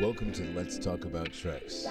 Welcome 0.00 0.30
to 0.34 0.44
Let's 0.54 0.78
Talk 0.78 1.04
About 1.04 1.32
Treks, 1.32 1.86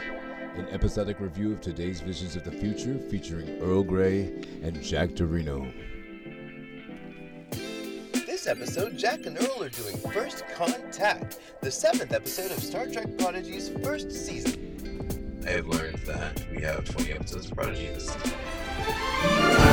an 0.56 0.66
episodic 0.70 1.20
review 1.20 1.52
of 1.52 1.60
today's 1.60 2.00
visions 2.00 2.38
of 2.38 2.46
the 2.46 2.52
future 2.54 2.98
featuring 3.10 3.62
Earl 3.62 3.84
Grey 3.84 4.32
and 4.64 4.82
Jack 4.82 5.10
Dorino. 5.10 5.70
This 8.14 8.48
episode, 8.48 8.98
Jack 8.98 9.26
and 9.26 9.38
Earl 9.38 9.64
are 9.64 9.70
doing 9.70 9.98
First 9.98 10.46
Contact, 10.56 11.40
the 11.62 11.70
seventh 11.70 12.14
episode 12.14 12.52
of 12.52 12.64
Star 12.64 12.88
Trek 12.88 13.08
Prodigy's 13.18 13.70
first 13.84 14.10
season. 14.14 15.44
I 15.46 15.52
have 15.52 15.68
learned 15.68 15.98
that 16.06 16.46
we 16.50 16.62
have 16.62 16.86
20 16.86 17.12
episodes 17.12 17.52
of 17.52 17.58
Prodigy 17.58 17.88
this 17.88 18.08
season. 18.08 19.67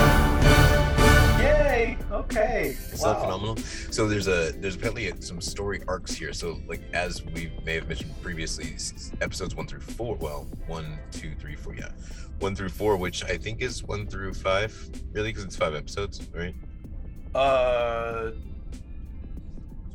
Yay! 1.45 1.99
Okay. 2.11 2.77
It's 2.93 3.03
not 3.03 3.21
phenomenal. 3.21 3.57
So 3.57 4.09
there's 4.09 4.29
a 4.29 4.53
there's 4.53 4.77
apparently 4.77 5.13
some 5.21 5.41
story 5.41 5.83
arcs 5.87 6.13
here. 6.15 6.33
So 6.33 6.61
like 6.67 6.83
as 6.93 7.25
we 7.25 7.53
may 7.65 7.75
have 7.75 7.89
mentioned 7.89 8.15
previously, 8.23 8.77
episodes 9.21 9.55
one 9.55 9.67
through 9.67 9.81
four. 9.81 10.17
Well, 10.17 10.47
one, 10.67 10.99
two, 11.13 11.35
three, 11.35 11.55
four. 11.57 11.75
Yeah, 11.75 11.91
one 12.39 12.57
through 12.57 12.71
four, 12.71 12.97
which 12.97 13.25
I 13.25 13.37
think 13.37 13.61
is 13.61 13.85
one 13.85 14.07
through 14.07 14.35
five. 14.35 14.73
Really, 15.13 15.31
because 15.31 15.45
it's 15.45 15.57
five 15.57 15.75
episodes, 15.75 16.27
right? 16.35 16.55
Uh, 17.35 18.31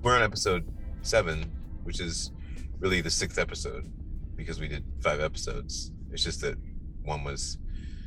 We're 0.04 0.16
on 0.16 0.21
episode 0.21 0.68
seven, 1.02 1.52
which 1.84 1.99
is 1.99 2.31
really 2.79 3.02
the 3.02 3.09
sixth 3.09 3.40
episode 3.40 3.91
because 4.35 4.59
we 4.59 4.68
did 4.68 4.84
five 5.02 5.20
episodes. 5.20 5.91
It's 6.12 6.23
just 6.23 6.41
that 6.41 6.55
one 7.04 7.23
was 7.23 7.57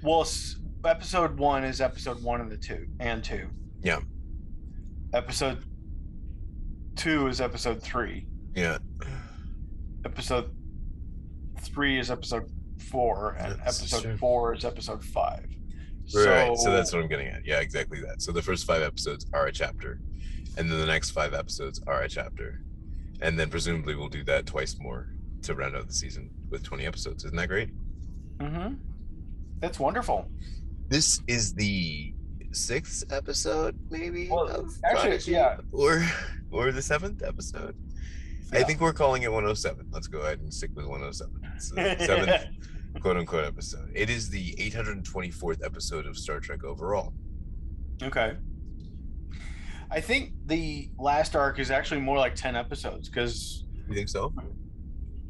well, 0.02 0.27
episode 0.84 1.38
one 1.38 1.64
is 1.64 1.80
episode 1.80 2.22
one 2.22 2.41
of 2.41 2.50
the 2.50 2.56
two 2.56 2.86
and 3.00 3.22
two. 3.22 3.48
Yeah. 3.82 4.00
Episode 5.12 5.58
two 6.96 7.27
is 7.28 7.41
episode 7.41 7.82
three. 7.82 8.27
yeah. 8.55 8.78
Episode 10.05 10.50
three 11.60 11.98
is 11.98 12.10
episode 12.10 12.50
four, 12.91 13.36
and 13.38 13.58
That's 13.60 13.78
episode 13.80 14.03
true. 14.03 14.16
four 14.16 14.55
is 14.55 14.64
episode 14.64 15.05
five. 15.05 15.47
Right. 16.14 16.56
So 16.58 16.72
that's 16.72 16.92
what 16.92 17.00
I'm 17.03 17.08
getting 17.08 17.28
at. 17.28 17.47
Yeah, 17.47 17.60
exactly 17.60 18.00
that. 18.00 18.20
So 18.20 18.33
the 18.33 18.42
first 18.42 18.66
five 18.66 18.83
episodes 18.83 19.27
are 19.33 19.47
a 19.47 19.53
chapter, 19.53 20.00
and 20.56 20.70
then 20.70 20.80
the 20.80 20.86
next 20.86 21.10
five 21.10 21.34
episodes 21.34 21.80
are 21.86 22.03
a 22.03 22.08
chapter, 22.08 22.62
and 23.20 23.38
then 23.38 23.48
presumably 23.48 23.94
we'll 23.94 24.08
do 24.08 24.25
that 24.25 24.44
twice 24.44 24.77
more 24.80 25.08
to 25.42 25.55
round 25.55 25.77
out 25.77 25.86
the 25.86 25.94
season 25.94 26.28
with 26.50 26.64
20 26.64 26.84
episodes. 26.84 27.25
Isn't 27.25 27.36
that 27.36 27.48
great? 27.48 27.70
Mm-hmm. 28.38 28.75
That's 29.60 29.78
wonderful. 29.78 30.28
This 30.88 31.20
is 31.27 31.55
the 31.55 32.14
sixth 32.52 33.11
episode, 33.12 33.78
maybe. 33.91 34.28
Well, 34.28 34.48
of 34.48 34.75
actually, 34.84 35.08
Prodigy? 35.08 35.33
yeah. 35.33 35.56
Or 35.72 36.06
or 36.50 36.70
the 36.72 36.83
seventh 36.83 37.22
episode. 37.22 37.75
I 38.52 38.62
think 38.64 38.80
we're 38.83 38.92
calling 38.92 39.22
it 39.22 39.28
107. 39.33 39.86
Let's 39.91 40.08
go 40.08 40.20
ahead 40.20 40.41
and 40.41 40.53
stick 40.53 40.70
with 40.75 40.84
107. 40.84 41.41
It's 41.56 41.70
the 41.70 41.97
seventh 42.05 42.44
quote 43.00 43.16
unquote 43.16 43.47
episode. 43.47 43.91
It 43.94 44.10
is 44.10 44.28
the 44.28 44.53
824th 44.58 45.64
episode 45.64 46.05
of 46.06 46.19
Star 46.19 46.38
Trek 46.38 46.62
overall. 46.62 47.14
Okay. 48.03 48.36
I 49.91 50.00
think 50.00 50.33
the 50.47 50.91
last 50.98 51.34
arc 51.36 51.58
is 51.58 51.70
actually 51.70 52.00
more 52.00 52.19
like 52.19 52.34
ten 52.34 52.56
episodes 52.56 53.08
because 53.08 53.64
You 53.88 53.94
think 53.94 54.08
so? 54.08 54.33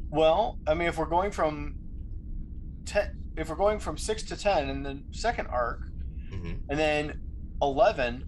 Well, 0.09 0.57
I 0.67 0.73
mean, 0.73 0.87
if 0.87 0.97
we're 0.97 1.05
going 1.05 1.31
from 1.31 1.75
ten, 2.85 3.22
if 3.37 3.49
we're 3.49 3.55
going 3.55 3.79
from 3.79 3.97
six 3.97 4.23
to 4.23 4.37
ten 4.37 4.69
in 4.69 4.83
the 4.83 5.01
second 5.11 5.47
arc, 5.47 5.81
hmm 6.31 6.53
and 6.69 6.79
then 6.79 7.19
eleven 7.61 8.23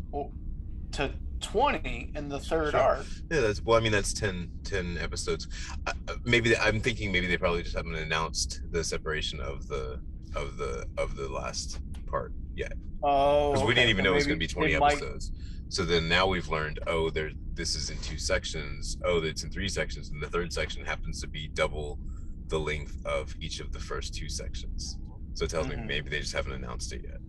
to 0.93 1.11
twenty 1.41 2.11
in 2.15 2.29
the 2.29 2.39
third 2.39 2.71
Sure. 2.71 2.79
arc, 2.79 3.05
Yeah, 3.31 3.41
that's 3.41 3.61
well. 3.63 3.77
I 3.77 3.81
mean, 3.81 3.91
that's 3.91 4.13
10, 4.13 4.49
10 4.63 4.97
episodes. 4.99 5.47
Uh, 5.85 5.91
uh, 6.07 6.13
maybe 6.23 6.49
they, 6.49 6.57
I'm 6.57 6.79
thinking 6.79 7.11
maybe 7.11 7.27
they 7.27 7.37
probably 7.37 7.61
just 7.63 7.75
haven't 7.75 7.95
announced 7.95 8.61
the 8.71 8.83
separation 8.83 9.39
of 9.39 9.67
the 9.67 9.99
of 10.35 10.57
the 10.57 10.85
of 10.97 11.15
the 11.15 11.29
last 11.29 11.79
part 12.07 12.33
yet 12.55 12.73
oh, 13.03 13.51
because 13.51 13.63
we 13.65 13.71
okay, 13.71 13.75
didn't 13.81 13.89
even 13.89 14.03
know 14.03 14.11
it 14.13 14.15
was 14.15 14.27
going 14.27 14.39
to 14.39 14.43
be 14.43 14.47
20 14.51 14.73
it 14.73 14.79
might- 14.79 14.93
episodes. 14.93 15.31
So 15.69 15.83
then 15.83 16.07
now 16.07 16.27
we've 16.27 16.47
learned. 16.47 16.79
Oh, 16.87 17.09
there. 17.09 17.31
This 17.55 17.75
is 17.75 17.89
in 17.89 17.97
two 17.97 18.17
sections. 18.19 18.97
Oh, 19.03 19.21
it's 19.23 19.43
in 19.43 19.49
three 19.49 19.67
sections, 19.67 20.09
and 20.09 20.21
the 20.21 20.27
third 20.27 20.53
section 20.53 20.85
happens 20.85 21.19
to 21.21 21.27
be 21.27 21.47
double 21.47 21.99
the 22.47 22.59
length 22.59 22.95
of 23.05 23.33
each 23.41 23.59
of 23.59 23.71
the 23.71 23.79
first 23.79 24.13
two 24.13 24.29
sections. 24.29 24.97
So 25.33 25.45
it 25.45 25.49
tells 25.51 25.67
Mhm. 25.67 25.79
me 25.79 25.85
maybe 25.85 26.09
they 26.09 26.19
just 26.19 26.33
haven't 26.33 26.53
announced 26.53 26.93
it 26.93 27.03
yet. 27.03 27.19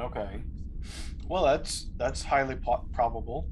Okay. 0.00 0.42
Well, 1.28 1.44
that's 1.44 1.90
that's 1.96 2.22
highly 2.22 2.56
po- 2.56 2.86
probable. 2.92 3.48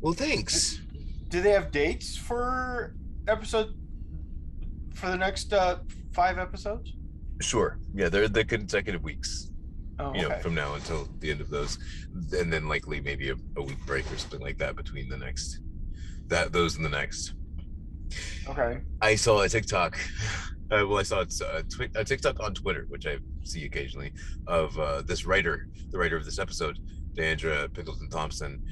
Well, 0.00 0.12
thanks. 0.14 0.80
Do 1.28 1.40
they 1.40 1.50
have 1.50 1.70
dates 1.70 2.16
for 2.16 2.94
episode 3.26 3.74
for 4.94 5.08
the 5.10 5.16
next 5.16 5.52
uh, 5.52 5.78
five 6.12 6.38
episodes? 6.38 6.92
Sure. 7.40 7.78
Yeah, 7.94 8.08
they're 8.08 8.28
the 8.28 8.44
consecutive 8.44 9.02
weeks. 9.02 9.50
Oh, 9.98 10.12
you 10.12 10.22
know, 10.22 10.28
okay. 10.30 10.40
from 10.42 10.54
now 10.54 10.74
until 10.74 11.08
the 11.20 11.30
end 11.30 11.40
of 11.40 11.50
those, 11.50 11.78
and 12.32 12.52
then 12.52 12.68
likely 12.68 13.00
maybe 13.00 13.30
a, 13.30 13.36
a 13.56 13.62
week 13.62 13.78
break 13.86 14.10
or 14.12 14.16
something 14.16 14.40
like 14.40 14.58
that 14.58 14.74
between 14.76 15.08
the 15.08 15.16
next, 15.16 15.60
that 16.26 16.52
those 16.52 16.76
and 16.76 16.84
the 16.84 16.88
next. 16.90 17.34
Okay. 18.48 18.80
I 19.00 19.14
saw 19.14 19.40
a 19.42 19.48
TikTok. 19.48 19.98
Uh, 20.70 20.86
well, 20.88 20.98
I 20.98 21.02
saw 21.02 21.20
it's 21.20 21.40
a, 21.40 21.62
twi- 21.64 21.90
a 21.94 22.04
TikTok 22.04 22.40
on 22.40 22.54
Twitter, 22.54 22.86
which 22.88 23.06
I 23.06 23.18
see 23.42 23.64
occasionally, 23.66 24.12
of 24.46 24.78
uh, 24.78 25.02
this 25.02 25.26
writer, 25.26 25.68
the 25.90 25.98
writer 25.98 26.16
of 26.16 26.24
this 26.24 26.38
episode, 26.38 26.78
Diandra 27.14 27.72
Pendleton 27.72 28.08
Thompson. 28.08 28.62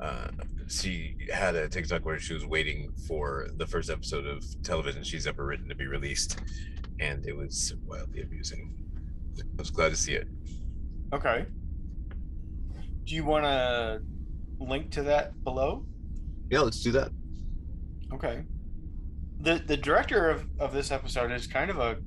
Uh, 0.00 0.28
she 0.68 1.14
had 1.32 1.54
a 1.54 1.68
TikTok 1.68 2.04
where 2.04 2.18
she 2.18 2.34
was 2.34 2.44
waiting 2.46 2.90
for 3.06 3.48
the 3.58 3.66
first 3.66 3.90
episode 3.90 4.26
of 4.26 4.42
television 4.64 5.02
she's 5.04 5.26
ever 5.26 5.44
written 5.44 5.68
to 5.68 5.74
be 5.74 5.86
released, 5.86 6.40
and 7.00 7.24
it 7.26 7.36
was 7.36 7.74
wildly 7.86 8.22
amusing. 8.22 8.74
I 9.38 9.42
was 9.58 9.70
glad 9.70 9.90
to 9.90 9.96
see 9.96 10.14
it. 10.14 10.26
Okay. 11.12 11.46
Do 13.04 13.14
you 13.14 13.24
want 13.24 13.44
to 13.44 14.00
link 14.58 14.90
to 14.92 15.02
that 15.04 15.44
below? 15.44 15.84
Yeah, 16.50 16.60
let's 16.60 16.82
do 16.82 16.92
that. 16.92 17.10
Okay. 18.12 18.42
The 19.42 19.60
the 19.66 19.76
director 19.76 20.30
of, 20.30 20.46
of 20.60 20.72
this 20.72 20.92
episode 20.92 21.32
is 21.32 21.46
kind 21.46 21.70
of 21.70 21.78
a 21.78 21.98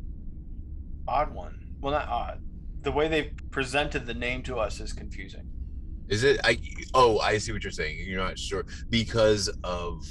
odd 1.07 1.34
one. 1.34 1.59
Well, 1.81 1.91
not 1.91 2.07
odd. 2.07 2.41
The 2.81 2.91
way 2.91 3.07
they 3.09 3.34
presented 3.51 4.06
the 4.06 4.13
name 4.13 4.41
to 4.44 4.57
us 4.57 4.79
is 4.79 4.94
confusing. 4.94 5.47
Is 6.07 6.23
it? 6.23 6.40
I 6.46 6.57
oh, 6.94 7.19
I 7.19 7.38
see 7.38 7.51
what 7.51 7.63
you're 7.63 7.72
saying. 7.72 7.97
You're 8.07 8.22
not 8.22 8.40
sure 8.40 8.66
because 8.90 9.50
of 9.63 10.06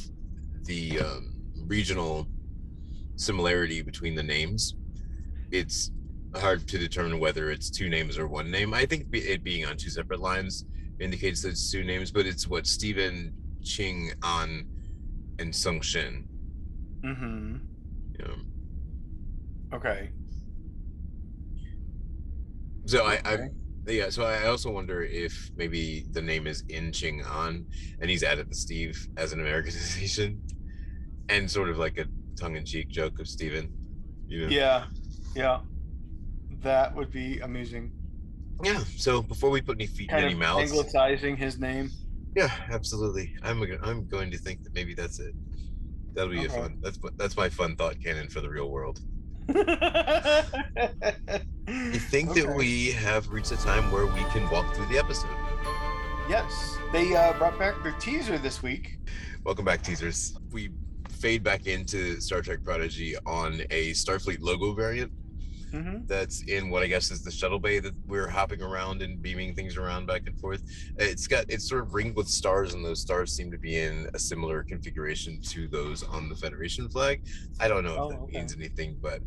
the 0.64 1.00
um, 1.00 1.34
regional 1.66 2.26
similarity 3.16 3.80
between 3.80 4.14
the 4.14 4.22
names. 4.22 4.74
It's 5.50 5.92
hard 6.36 6.68
to 6.68 6.78
determine 6.78 7.20
whether 7.20 7.50
it's 7.50 7.70
two 7.70 7.88
names 7.88 8.18
or 8.18 8.26
one 8.26 8.50
name. 8.50 8.74
I 8.74 8.84
think 8.84 9.06
it 9.12 9.42
being 9.42 9.64
on 9.64 9.76
two 9.76 9.88
separate 9.90 10.20
lines 10.20 10.66
indicates 11.00 11.42
that 11.42 11.50
it's 11.50 11.70
two 11.70 11.84
names, 11.84 12.10
but 12.10 12.26
it's 12.26 12.46
what 12.48 12.66
Stephen 12.66 13.32
Ching 13.62 14.12
An 14.22 14.66
and 15.38 15.54
Sung 15.54 15.80
Shin. 15.80 16.28
Mm-hmm. 17.04 17.56
Know. 18.18 18.34
Okay. 19.74 20.10
So 22.86 23.04
I, 23.04 23.20
I 23.24 23.38
yeah. 23.86 24.08
So 24.10 24.24
I 24.24 24.46
also 24.46 24.70
wonder 24.70 25.02
if 25.02 25.50
maybe 25.56 26.06
the 26.12 26.22
name 26.22 26.46
is 26.46 26.64
In 26.68 26.92
Ching 26.92 27.22
An, 27.22 27.66
and 28.00 28.10
he's 28.10 28.22
added 28.22 28.50
the 28.50 28.54
Steve 28.54 29.08
as 29.16 29.32
an 29.32 29.40
Americanization, 29.40 30.40
and 31.28 31.50
sort 31.50 31.68
of 31.68 31.78
like 31.78 31.98
a 31.98 32.06
tongue-in-cheek 32.38 32.88
joke 32.88 33.18
of 33.20 33.28
Steven. 33.28 33.72
You 34.26 34.42
know? 34.42 34.48
Yeah. 34.48 34.84
Yeah. 35.34 35.60
That 36.62 36.94
would 36.94 37.10
be 37.10 37.40
amusing. 37.40 37.92
Yeah. 38.62 38.82
So 38.96 39.20
before 39.22 39.50
we 39.50 39.60
put 39.60 39.76
any 39.76 39.86
feet 39.86 40.08
in 40.08 40.08
Kind 40.08 40.24
any 40.24 40.32
of 40.34 40.38
mouths, 40.38 40.70
anglicizing 40.70 41.36
his 41.36 41.58
name. 41.58 41.90
yeah, 42.36 42.50
absolutely. 42.70 43.34
I'm 43.42 43.62
I'm 43.82 44.06
going 44.06 44.30
to 44.30 44.38
think 44.38 44.62
that 44.62 44.74
maybe 44.74 44.94
that's 44.94 45.18
it. 45.20 45.34
That'll 46.14 46.30
be 46.30 46.38
a 46.38 46.44
Okay. 46.44 46.48
fun. 46.60 46.78
That's 46.80 46.98
that's 47.16 47.36
my 47.36 47.48
fun 47.48 47.76
thought 47.76 48.00
canon 48.02 48.28
for 48.28 48.40
the 48.40 48.48
real 48.48 48.70
world. 48.70 49.00
I 49.48 50.42
think 52.10 52.34
that 52.34 52.54
we 52.56 52.92
have 52.92 53.28
reached 53.28 53.52
a 53.52 53.56
time 53.56 53.90
where 53.90 54.06
we 54.06 54.22
can 54.30 54.48
walk 54.50 54.74
through 54.74 54.86
the 54.86 54.98
episode. 54.98 55.30
Yes, 56.28 56.76
they 56.92 57.14
uh, 57.14 57.32
brought 57.34 57.58
back 57.58 57.82
their 57.82 57.92
teaser 57.92 58.38
this 58.38 58.62
week. 58.62 58.98
Welcome 59.44 59.64
back, 59.64 59.82
teasers. 59.82 60.36
We 60.52 60.70
fade 61.10 61.42
back 61.42 61.66
into 61.66 62.20
Star 62.20 62.40
Trek 62.42 62.60
Prodigy 62.64 63.16
on 63.26 63.62
a 63.70 63.90
Starfleet 63.92 64.38
logo 64.40 64.72
variant 64.72 65.12
Mm-hmm. 65.74 66.06
that's 66.06 66.42
in 66.44 66.70
what 66.70 66.82
I 66.84 66.86
guess 66.86 67.10
is 67.10 67.22
the 67.24 67.30
shuttle 67.32 67.58
bay 67.58 67.80
that 67.80 67.94
we're 68.06 68.28
hopping 68.28 68.62
around 68.62 69.02
and 69.02 69.20
beaming 69.20 69.54
things 69.54 69.76
around 69.76 70.06
back 70.06 70.22
and 70.26 70.38
forth. 70.38 70.62
It's 70.98 71.26
got 71.26 71.46
it's 71.48 71.68
sort 71.68 71.82
of 71.82 71.94
ringed 71.94 72.14
with 72.16 72.28
stars, 72.28 72.74
and 72.74 72.84
those 72.84 73.00
stars 73.00 73.32
seem 73.34 73.50
to 73.50 73.58
be 73.58 73.78
in 73.80 74.08
a 74.14 74.18
similar 74.18 74.62
configuration 74.62 75.40
to 75.42 75.66
those 75.68 76.02
on 76.04 76.28
the 76.28 76.36
Federation 76.36 76.88
flag. 76.88 77.22
I 77.58 77.66
don't 77.68 77.82
know 77.84 77.94
if 77.94 77.98
Oh, 77.98 78.08
that 78.10 78.18
okay. 78.20 78.38
means 78.38 78.54
anything, 78.54 78.96
but 79.02 79.20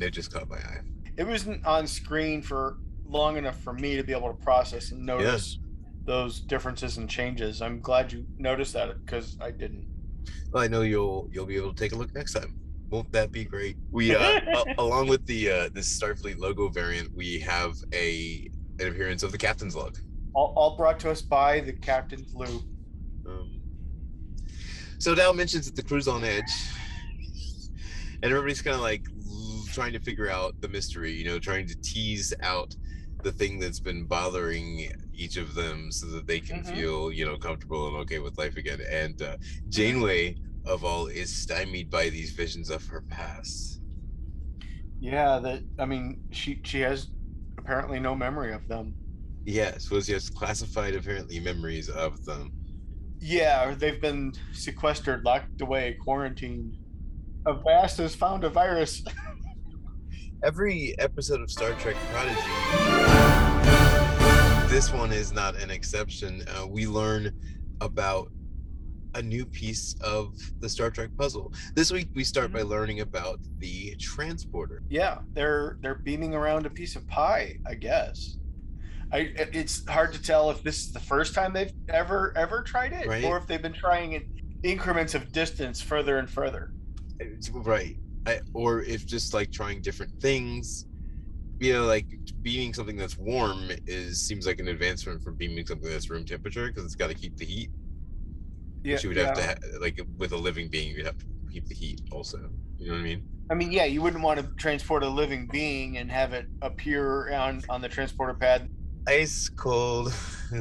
it 0.00 0.10
just 0.10 0.32
caught 0.32 0.48
my 0.48 0.56
eye. 0.56 0.80
It 1.16 1.26
wasn't 1.26 1.64
on 1.66 1.86
screen 1.86 2.40
for 2.42 2.78
long 3.06 3.36
enough 3.36 3.60
for 3.60 3.74
me 3.74 3.96
to 3.96 4.02
be 4.02 4.12
able 4.12 4.28
to 4.28 4.42
process 4.42 4.90
and 4.90 5.04
notice 5.04 5.58
those 6.04 6.40
differences 6.40 6.96
and 6.96 7.08
changes. 7.08 7.62
I'm 7.62 7.80
glad 7.80 8.12
you 8.12 8.26
noticed 8.38 8.72
that 8.72 9.04
because 9.04 9.36
I 9.40 9.50
didn't. 9.50 9.86
Well, 10.50 10.62
I 10.62 10.68
know 10.68 10.82
you'll 10.82 11.28
you'll 11.32 11.46
be 11.46 11.56
able 11.56 11.72
to 11.74 11.78
take 11.78 11.92
a 11.92 11.96
look 11.96 12.14
next 12.14 12.32
time. 12.32 12.58
Won't 12.90 13.10
that 13.12 13.32
be 13.32 13.44
great? 13.44 13.76
We 13.90 14.14
uh, 14.16 14.40
a- 14.54 14.74
along 14.78 15.08
with 15.08 15.24
the 15.26 15.50
uh, 15.50 15.68
this 15.72 15.98
Starfleet 15.98 16.38
logo 16.38 16.68
variant, 16.68 17.14
we 17.14 17.38
have 17.40 17.74
a 17.92 18.48
an 18.80 18.88
appearance 18.88 19.22
of 19.22 19.32
the 19.32 19.38
captain's 19.38 19.74
log. 19.76 19.96
All, 20.34 20.52
all 20.56 20.76
brought 20.76 20.98
to 21.00 21.10
us 21.10 21.22
by 21.22 21.60
the 21.60 21.72
Captain's 21.72 22.34
Lou. 22.34 22.60
Um, 23.26 23.60
so 24.98 25.14
Dal 25.14 25.32
mentions 25.32 25.66
that 25.66 25.76
the 25.76 25.82
crew's 25.82 26.08
on 26.08 26.24
edge, 26.24 26.50
and 28.22 28.32
everybody's 28.32 28.60
kind 28.62 28.74
of 28.74 28.80
like 28.82 29.04
trying 29.72 29.92
to 29.92 30.00
figure 30.00 30.28
out 30.28 30.54
the 30.60 30.68
mystery. 30.68 31.12
You 31.12 31.24
know, 31.26 31.38
trying 31.38 31.66
to 31.68 31.76
tease 31.82 32.32
out 32.42 32.74
the 33.22 33.32
thing 33.32 33.58
that's 33.58 33.80
been 33.80 34.04
bothering 34.06 34.90
each 35.14 35.36
of 35.36 35.54
them, 35.54 35.90
so 35.92 36.06
that 36.08 36.26
they 36.26 36.40
can 36.40 36.62
Mhm. 36.62 36.74
feel 36.74 37.12
you 37.12 37.24
know 37.24 37.36
comfortable 37.36 37.86
and 37.88 37.96
okay 37.98 38.18
with 38.18 38.36
life 38.36 38.56
again. 38.56 38.80
And 38.90 39.20
uh, 39.22 39.36
Janeway, 39.68 40.36
of 40.66 40.84
all, 40.84 41.06
is 41.06 41.34
stymied 41.34 41.90
by 41.90 42.08
these 42.08 42.30
visions 42.30 42.70
of 42.70 42.86
her 42.86 43.02
past. 43.02 43.80
Yeah, 45.00 45.38
that 45.40 45.62
I 45.78 45.84
mean, 45.84 46.22
she 46.30 46.60
she 46.64 46.80
has 46.80 47.08
apparently 47.58 48.00
no 48.00 48.14
memory 48.14 48.52
of 48.52 48.66
them. 48.68 48.94
Yes, 49.44 49.90
was 49.90 50.06
just 50.06 50.34
classified 50.34 50.94
apparently 50.94 51.40
memories 51.40 51.88
of 51.88 52.24
them. 52.24 52.52
Yeah, 53.18 53.68
or 53.68 53.74
they've 53.74 54.00
been 54.00 54.32
sequestered, 54.52 55.24
locked 55.24 55.60
away, 55.60 55.96
quarantined. 56.00 56.76
Avast 57.46 57.98
has 57.98 58.14
found 58.14 58.44
a 58.44 58.48
virus. 58.48 59.04
every 60.44 60.94
episode 60.98 61.40
of 61.40 61.50
Star 61.50 61.72
Trek 61.74 61.96
Prodigy, 62.10 62.40
this 64.68 64.92
one 64.92 65.10
is 65.10 65.32
not 65.32 65.56
an 65.56 65.70
exception. 65.70 66.44
Uh, 66.48 66.66
we 66.66 66.86
learn 66.86 67.32
about 67.80 68.30
a 69.14 69.22
new 69.22 69.44
piece 69.44 69.94
of 70.00 70.34
the 70.60 70.68
Star 70.68 70.90
Trek 70.90 71.10
puzzle. 71.16 71.52
This 71.74 71.92
week 71.92 72.08
we 72.14 72.24
start 72.24 72.52
by 72.52 72.60
mm-hmm. 72.60 72.68
learning 72.68 73.00
about 73.00 73.40
the 73.58 73.94
transporter. 73.96 74.82
yeah, 74.88 75.18
they're 75.32 75.78
they're 75.80 75.94
beaming 75.94 76.34
around 76.34 76.66
a 76.66 76.70
piece 76.70 76.96
of 76.96 77.06
pie, 77.08 77.58
I 77.66 77.74
guess. 77.74 78.38
I 79.12 79.32
it's 79.36 79.86
hard 79.88 80.12
to 80.14 80.22
tell 80.22 80.50
if 80.50 80.62
this 80.62 80.78
is 80.78 80.92
the 80.92 81.00
first 81.00 81.34
time 81.34 81.52
they've 81.52 81.72
ever 81.88 82.32
ever 82.36 82.62
tried 82.62 82.92
it, 82.92 83.06
Right. 83.06 83.24
or 83.24 83.36
if 83.36 83.46
they've 83.46 83.62
been 83.62 83.72
trying 83.72 84.12
it 84.12 84.26
increments 84.62 85.14
of 85.14 85.30
distance 85.30 85.80
further 85.80 86.18
and 86.18 86.28
further. 86.28 86.72
It's- 87.20 87.50
Right. 87.50 87.96
I, 88.26 88.40
or 88.54 88.82
if 88.82 89.06
just 89.06 89.34
like 89.34 89.52
trying 89.52 89.82
different 89.82 90.20
things. 90.20 90.86
You 91.60 91.74
know, 91.74 91.84
like 91.84 92.06
beaming 92.42 92.74
something 92.74 92.96
that's 92.96 93.16
warm 93.16 93.70
is 93.86 94.20
seems 94.20 94.44
like 94.44 94.58
an 94.58 94.68
advancement 94.68 95.22
from 95.22 95.36
beaming 95.36 95.64
something 95.64 95.88
that's 95.88 96.10
room 96.10 96.24
temperature 96.24 96.66
because 96.66 96.84
it's 96.84 96.96
got 96.96 97.08
to 97.08 97.14
keep 97.14 97.36
the 97.36 97.44
heat. 97.44 97.70
Yeah, 98.84 98.98
you 99.02 99.08
would 99.08 99.18
have 99.18 99.34
to 99.34 99.42
ha- 99.42 99.54
like 99.80 100.00
with 100.18 100.32
a 100.32 100.36
living 100.36 100.68
being, 100.68 100.94
you'd 100.94 101.06
have 101.06 101.18
to 101.18 101.26
keep 101.52 101.66
the 101.66 101.74
heat 101.74 102.00
also. 102.12 102.38
You 102.76 102.88
know 102.88 102.92
what 102.94 103.00
I 103.00 103.02
mean? 103.02 103.28
I 103.50 103.54
mean, 103.54 103.72
yeah, 103.72 103.84
you 103.84 104.02
wouldn't 104.02 104.22
want 104.22 104.40
to 104.40 104.46
transport 104.56 105.02
a 105.02 105.08
living 105.08 105.48
being 105.50 105.98
and 105.98 106.10
have 106.10 106.32
it 106.32 106.46
appear 106.62 107.32
on 107.32 107.62
on 107.68 107.80
the 107.80 107.88
transporter 107.88 108.34
pad 108.34 108.68
Ice 109.06 109.50
cold. 109.50 110.14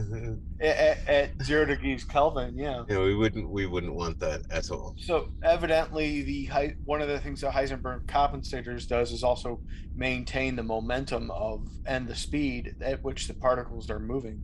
at, 0.61 1.07
at 1.07 1.43
zero 1.43 1.65
degrees 1.65 2.03
Kelvin. 2.03 2.57
Yeah. 2.57 2.83
know, 2.89 3.03
we 3.03 3.15
wouldn't 3.15 3.49
we 3.49 3.65
wouldn't 3.65 3.93
want 3.93 4.19
that 4.19 4.41
at 4.49 4.69
all. 4.69 4.95
So 4.97 5.29
evidently, 5.43 6.23
the 6.23 6.73
one 6.83 7.01
of 7.01 7.07
the 7.07 7.19
things 7.19 7.41
that 7.41 7.53
Heisenberg 7.53 8.05
compensators 8.05 8.87
does 8.87 9.11
is 9.11 9.23
also 9.23 9.61
maintain 9.95 10.55
the 10.55 10.63
momentum 10.63 11.31
of 11.31 11.67
and 11.85 12.07
the 12.07 12.15
speed 12.15 12.75
at 12.81 13.03
which 13.03 13.27
the 13.27 13.33
particles 13.33 13.89
are 13.89 13.99
moving. 13.99 14.41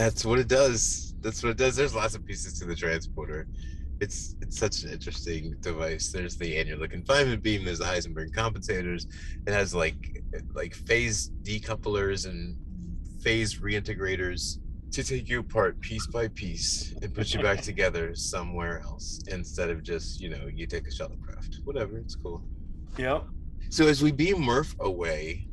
That's 0.00 0.24
what 0.24 0.38
it 0.38 0.48
does. 0.48 1.14
That's 1.20 1.42
what 1.42 1.50
it 1.50 1.58
does. 1.58 1.76
There's 1.76 1.94
lots 1.94 2.14
of 2.14 2.24
pieces 2.24 2.58
to 2.60 2.64
the 2.64 2.74
transporter. 2.74 3.46
It's 4.00 4.34
it's 4.40 4.58
such 4.58 4.82
an 4.82 4.90
interesting 4.90 5.56
device. 5.60 6.10
There's 6.10 6.38
the 6.38 6.56
annular 6.56 6.88
confinement 6.88 7.42
beam. 7.42 7.66
There's 7.66 7.80
the 7.80 7.84
Heisenberg 7.84 8.34
compensators. 8.34 9.04
It 9.46 9.52
has 9.52 9.74
like 9.74 10.22
like 10.54 10.74
phase 10.74 11.32
decouplers 11.42 12.26
and 12.26 12.56
phase 13.20 13.58
reintegrators 13.58 14.56
to 14.92 15.04
take 15.04 15.28
you 15.28 15.40
apart 15.40 15.78
piece 15.82 16.06
by 16.06 16.28
piece 16.28 16.94
and 17.02 17.14
put 17.14 17.34
you 17.34 17.42
back 17.42 17.60
together 17.70 18.14
somewhere 18.14 18.80
else 18.80 19.22
instead 19.28 19.68
of 19.68 19.82
just 19.82 20.18
you 20.18 20.30
know 20.30 20.46
you 20.46 20.66
take 20.66 20.86
a 20.86 20.90
shuttlecraft. 20.90 21.62
Whatever, 21.64 21.98
it's 21.98 22.16
cool. 22.16 22.42
Yep. 22.96 23.26
So 23.68 23.86
as 23.86 24.02
we 24.02 24.12
beam 24.12 24.40
Murph 24.40 24.74
away, 24.80 25.46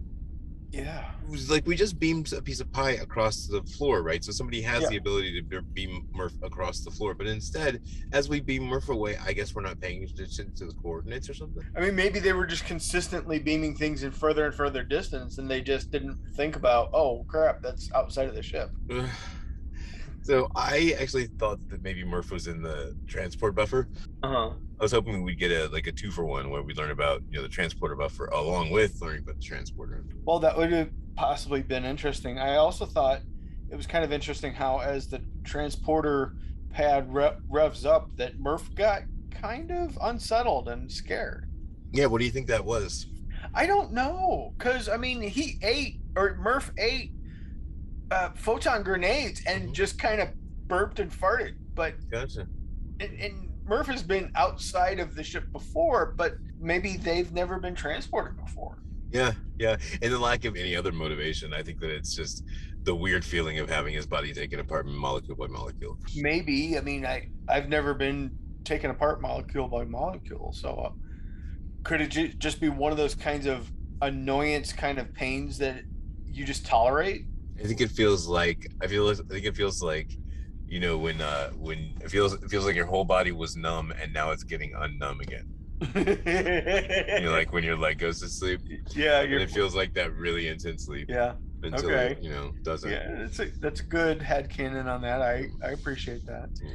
Yeah. 0.77 1.11
it 1.23 1.29
was 1.29 1.49
like 1.49 1.65
we 1.67 1.75
just 1.75 1.99
beamed 1.99 2.31
a 2.33 2.41
piece 2.41 2.59
of 2.59 2.71
pie 2.71 2.91
across 2.91 3.47
the 3.47 3.61
floor, 3.63 4.01
right? 4.03 4.23
So 4.23 4.31
somebody 4.31 4.61
has 4.61 4.83
Yeah. 4.83 4.89
the 4.89 4.97
ability 4.97 5.33
to 5.41 5.43
be- 5.43 5.67
beam 5.73 6.07
Murph 6.13 6.33
across 6.43 6.81
the 6.81 6.91
floor, 6.91 7.13
but 7.13 7.27
instead, 7.27 7.81
as 8.13 8.29
we 8.29 8.39
beam 8.39 8.63
Murph 8.63 8.89
away, 8.89 9.17
I 9.17 9.33
guess 9.33 9.53
we're 9.55 9.63
not 9.63 9.79
paying 9.81 10.03
attention 10.03 10.53
to 10.55 10.65
the 10.65 10.73
coordinates 10.73 11.29
or 11.29 11.33
something. 11.33 11.63
I 11.75 11.81
mean, 11.81 11.95
maybe 11.95 12.19
they 12.19 12.33
were 12.33 12.45
just 12.45 12.65
consistently 12.65 13.39
beaming 13.39 13.75
things 13.75 14.03
in 14.03 14.11
further 14.11 14.45
and 14.45 14.53
further 14.55 14.83
distance, 14.83 15.37
and 15.37 15.49
they 15.49 15.61
just 15.61 15.91
didn't 15.91 16.17
think 16.35 16.55
about, 16.55 16.89
oh 16.93 17.23
crap, 17.27 17.61
that's 17.61 17.91
outside 17.93 18.29
of 18.29 18.35
the 18.35 18.43
ship. 18.43 18.69
so 20.21 20.49
I 20.55 20.95
actually 20.99 21.27
thought 21.27 21.59
that 21.69 21.81
maybe 21.83 22.03
Murph 22.03 22.31
was 22.31 22.47
in 22.47 22.61
the 22.61 22.95
transport 23.07 23.55
buffer. 23.55 23.87
Uh 24.23 24.27
huh. 24.29 24.49
I 24.79 24.83
was 24.83 24.91
hoping 24.91 25.23
we'd 25.23 25.39
get 25.39 25.51
a 25.51 25.67
like 25.69 25.87
a 25.87 25.91
two 25.91 26.11
for 26.11 26.23
one 26.25 26.49
where 26.49 26.61
we 26.61 26.73
learn 26.75 26.91
about 26.91 27.23
you 27.29 27.37
know 27.37 27.41
the 27.41 27.49
transporter 27.49 27.95
buffer 27.95 28.27
along 28.27 28.69
with 28.69 29.01
learning 29.01 29.23
about 29.23 29.35
the 29.37 29.41
transporter. 29.43 30.05
Well, 30.25 30.39
that 30.39 30.55
would 30.57 30.71
have 30.71 30.89
possibly 31.15 31.63
been 31.63 31.83
interesting. 31.83 32.37
I 32.37 32.55
also 32.57 32.85
thought 32.85 33.21
it 33.71 33.75
was 33.75 33.87
kind 33.87 34.03
of 34.05 34.11
interesting 34.13 34.53
how, 34.53 34.79
as 34.79 35.07
the 35.07 35.21
transporter 35.43 36.35
pad 36.71 37.11
re- 37.13 37.35
revs 37.49 37.85
up, 37.85 38.15
that 38.17 38.39
Murph 38.39 38.73
got 38.75 39.01
kind 39.31 39.71
of 39.71 39.97
unsettled 40.01 40.67
and 40.69 40.91
scared. 40.91 41.49
Yeah, 41.91 42.05
what 42.05 42.19
do 42.19 42.25
you 42.25 42.31
think 42.31 42.47
that 42.47 42.63
was? 42.63 43.07
I 43.55 43.65
don't 43.65 43.93
know, 43.93 44.53
because 44.57 44.89
I 44.89 44.97
mean, 44.97 45.21
he 45.21 45.57
ate 45.63 45.99
or 46.15 46.35
Murph 46.35 46.71
ate 46.77 47.13
uh, 48.11 48.29
photon 48.35 48.83
grenades 48.83 49.41
and 49.47 49.69
Mhm. 49.69 49.73
just 49.73 49.97
kind 49.99 50.21
of 50.21 50.29
burped 50.67 50.99
and 50.99 51.11
farted. 51.11 51.55
But 51.73 51.95
Gotcha. 52.11 52.47
and, 52.99 53.19
and 53.19 53.46
Murph 53.67 53.87
has 53.87 54.03
been 54.03 54.31
outside 54.35 54.99
of 54.99 55.15
the 55.15 55.23
ship 55.23 55.51
before, 55.51 56.13
but 56.17 56.33
maybe 56.59 56.97
they've 56.97 57.31
never 57.33 57.59
been 57.59 57.75
transported 57.75 58.37
before. 58.43 58.77
Yeah, 59.11 59.33
yeah. 59.57 59.77
And 60.01 60.11
the 60.11 60.19
lack 60.19 60.45
of 60.45 60.55
any 60.55 60.75
other 60.75 60.91
motivation, 60.91 61.53
I 61.53 61.63
think 61.63 61.79
that 61.79 61.89
it's 61.89 62.15
just 62.15 62.43
the 62.83 62.95
weird 62.95 63.23
feeling 63.25 63.59
of 63.59 63.69
having 63.69 63.93
his 63.93 64.05
body 64.05 64.33
taken 64.33 64.59
apart 64.59 64.85
molecule 64.85 65.35
by 65.35 65.47
molecule. 65.47 65.97
maybe 66.15 66.77
i 66.77 66.81
mean 66.81 67.05
i 67.05 67.27
i've 67.49 67.67
never 67.67 67.93
been 67.93 68.31
taken 68.63 68.89
apart 68.89 69.21
molecule 69.21 69.67
by 69.67 69.83
molecule 69.83 70.53
so 70.53 70.69
uh, 70.69 70.89
could 71.83 71.99
it 71.99 72.07
ju- 72.09 72.29
just 72.29 72.61
be 72.61 72.69
one 72.69 72.93
of 72.93 72.97
those 72.97 73.13
kinds 73.13 73.45
of 73.45 73.69
annoyance 74.01 74.71
kind 74.71 74.99
of 74.99 75.13
pains 75.13 75.57
that 75.57 75.81
you 76.25 76.45
just 76.45 76.65
tolerate 76.65 77.23
I 77.61 77.65
think 77.67 77.81
it 77.81 77.89
feels 77.89 78.27
like 78.27 78.71
I 78.81 78.87
feel 78.87 79.09
I 79.09 79.15
think 79.15 79.45
it 79.45 79.55
feels 79.55 79.81
like 79.81 80.11
you 80.67 80.79
know 80.79 80.97
when 80.97 81.21
uh 81.21 81.49
when 81.57 81.93
it 82.01 82.09
feels 82.11 82.33
it 82.33 82.49
feels 82.49 82.65
like 82.65 82.75
your 82.75 82.85
whole 82.85 83.05
body 83.05 83.31
was 83.31 83.55
numb 83.55 83.93
and 84.01 84.13
now 84.13 84.31
it's 84.31 84.43
getting 84.43 84.71
unnumb 84.73 85.19
again. 85.21 85.45
You 87.19 87.25
know, 87.25 87.31
like 87.31 87.53
when 87.53 87.63
your 87.63 87.77
leg 87.77 87.99
goes 87.99 88.19
to 88.21 88.29
sleep 88.29 88.61
yeah 88.95 89.21
and 89.21 89.33
it 89.33 89.49
feels 89.51 89.75
like 89.75 89.93
that 89.93 90.13
really 90.15 90.47
intensely 90.47 91.05
yeah 91.07 91.33
until 91.63 91.89
okay. 91.89 92.11
it, 92.13 92.23
you 92.23 92.29
know 92.29 92.51
doesn't. 92.63 92.89
yeah 92.91 93.07
that's 93.19 93.39
a 93.39 93.47
that's 93.61 93.79
a 93.81 93.83
good 93.83 94.21
head 94.21 94.49
canon 94.49 94.87
on 94.87 95.01
that 95.01 95.21
i 95.21 95.45
i 95.63 95.69
appreciate 95.71 96.25
that 96.25 96.49
Yeah. 96.63 96.73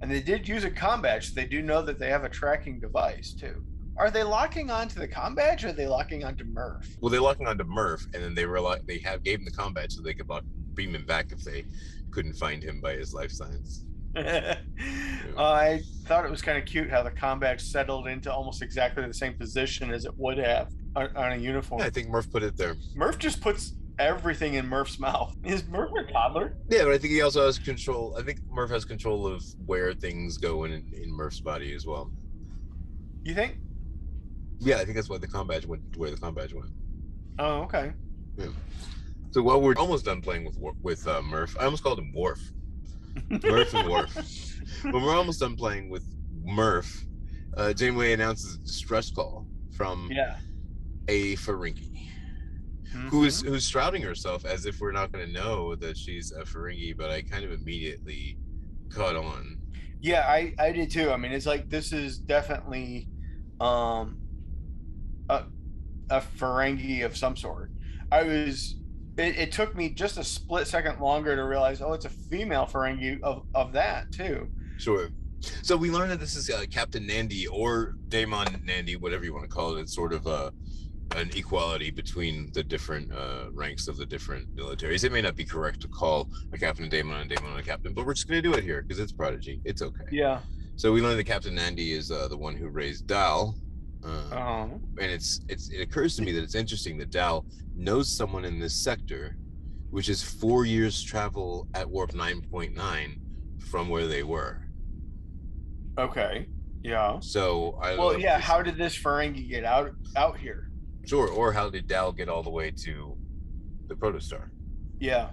and 0.00 0.10
they 0.10 0.20
did 0.20 0.46
use 0.48 0.64
a 0.64 0.70
com 0.70 1.02
badge 1.02 1.28
so 1.28 1.40
they 1.40 1.46
do 1.46 1.62
know 1.62 1.82
that 1.82 1.98
they 1.98 2.10
have 2.10 2.24
a 2.24 2.28
tracking 2.28 2.80
device 2.80 3.34
too 3.34 3.64
are 3.96 4.10
they 4.10 4.22
locking 4.24 4.70
onto 4.70 4.98
the 5.00 5.06
com 5.08 5.34
badge 5.34 5.64
or 5.64 5.68
are 5.68 5.72
they 5.72 5.86
locking 5.86 6.24
onto 6.24 6.44
murph 6.44 6.88
Well, 7.00 7.10
they're 7.10 7.20
locking 7.20 7.46
onto 7.46 7.64
Murph, 7.64 8.04
and 8.12 8.22
then 8.22 8.34
they 8.34 8.46
were 8.46 8.60
like 8.60 8.82
they 8.86 8.98
have 9.00 9.22
gave 9.22 9.38
him 9.40 9.44
the 9.44 9.52
com 9.52 9.72
badge 9.72 9.92
so 9.92 10.02
they 10.02 10.14
could 10.14 10.28
lock 10.28 10.44
beam 10.74 10.94
him 10.94 11.06
back 11.06 11.26
if 11.30 11.40
they 11.44 11.64
couldn't 12.14 12.34
find 12.34 12.62
him 12.62 12.80
by 12.80 12.94
his 12.94 13.12
life 13.12 13.30
signs. 13.30 13.84
Uh, 15.36 15.42
I 15.42 15.80
thought 16.04 16.24
it 16.24 16.30
was 16.30 16.40
kind 16.40 16.56
of 16.56 16.64
cute 16.64 16.88
how 16.88 17.02
the 17.02 17.10
com 17.10 17.40
badge 17.40 17.60
settled 17.60 18.06
into 18.06 18.32
almost 18.32 18.62
exactly 18.62 19.04
the 19.04 19.12
same 19.12 19.34
position 19.34 19.90
as 19.90 20.04
it 20.04 20.16
would 20.16 20.38
have 20.38 20.70
on, 20.94 21.08
on 21.16 21.32
a 21.32 21.36
uniform. 21.36 21.80
Yeah, 21.80 21.86
I 21.86 21.90
think 21.90 22.08
Murph 22.08 22.30
put 22.30 22.44
it 22.44 22.56
there. 22.56 22.76
Murph 22.94 23.18
just 23.18 23.40
puts 23.40 23.74
everything 23.98 24.54
in 24.54 24.68
Murph's 24.68 25.00
mouth. 25.00 25.34
Is 25.44 25.66
Murph 25.66 25.90
a 25.98 26.12
toddler? 26.12 26.56
Yeah, 26.68 26.84
but 26.84 26.92
I 26.92 26.98
think 26.98 27.14
he 27.14 27.22
also 27.22 27.46
has 27.46 27.58
control. 27.58 28.14
I 28.16 28.22
think 28.22 28.38
Murph 28.48 28.70
has 28.70 28.84
control 28.84 29.26
of 29.26 29.42
where 29.66 29.92
things 29.92 30.38
go 30.38 30.62
in 30.62 30.72
in 30.92 31.10
Murph's 31.10 31.40
body 31.40 31.74
as 31.74 31.84
well. 31.84 32.12
You 33.24 33.34
think? 33.34 33.56
Yeah, 34.60 34.76
I 34.76 34.84
think 34.84 34.94
that's 34.94 35.08
why 35.08 35.18
the 35.18 35.26
com 35.26 35.48
badge 35.48 35.66
went 35.66 35.82
where 35.96 36.12
the 36.12 36.16
com 36.16 36.34
badge 36.34 36.54
went. 36.54 36.70
Oh, 37.40 37.62
okay. 37.62 37.92
So 39.34 39.42
while 39.42 39.60
we're 39.60 39.74
almost 39.74 40.04
done 40.04 40.20
playing 40.20 40.44
with 40.44 40.56
with 40.80 41.04
uh, 41.08 41.20
Murph, 41.20 41.56
I 41.58 41.64
almost 41.64 41.82
called 41.82 41.98
him 41.98 42.12
Worf. 42.14 42.38
Murph 43.30 43.74
and 43.74 43.90
Worf. 43.90 44.14
when 44.92 45.02
we're 45.02 45.16
almost 45.16 45.40
done 45.40 45.56
playing 45.56 45.90
with 45.90 46.04
Murph, 46.44 47.04
uh, 47.56 47.72
Janeway 47.72 48.12
announces 48.12 48.54
a 48.54 48.58
distress 48.58 49.10
call 49.10 49.48
from 49.76 50.08
Yeah. 50.08 50.36
a 51.08 51.34
Ferengi, 51.34 52.10
who 53.10 53.24
is 53.24 53.42
Mhm. 53.42 53.48
who's 53.48 53.66
shrouding 53.68 54.02
herself 54.02 54.44
as 54.44 54.66
if 54.66 54.78
we're 54.80 54.92
not 54.92 55.10
going 55.10 55.26
to 55.26 55.32
know 55.32 55.74
that 55.74 55.96
she's 55.96 56.30
a 56.30 56.44
Ferengi. 56.44 56.96
But 56.96 57.10
I 57.10 57.22
kind 57.22 57.44
of 57.44 57.50
immediately 57.50 58.38
caught 58.88 59.16
on. 59.16 59.58
Yeah, 60.00 60.26
I 60.28 60.54
I 60.60 60.70
did 60.70 60.92
too. 60.92 61.10
I 61.10 61.16
mean, 61.16 61.32
it's 61.32 61.44
like 61.46 61.68
this 61.68 61.92
is 61.92 62.18
definitely 62.20 63.08
um 63.58 64.20
a 65.28 65.42
a 66.08 66.20
Ferengi 66.20 67.04
of 67.04 67.16
some 67.16 67.34
sort. 67.36 67.72
I 68.12 68.22
was 68.22 68.76
it, 69.16 69.36
it 69.36 69.52
took 69.52 69.76
me 69.76 69.90
just 69.90 70.18
a 70.18 70.24
split 70.24 70.66
second 70.66 71.00
longer 71.00 71.36
to 71.36 71.44
realize, 71.44 71.80
oh, 71.80 71.92
it's 71.92 72.04
a 72.04 72.10
female 72.10 72.66
Ferengi 72.66 73.20
of 73.22 73.46
of 73.54 73.72
that 73.72 74.10
too. 74.12 74.48
Sure. 74.78 75.08
So 75.62 75.76
we 75.76 75.90
learned 75.90 76.10
that 76.10 76.20
this 76.20 76.36
is 76.36 76.48
uh, 76.48 76.64
Captain 76.70 77.06
Nandi 77.06 77.46
or 77.46 77.96
DaiMon 78.08 78.64
Nandi, 78.64 78.96
whatever 78.96 79.24
you 79.24 79.34
want 79.34 79.44
to 79.44 79.54
call 79.54 79.76
it. 79.76 79.80
It's 79.80 79.94
sort 79.94 80.12
of 80.14 80.26
uh, 80.26 80.50
an 81.16 81.30
equality 81.36 81.90
between 81.90 82.50
the 82.54 82.62
different 82.62 83.12
uh, 83.12 83.50
ranks 83.52 83.86
of 83.86 83.96
the 83.96 84.06
different 84.06 84.54
militaries. 84.56 85.04
It 85.04 85.12
may 85.12 85.20
not 85.20 85.36
be 85.36 85.44
correct 85.44 85.80
to 85.82 85.88
call 85.88 86.30
a 86.52 86.58
captain 86.58 86.86
a 86.86 86.88
DaiMon 86.88 87.22
and 87.22 87.30
DaiMon 87.30 87.58
a 87.58 87.62
captain, 87.62 87.92
but 87.92 88.06
we're 88.06 88.14
just 88.14 88.26
going 88.26 88.42
to 88.42 88.48
do 88.48 88.54
it 88.54 88.64
here 88.64 88.82
because 88.82 88.98
it's 88.98 89.12
Prodigy. 89.12 89.60
It's 89.64 89.82
okay. 89.82 90.04
Yeah. 90.10 90.40
So 90.76 90.92
we 90.92 91.02
learned 91.02 91.18
that 91.18 91.24
Captain 91.24 91.54
Nandi 91.54 91.92
is 91.92 92.10
uh, 92.10 92.26
the 92.28 92.36
one 92.36 92.56
who 92.56 92.68
raised 92.68 93.06
Dal. 93.06 93.54
Uh, 94.04 94.36
Um, 94.36 94.80
and 95.00 95.10
it's 95.10 95.40
it's 95.48 95.70
it 95.70 95.80
occurs 95.80 96.14
to 96.16 96.22
me 96.22 96.32
that 96.32 96.42
it's 96.42 96.54
interesting 96.54 96.98
that 96.98 97.10
Dal 97.10 97.46
knows 97.74 98.10
someone 98.14 98.44
in 98.44 98.58
this 98.58 98.74
sector, 98.74 99.36
which 99.90 100.08
is 100.08 100.22
four 100.22 100.66
years 100.66 101.02
travel 101.02 101.66
at 101.74 101.88
warp 101.88 102.12
9.9 102.12 103.18
from 103.70 103.88
where 103.88 104.06
they 104.06 104.22
were. 104.22 104.60
okay. 105.98 106.48
Yeah. 106.82 107.18
So 107.20 107.78
I 107.80 107.96
Well, 107.96 108.18
yeah. 108.18 108.38
How 108.38 108.60
did 108.60 108.76
this 108.76 108.94
Ferengi 108.96 109.48
get 109.48 109.64
out 109.64 109.92
out 110.16 110.36
here? 110.38 110.70
sure, 111.06 111.28
or 111.28 111.52
how 111.52 111.70
did 111.70 111.86
Dal 111.86 112.12
get 112.12 112.28
all 112.28 112.42
the 112.42 112.50
way 112.50 112.70
to 112.70 113.16
the 113.88 113.94
protostar? 113.94 114.50
Yeah. 115.00 115.30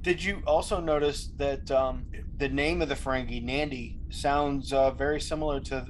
Did 0.00 0.22
you 0.24 0.42
also 0.46 0.80
notice 0.80 1.32
that 1.36 1.70
um, 1.70 2.06
the 2.38 2.48
name 2.48 2.80
of 2.80 2.88
the 2.88 2.94
Ferengi, 2.94 3.42
Nandi, 3.42 3.98
sounds 4.10 4.72
uh, 4.72 4.90
very 4.92 5.20
similar 5.20 5.60
to 5.60 5.86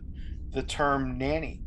the 0.52 0.62
term 0.62 1.18
nanny? 1.18 1.60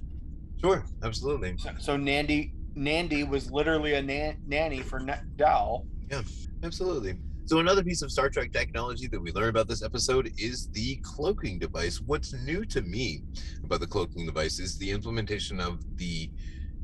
Sure, 0.62 0.86
absolutely. 1.04 1.56
So, 1.58 1.72
so 1.80 1.98
Nandy 1.98 2.54
Nandi 2.76 3.24
was 3.24 3.52
literally 3.52 3.96
a 3.96 4.02
nan- 4.02 4.38
nanny 4.46 4.82
for 4.82 5.00
Na- 5.00 5.18
Dal. 5.36 5.88
Yeah, 6.10 6.22
absolutely. 6.64 7.16
So 7.46 7.60
another 7.60 7.84
piece 7.84 8.02
of 8.02 8.12
Star 8.12 8.30
Trek 8.30 8.54
technology 8.54 9.08
that 9.08 9.20
we 9.20 9.32
learn 9.32 9.50
about 9.50 9.68
this 9.68 9.84
episode 9.84 10.32
is 10.38 10.70
the 10.70 10.98
cloaking 11.04 11.60
device. 11.60 12.00
What's 12.00 12.34
new 12.34 12.64
to 12.66 12.82
me 12.82 13.24
about 13.64 13.80
the 13.80 13.88
cloaking 13.88 14.26
device 14.26 14.60
is 14.60 14.78
the 14.78 14.90
implementation 14.90 15.60
of 15.60 15.80
the 15.98 16.30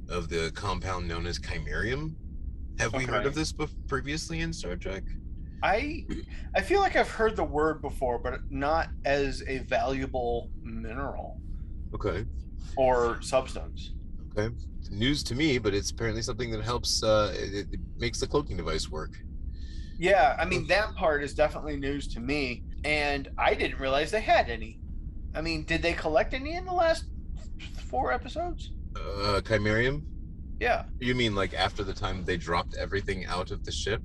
of 0.10 0.28
the 0.28 0.52
compound 0.56 1.08
known 1.08 1.28
as 1.28 1.38
chimerium. 1.40 2.16
Have 2.80 2.94
we 2.94 3.06
heard 3.06 3.26
of 3.26 3.36
this 3.36 3.54
bef- 3.54 3.74
previously 3.88 4.42
in 4.42 4.52
Star 4.52 4.76
Trek? 4.76 5.04
I 5.64 6.06
I 6.56 6.62
feel 6.62 6.80
like 6.80 6.96
I've 6.96 7.10
heard 7.10 7.36
the 7.36 7.44
word 7.44 7.82
before, 7.82 8.18
but 8.18 8.40
not 8.50 8.90
as 9.06 9.44
a 9.48 9.60
valuable 9.60 10.50
mineral 10.64 11.40
Okay. 11.94 12.26
Or 12.76 13.22
substance. 13.22 13.92
Okay. 14.38 14.54
News 14.90 15.24
to 15.24 15.36
me, 15.36 15.58
but 15.58 15.74
it's 15.74 15.92
apparently 15.92 16.22
something 16.22 16.52
that 16.52 16.64
helps. 16.64 17.04
Uh, 17.04 17.34
it, 17.36 17.68
it 17.74 17.80
makes 17.98 18.20
the 18.20 18.28
cloaking 18.28 18.56
device 18.56 18.90
work. 18.90 19.18
Yeah, 20.00 20.36
I 20.40 20.46
mean 20.46 20.68
that 20.68 20.96
part 20.96 21.24
is 21.24 21.34
definitely 21.34 21.76
news 21.76 22.08
to 22.10 22.20
me, 22.20 22.64
and 22.84 23.30
I 23.38 23.56
didn't 23.56 23.80
realize 23.80 24.12
they 24.12 24.22
had 24.22 24.50
any. 24.50 24.80
I 25.36 25.42
mean, 25.42 25.64
did 25.64 25.82
they 25.82 25.94
collect 25.94 26.34
any 26.34 26.56
in 26.56 26.66
the 26.66 26.74
last 26.74 27.06
four 27.90 28.12
episodes? 28.12 28.72
Uh, 28.96 29.42
chimerium. 29.42 30.06
Yeah. 30.60 30.86
You 31.00 31.16
mean 31.16 31.36
like 31.36 31.54
after 31.54 31.84
the 31.84 31.94
time 31.94 32.24
they 32.26 32.38
dropped 32.38 32.76
everything 32.76 33.26
out 33.26 33.52
of 33.52 33.66
the 33.66 33.72
ship? 33.72 34.02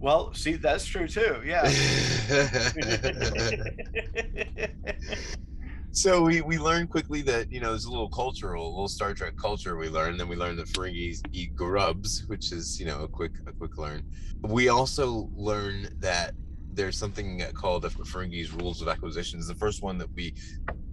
Well, 0.00 0.32
see, 0.34 0.54
that's 0.54 0.84
true 0.84 1.08
too. 1.08 1.42
Yeah. 1.44 1.64
so 5.92 6.22
we 6.22 6.40
we 6.42 6.58
learned 6.58 6.90
quickly 6.90 7.22
that 7.22 7.50
you 7.50 7.60
know 7.60 7.70
there's 7.70 7.86
a 7.86 7.90
little 7.90 8.10
cultural, 8.10 8.66
a 8.66 8.70
little 8.70 8.88
Star 8.88 9.14
Trek 9.14 9.36
culture 9.36 9.76
we 9.76 9.88
learned. 9.88 10.20
Then 10.20 10.28
we 10.28 10.36
learned 10.36 10.58
that 10.58 10.68
Ferengis 10.68 11.20
eat 11.32 11.54
grubs, 11.54 12.24
which 12.26 12.52
is 12.52 12.78
you 12.78 12.86
know 12.86 13.02
a 13.02 13.08
quick 13.08 13.32
a 13.46 13.52
quick 13.52 13.78
learn. 13.78 14.02
We 14.42 14.68
also 14.68 15.30
learn 15.34 15.88
that 16.00 16.34
there's 16.72 16.96
something 16.96 17.42
called 17.54 17.82
the 17.82 17.88
Ferengi's 17.88 18.52
rules 18.52 18.80
of 18.80 18.88
acquisitions. 18.88 19.48
The 19.48 19.54
first 19.54 19.82
one 19.82 19.98
that 19.98 20.12
we 20.14 20.34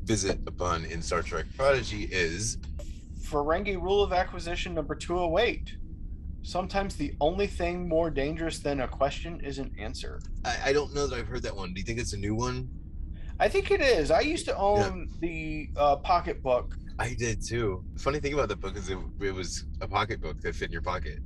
visit 0.04 0.40
upon 0.48 0.86
in 0.86 1.02
Star 1.02 1.22
Trek 1.22 1.46
Prodigy 1.56 2.10
is 2.12 2.58
Ferengi 3.20 3.82
rule 3.82 4.02
of 4.02 4.14
acquisition 4.14 4.74
number 4.74 4.96
208. 4.96 5.76
Sometimes 6.42 6.96
the 6.96 7.14
only 7.20 7.48
thing 7.48 7.88
more 7.88 8.10
dangerous 8.12 8.60
than 8.60 8.82
a 8.82 8.88
question 8.88 9.42
is 9.42 9.58
an 9.58 9.74
answer. 9.80 10.22
I, 10.44 10.58
I 10.66 10.74
don't 10.74 10.94
know 10.94 11.08
that 11.08 11.18
I've 11.18 11.28
heard 11.28 11.42
that 11.44 11.56
one. 11.56 11.74
Do 11.74 11.80
you 11.80 11.86
think 11.86 12.00
it's 12.00 12.14
a 12.14 12.18
new 12.18 12.36
one? 12.36 12.70
I 13.40 13.50
think 13.50 13.72
it 13.72 13.82
is. 13.82 14.12
I 14.12 14.22
used 14.22 14.46
to 14.46 14.56
own 14.58 15.10
the 15.20 15.70
uh, 15.76 15.98
pocketbook. 15.98 16.78
I 17.00 17.14
did 17.14 17.46
too. 17.46 17.84
The 17.94 18.00
funny 18.00 18.20
thing 18.20 18.34
about 18.34 18.48
the 18.50 18.56
book 18.56 18.78
is 18.78 18.90
it, 18.90 18.98
it 19.20 19.32
was 19.34 19.66
a 19.82 19.88
pocketbook 19.88 20.40
that 20.42 20.56
fit 20.56 20.68
in 20.68 20.72
your 20.72 20.82
pocket. 20.82 21.20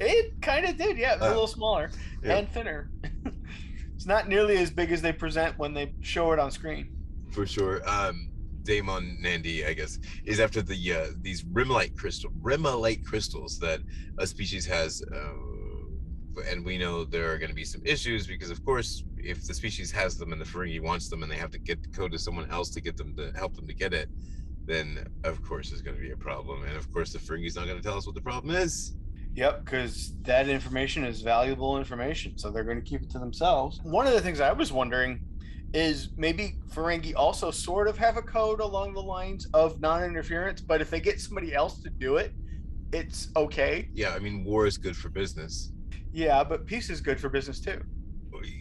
It 0.00 0.40
kind 0.40 0.64
of 0.64 0.76
did, 0.78 0.96
yeah. 0.96 1.14
It 1.14 1.20
was 1.20 1.22
a 1.22 1.26
Uh, 1.26 1.34
little 1.34 1.46
smaller 1.46 1.90
yeah. 2.22 2.38
and 2.38 2.48
thinner. 2.50 2.90
it's 3.94 4.06
not 4.06 4.28
nearly 4.28 4.56
as 4.56 4.70
big 4.70 4.90
as 4.92 5.02
they 5.02 5.12
present 5.12 5.58
when 5.58 5.74
they 5.74 5.92
show 6.00 6.32
it 6.32 6.38
on 6.38 6.50
screen. 6.50 6.88
for 7.30 7.46
sure. 7.46 7.86
Um, 7.88 8.30
DaiMon 8.62 9.18
Nandi, 9.20 9.64
I 9.66 9.72
guess, 9.74 9.98
is 10.24 10.40
after 10.40 10.60
the 10.62 10.92
uh, 10.94 11.06
these 11.22 11.42
rimlite 11.42 11.96
crystal 11.96 12.30
rimlite 12.42 13.02
crystals 13.04 13.58
that 13.60 13.80
a 14.18 14.26
species 14.26 14.66
has, 14.66 15.02
uh, 15.14 15.32
and 16.40 16.64
we 16.64 16.78
know 16.78 17.04
there 17.04 17.32
are 17.32 17.38
going 17.38 17.50
to 17.50 17.54
be 17.54 17.64
some 17.64 17.82
issues 17.84 18.26
because, 18.26 18.50
of 18.50 18.64
course, 18.64 19.04
if 19.16 19.46
the 19.46 19.54
species 19.54 19.90
has 19.92 20.16
them 20.16 20.32
and 20.32 20.40
the 20.40 20.44
Ferengi 20.44 20.80
wants 20.80 21.08
them, 21.08 21.22
and 21.22 21.30
they 21.30 21.36
have 21.36 21.50
to 21.50 21.58
get 21.58 21.82
the 21.82 21.88
code 21.88 22.12
to 22.12 22.18
someone 22.18 22.50
else 22.50 22.70
to 22.70 22.80
get 22.80 22.96
them 22.96 23.14
to 23.16 23.32
help 23.36 23.54
them 23.54 23.66
to 23.66 23.74
get 23.74 23.92
it, 23.92 24.08
then 24.64 25.06
of 25.24 25.42
course 25.42 25.70
there's 25.70 25.82
going 25.82 25.96
to 25.96 26.02
be 26.02 26.10
a 26.10 26.16
problem, 26.16 26.62
and 26.64 26.76
of 26.76 26.92
course 26.92 27.12
the 27.12 27.18
Ferengi's 27.18 27.56
not 27.56 27.66
going 27.66 27.78
to 27.78 27.82
tell 27.82 27.96
us 27.96 28.06
what 28.06 28.14
the 28.14 28.20
problem 28.20 28.54
is. 28.54 28.94
Yep, 29.34 29.64
because 29.64 30.14
that 30.22 30.48
information 30.48 31.04
is 31.04 31.22
valuable 31.22 31.78
information, 31.78 32.36
so 32.36 32.50
they're 32.50 32.64
going 32.64 32.82
to 32.82 32.88
keep 32.88 33.02
it 33.02 33.10
to 33.10 33.18
themselves. 33.18 33.80
One 33.82 34.06
of 34.06 34.12
the 34.12 34.20
things 34.20 34.40
I 34.40 34.52
was 34.52 34.72
wondering 34.72 35.20
is 35.74 36.10
maybe 36.16 36.56
Ferengi 36.72 37.14
also 37.14 37.50
sort 37.50 37.88
of 37.88 37.96
have 37.98 38.16
a 38.16 38.22
code 38.22 38.60
along 38.60 38.94
the 38.94 39.02
lines 39.02 39.46
of 39.54 39.80
non-interference, 39.80 40.60
but 40.60 40.80
if 40.80 40.90
they 40.90 41.00
get 41.00 41.20
somebody 41.20 41.54
else 41.54 41.80
to 41.82 41.90
do 41.90 42.16
it, 42.16 42.32
it's 42.92 43.28
okay. 43.36 43.88
Yeah, 43.92 44.10
I 44.14 44.18
mean, 44.18 44.44
war 44.44 44.66
is 44.66 44.78
good 44.78 44.96
for 44.96 45.08
business. 45.08 45.72
Yeah, 46.12 46.42
but 46.44 46.66
peace 46.66 46.90
is 46.90 47.00
good 47.00 47.20
for 47.20 47.28
business 47.28 47.60
too. 47.60 47.80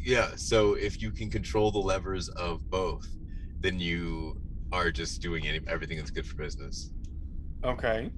yeah 0.04 0.30
so 0.36 0.74
if 0.76 1.02
you 1.02 1.12
can 1.12 1.30
control 1.30 1.72
the 1.72 1.80
levers 1.80 2.30
of 2.30 2.62
both 2.70 3.06
then 3.60 3.80
you 3.80 4.40
are 4.72 4.92
just 4.92 5.22
doing 5.22 5.46
any, 5.48 5.60
everything 5.68 5.98
that's 5.98 6.12
good 6.12 6.26
for 6.26 6.36
business 6.36 6.92
Okay. 7.64 8.10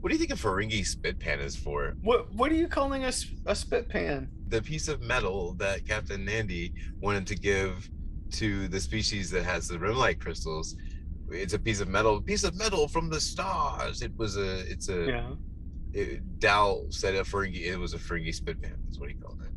what 0.00 0.08
do 0.10 0.14
you 0.14 0.18
think 0.18 0.30
a 0.32 0.34
ferengi 0.34 0.84
spit 0.84 1.18
pan 1.20 1.40
is 1.40 1.56
for 1.56 1.94
What 2.02 2.32
What 2.34 2.50
are 2.52 2.56
you 2.56 2.68
calling 2.68 3.04
a, 3.04 3.12
a 3.46 3.54
spit 3.54 3.88
pan? 3.88 4.28
the 4.48 4.60
piece 4.62 4.88
of 4.88 5.00
metal 5.00 5.54
that 5.54 5.86
captain 5.86 6.24
nandi 6.24 6.72
wanted 7.00 7.26
to 7.28 7.36
give 7.36 7.88
to 8.32 8.68
the 8.68 8.80
species 8.80 9.30
that 9.30 9.44
has 9.44 9.68
the 9.68 9.78
rimlite 9.78 10.20
crystals 10.20 10.74
it's 11.30 11.54
a 11.54 11.58
piece 11.58 11.80
of 11.80 11.88
metal 11.88 12.20
piece 12.22 12.44
of 12.44 12.54
metal 12.56 12.88
from 12.88 13.08
the 13.10 13.20
stars 13.20 14.02
it 14.02 14.12
was 14.16 14.36
a 14.36 14.50
it's 14.72 14.88
a 14.88 15.06
Yeah. 15.06 15.30
It, 15.92 16.38
Dal 16.38 16.86
said 16.90 17.14
a 17.14 17.22
ferengi 17.22 17.66
it 17.66 17.76
was 17.78 17.94
a 17.94 17.98
ferengi 17.98 18.34
spit 18.34 18.60
pan 18.60 18.76
that's 18.84 18.98
what 18.98 19.08
he 19.08 19.14
called 19.14 19.40
it 19.42 19.50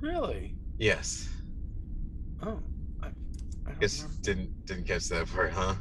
Really? 0.00 0.56
yes 0.78 1.28
Oh. 2.42 2.60
I, 3.02 3.08
I 3.66 3.72
guess 3.80 4.02
remember. 4.02 4.22
didn't 4.22 4.66
didn't 4.66 4.86
catch 4.86 5.08
that 5.08 5.28
part 5.32 5.52
huh 5.52 5.74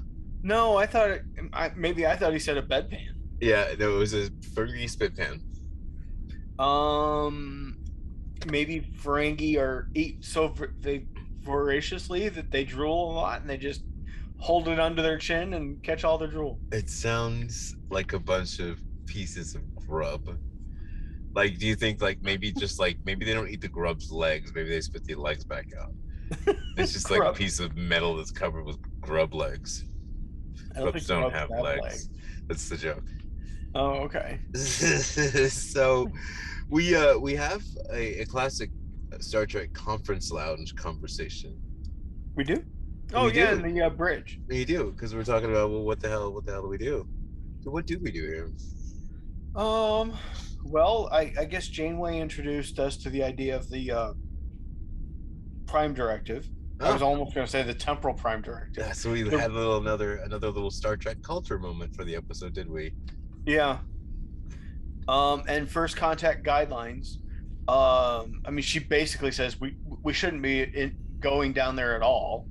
No, 0.43 0.75
I 0.77 0.85
thought 0.87 1.09
it, 1.11 1.21
I, 1.53 1.71
maybe 1.75 2.05
I 2.05 2.15
thought 2.15 2.33
he 2.33 2.39
said 2.39 2.57
a 2.57 2.61
bedpan. 2.63 3.07
yeah 3.39 3.73
no 3.79 3.95
it 3.95 3.99
was 3.99 4.13
a 4.13 4.29
ferengi 4.55 4.89
spit 4.89 5.15
pan 5.15 5.41
Um, 6.59 7.77
maybe 8.49 8.81
Ferengi 9.01 9.57
are 9.57 9.89
eat 9.93 10.23
so 10.25 10.53
they 10.81 11.05
voraciously 11.41 12.29
that 12.29 12.51
they 12.51 12.63
drool 12.63 13.11
a 13.11 13.13
lot 13.13 13.41
and 13.41 13.49
they 13.49 13.57
just 13.57 13.83
hold 14.39 14.67
it 14.67 14.79
under 14.79 15.01
their 15.01 15.17
chin 15.17 15.53
and 15.53 15.81
catch 15.83 16.03
all 16.03 16.17
their 16.17 16.27
drool. 16.27 16.59
It 16.71 16.89
sounds 16.89 17.75
like 17.89 18.13
a 18.13 18.19
bunch 18.19 18.59
of 18.59 18.79
pieces 19.05 19.55
of 19.55 19.61
grub. 19.87 20.27
Like, 21.33 21.59
do 21.59 21.67
you 21.67 21.75
think 21.75 22.01
like 22.01 22.19
maybe 22.21 22.51
just 22.51 22.79
like 22.79 22.97
maybe 23.05 23.25
they 23.25 23.33
don't 23.33 23.49
eat 23.49 23.61
the 23.61 23.67
grub's 23.67 24.11
legs, 24.11 24.51
maybe 24.55 24.69
they 24.69 24.81
spit 24.81 25.03
the 25.03 25.15
legs 25.15 25.43
back 25.43 25.67
out. 25.79 25.93
It's 26.77 26.93
just 26.93 27.09
like 27.09 27.23
a 27.23 27.33
piece 27.33 27.59
of 27.59 27.75
metal 27.75 28.17
that's 28.17 28.31
covered 28.31 28.65
with 28.65 28.77
grub 29.01 29.33
legs. 29.33 29.85
I 30.75 30.79
don't 30.79 30.91
Grubs 30.91 31.07
don't 31.07 31.21
grubs 31.31 31.35
have 31.35 31.49
legs. 31.49 32.09
That's 32.47 32.69
the 32.69 32.77
joke. 32.77 33.03
Oh, 33.75 33.91
okay. 34.05 34.39
so 34.55 36.09
we 36.69 36.95
uh 36.95 37.17
we 37.17 37.35
have 37.35 37.61
a, 37.93 38.21
a 38.21 38.25
classic 38.25 38.71
Star 39.19 39.45
Trek 39.45 39.73
conference 39.73 40.31
lounge 40.31 40.75
conversation. 40.75 41.57
We 42.35 42.43
do. 42.43 42.63
Oh 43.13 43.25
We 43.25 43.33
yeah, 43.33 43.53
do. 43.53 43.63
in 43.63 43.75
the 43.75 43.81
uh, 43.83 43.89
bridge. 43.89 44.39
You 44.49 44.65
do, 44.65 44.91
because 44.91 45.15
we're 45.15 45.23
talking 45.23 45.49
about 45.49 45.69
well 45.69 45.83
what 45.83 45.99
the 45.99 46.09
hell 46.09 46.33
what 46.33 46.45
the 46.45 46.51
hell 46.51 46.63
do 46.63 46.67
we 46.67 46.77
do? 46.77 47.07
So 47.61 47.71
what 47.71 47.85
do 47.85 47.99
we 47.99 48.11
do 48.11 48.23
here? 48.23 48.51
Um, 49.57 50.13
well, 50.63 51.09
I, 51.11 51.33
I 51.39 51.45
guess 51.45 51.67
Janeway 51.67 52.19
introduced 52.19 52.79
us 52.79 52.95
to 52.97 53.09
the 53.09 53.23
idea 53.23 53.55
of 53.55 53.69
the 53.69 53.91
uh, 53.91 54.13
Prime 55.65 55.93
Directive, 55.93 56.47
I 56.79 56.93
was 56.93 57.01
Oh. 57.01 57.07
almost 57.07 57.33
going 57.33 57.45
to 57.45 57.51
say 57.51 57.63
the 57.63 57.73
temporal 57.73 58.13
prime 58.13 58.41
directive. 58.43 58.85
Yeah, 58.85 58.91
so 58.93 59.11
we 59.11 59.21
had 59.27 59.49
a 59.49 59.53
little 59.53 59.77
another 59.77 60.17
another 60.17 60.49
little 60.51 60.69
Star 60.69 60.95
Trek 60.95 61.17
culture 61.23 61.57
moment 61.57 61.95
for 61.95 62.03
the 62.05 62.15
episode, 62.15 62.53
did 62.53 62.69
we? 62.69 62.93
Yeah. 63.47 63.79
Um, 65.07 65.43
and 65.47 65.67
first 65.69 65.97
contact 65.97 66.45
guidelines. 66.45 67.15
Um, 67.67 68.41
I 68.45 68.51
mean, 68.51 68.61
she 68.61 68.77
basically 68.79 69.31
says 69.31 69.59
we 69.59 69.75
we 70.03 70.13
shouldn't 70.13 70.43
be 70.43 70.61
in, 70.61 70.95
going 71.19 71.51
down 71.53 71.75
there 71.75 71.95
at 71.95 72.03
all, 72.03 72.45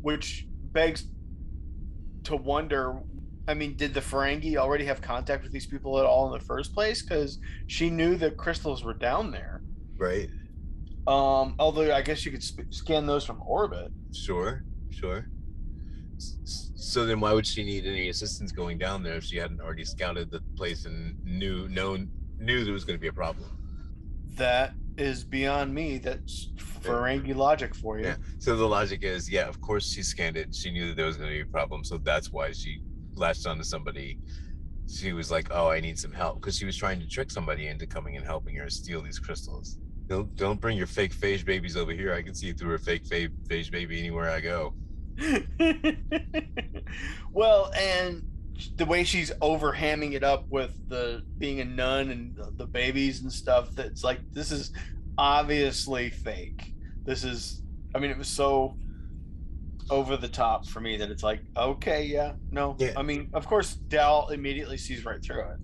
which 0.00 0.46
begs 0.72 1.04
to 2.24 2.36
wonder. 2.36 2.98
I 3.46 3.54
mean, 3.54 3.76
did 3.76 3.92
the 3.92 4.00
Ferengi 4.00 4.56
already 4.56 4.84
have 4.86 5.02
contact 5.02 5.42
with 5.42 5.52
these 5.52 5.66
people 5.66 5.98
at 5.98 6.06
all 6.06 6.32
in 6.32 6.38
the 6.38 6.44
first 6.44 6.72
place? 6.72 7.02
Because 7.02 7.38
she 7.66 7.90
knew 7.90 8.16
the 8.16 8.30
crystals 8.30 8.84
were 8.84 8.94
down 8.94 9.30
there. 9.30 9.62
Right. 9.98 10.30
Um, 11.06 11.54
although 11.58 11.92
I 11.94 12.00
guess 12.00 12.24
you 12.24 12.32
could 12.32 12.42
sp- 12.42 12.70
scan 12.70 13.04
those 13.06 13.24
from 13.24 13.42
orbit. 13.46 13.92
Sure. 14.14 14.64
Sure. 14.90 15.26
S- 16.16 16.70
So 16.74 17.04
then, 17.04 17.20
why 17.20 17.32
would 17.34 17.46
she 17.46 17.64
need 17.64 17.84
any 17.86 18.08
assistance 18.08 18.50
going 18.52 18.78
down 18.78 19.02
there 19.02 19.14
if 19.16 19.24
she 19.24 19.36
hadn't 19.36 19.60
already 19.60 19.84
scouted 19.84 20.30
the 20.30 20.40
place 20.56 20.86
and 20.86 21.22
knew 21.24 21.68
known 21.68 22.10
knew 22.38 22.64
there 22.64 22.72
was 22.72 22.84
going 22.84 22.96
to 22.98 23.00
be 23.00 23.08
a 23.08 23.12
problem? 23.12 23.50
That 24.36 24.72
is 24.96 25.22
beyond 25.24 25.74
me. 25.74 25.98
That's 25.98 26.50
Ferengi 26.56 27.34
logic 27.34 27.74
for 27.74 27.98
you. 27.98 28.06
Yeah. 28.06 28.16
So 28.38 28.56
the 28.56 28.66
logic 28.66 29.02
is, 29.02 29.30
yeah, 29.30 29.46
of 29.48 29.60
course 29.60 29.90
she 29.92 30.02
scanned 30.02 30.36
it. 30.36 30.54
She 30.54 30.70
knew 30.70 30.88
that 30.88 30.96
there 30.96 31.06
was 31.06 31.16
going 31.16 31.28
to 31.28 31.34
be 31.34 31.42
a 31.42 31.46
problem, 31.52 31.84
so 31.84 31.98
that's 31.98 32.30
why 32.32 32.52
she 32.52 32.80
latched 33.16 33.46
onto 33.46 33.64
somebody. 33.64 34.18
She 34.88 35.12
was 35.12 35.30
like, 35.30 35.48
"Oh, 35.50 35.70
I 35.70 35.80
need 35.80 35.98
some 35.98 36.12
help," 36.12 36.40
because 36.40 36.56
she 36.56 36.66
was 36.66 36.76
trying 36.76 37.00
to 37.00 37.06
trick 37.06 37.30
somebody 37.30 37.68
into 37.68 37.86
coming 37.86 38.16
and 38.16 38.24
helping 38.24 38.56
her 38.56 38.68
steal 38.68 39.02
these 39.02 39.18
crystals. 39.18 39.78
Don't 40.06 40.34
don't 40.36 40.60
bring 40.60 40.76
your 40.76 40.86
fake 40.86 41.14
phage 41.14 41.44
babies 41.44 41.76
over 41.76 41.92
here. 41.92 42.12
I 42.12 42.22
can 42.22 42.34
see 42.34 42.52
through 42.52 42.74
a 42.74 42.78
fake 42.78 43.06
fa- 43.06 43.30
phage 43.48 43.70
baby 43.70 43.98
anywhere 43.98 44.30
I 44.30 44.40
go. 44.40 44.74
well, 47.32 47.72
and 47.76 48.22
the 48.76 48.84
way 48.84 49.04
she's 49.04 49.32
over 49.40 49.72
hamming 49.72 50.12
it 50.12 50.22
up 50.22 50.46
with 50.48 50.88
the 50.88 51.22
being 51.38 51.60
a 51.60 51.64
nun 51.64 52.10
and 52.10 52.38
the 52.56 52.66
babies 52.66 53.22
and 53.22 53.32
stuff, 53.32 53.70
that's 53.74 54.04
like 54.04 54.20
this 54.32 54.50
is 54.50 54.72
obviously 55.18 56.10
fake. 56.10 56.74
This 57.04 57.24
is, 57.24 57.62
I 57.94 57.98
mean, 57.98 58.10
it 58.10 58.18
was 58.18 58.28
so 58.28 58.76
over 59.90 60.16
the 60.16 60.28
top 60.28 60.66
for 60.66 60.80
me 60.80 60.96
that 60.96 61.10
it's 61.10 61.22
like, 61.22 61.40
okay, 61.56 62.04
yeah, 62.04 62.32
no. 62.50 62.76
Yeah. 62.78 62.92
I 62.96 63.02
mean, 63.02 63.28
of 63.34 63.46
course, 63.46 63.74
Dal 63.74 64.28
immediately 64.28 64.78
sees 64.78 65.04
right 65.04 65.22
through 65.22 65.40
it. 65.40 65.56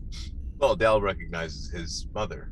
Well, 0.59 0.77
Dal 0.77 1.01
recognizes 1.01 1.71
his 1.71 2.07
mother, 2.15 2.51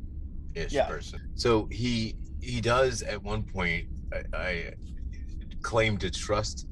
ish 0.55 0.73
Yeah. 0.73 0.87
person. 0.87 1.19
So 1.35 1.67
he 1.71 2.15
he 2.41 2.61
does 2.61 3.01
at 3.03 3.21
one 3.21 3.43
point. 3.43 3.87
I, 4.11 4.37
I 4.37 4.71
claim 5.61 5.97
to 5.99 6.09
trust 6.09 6.67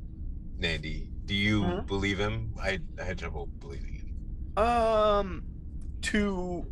Nandi. 0.57 1.09
Do 1.25 1.35
you 1.35 1.63
Mhm. 1.63 1.87
believe 1.87 2.17
him? 2.17 2.53
I, 2.61 2.79
I 2.99 3.03
had 3.03 3.19
trouble 3.19 3.49
believing 3.59 3.93
him. 4.55 4.63
Um, 4.63 5.43
to 6.03 6.65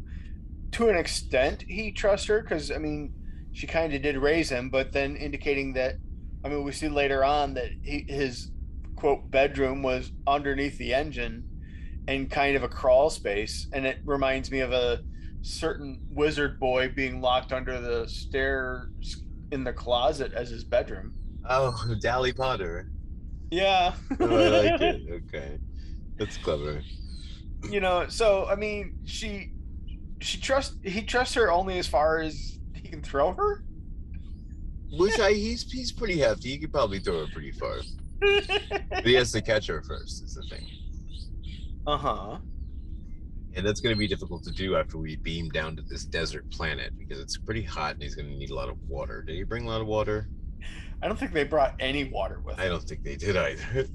to 0.72 0.90
an 0.90 0.98
extent, 0.98 1.64
he 1.68 1.92
trusts 1.92 2.28
her 2.28 2.42
because 2.42 2.72
I 2.72 2.78
mean, 2.80 3.14
she 3.54 3.68
kind 3.68 3.94
of 3.94 4.02
did 4.02 4.18
raise 4.18 4.50
him, 4.50 4.70
but 4.70 4.92
then 4.92 5.16
indicating 5.16 5.74
that, 5.74 5.96
I 6.46 6.50
mean, 6.50 6.64
we 6.64 6.72
see 6.72 6.88
later 6.90 7.26
on 7.26 7.56
that 7.56 7.72
he, 7.82 8.06
his 8.08 8.52
quote 8.96 9.32
bedroom 9.32 9.82
was 9.82 10.12
underneath 10.28 10.78
the 10.78 10.94
engine, 10.94 11.44
and 12.08 12.30
kind 12.30 12.56
of 12.56 12.62
a 12.62 12.70
crawl 12.70 13.10
space, 13.10 13.68
and 13.74 13.86
it 13.88 13.98
reminds 14.06 14.52
me 14.52 14.60
of 14.60 14.72
a 14.72 15.02
certain 15.42 16.00
wizard 16.12 16.60
boy 16.60 16.90
being 16.90 17.20
locked 17.20 17.52
under 17.52 17.82
the 17.82 18.08
stairs 18.08 19.24
in 19.52 19.64
the 19.64 19.74
closet 19.74 20.34
as 20.34 20.50
his 20.50 20.64
bedroom. 20.64 21.16
Oh, 21.50 21.76
Dally 22.02 22.32
Potter. 22.32 22.90
Yeah. 23.50 23.96
Oh, 24.20 24.36
I 24.38 24.70
like 24.70 24.82
it. 24.82 25.02
Okay, 25.28 25.58
that's 26.18 26.38
clever. 26.38 26.82
you 27.70 27.80
know 27.80 28.06
so 28.08 28.46
i 28.48 28.56
mean 28.56 28.96
she 29.06 29.52
she 30.22 30.40
trusts 30.40 30.76
he 30.84 31.02
trusts 31.02 31.34
her 31.34 31.52
only 31.52 31.78
as 31.80 31.88
far 31.88 32.20
as 32.20 32.60
he 32.74 32.88
can 32.88 33.02
throw 33.02 33.34
her 33.34 33.64
Which 34.92 35.20
I 35.20 35.34
he's 35.34 35.70
he's 35.72 35.92
pretty 35.92 36.18
hefty. 36.20 36.50
He 36.52 36.58
could 36.58 36.72
probably 36.72 37.00
throw 37.00 37.24
it 37.24 37.32
pretty 37.32 37.52
far. 37.52 37.78
But 38.90 39.06
he 39.06 39.14
has 39.16 39.32
to 39.34 39.42
catch 39.42 39.68
her 39.68 39.84
first. 39.84 40.24
Is 40.24 40.36
the 40.36 40.44
thing, 40.44 40.66
uh-huh 41.86 42.38
and 43.56 43.66
that's 43.66 43.80
going 43.80 43.96
to 43.96 44.00
be 44.00 44.08
difficult 44.08 44.44
to 44.44 44.52
do 44.52 44.76
after 44.76 44.98
we 44.98 45.16
beam 45.16 45.50
down 45.50 45.76
to 45.78 45.82
this 45.82 46.04
desert 46.04 46.50
planet 46.52 46.92
because 46.98 47.20
it's 47.20 47.38
pretty 47.38 47.64
hot 47.64 47.94
and 47.94 48.04
he's 48.04 48.16
going 48.16 48.28
to 48.28 48.36
need 48.36 48.50
a 48.50 48.56
lot 48.56 48.68
of 48.70 48.78
water. 48.88 49.22
Did 49.22 49.36
he 49.36 49.44
bring 49.44 49.66
a 49.66 49.70
lot 49.70 49.82
of 49.82 49.88
water? 49.88 50.28
i 51.02 51.08
don't 51.08 51.20
think 51.20 51.34
they 51.34 51.44
brought 51.44 51.76
any 51.80 52.06
water 52.06 52.40
with 52.44 52.60
I 52.60 52.68
don't 52.68 52.84
think 52.84 53.04
they 53.04 53.16
did 53.16 53.36
either. 53.38 53.88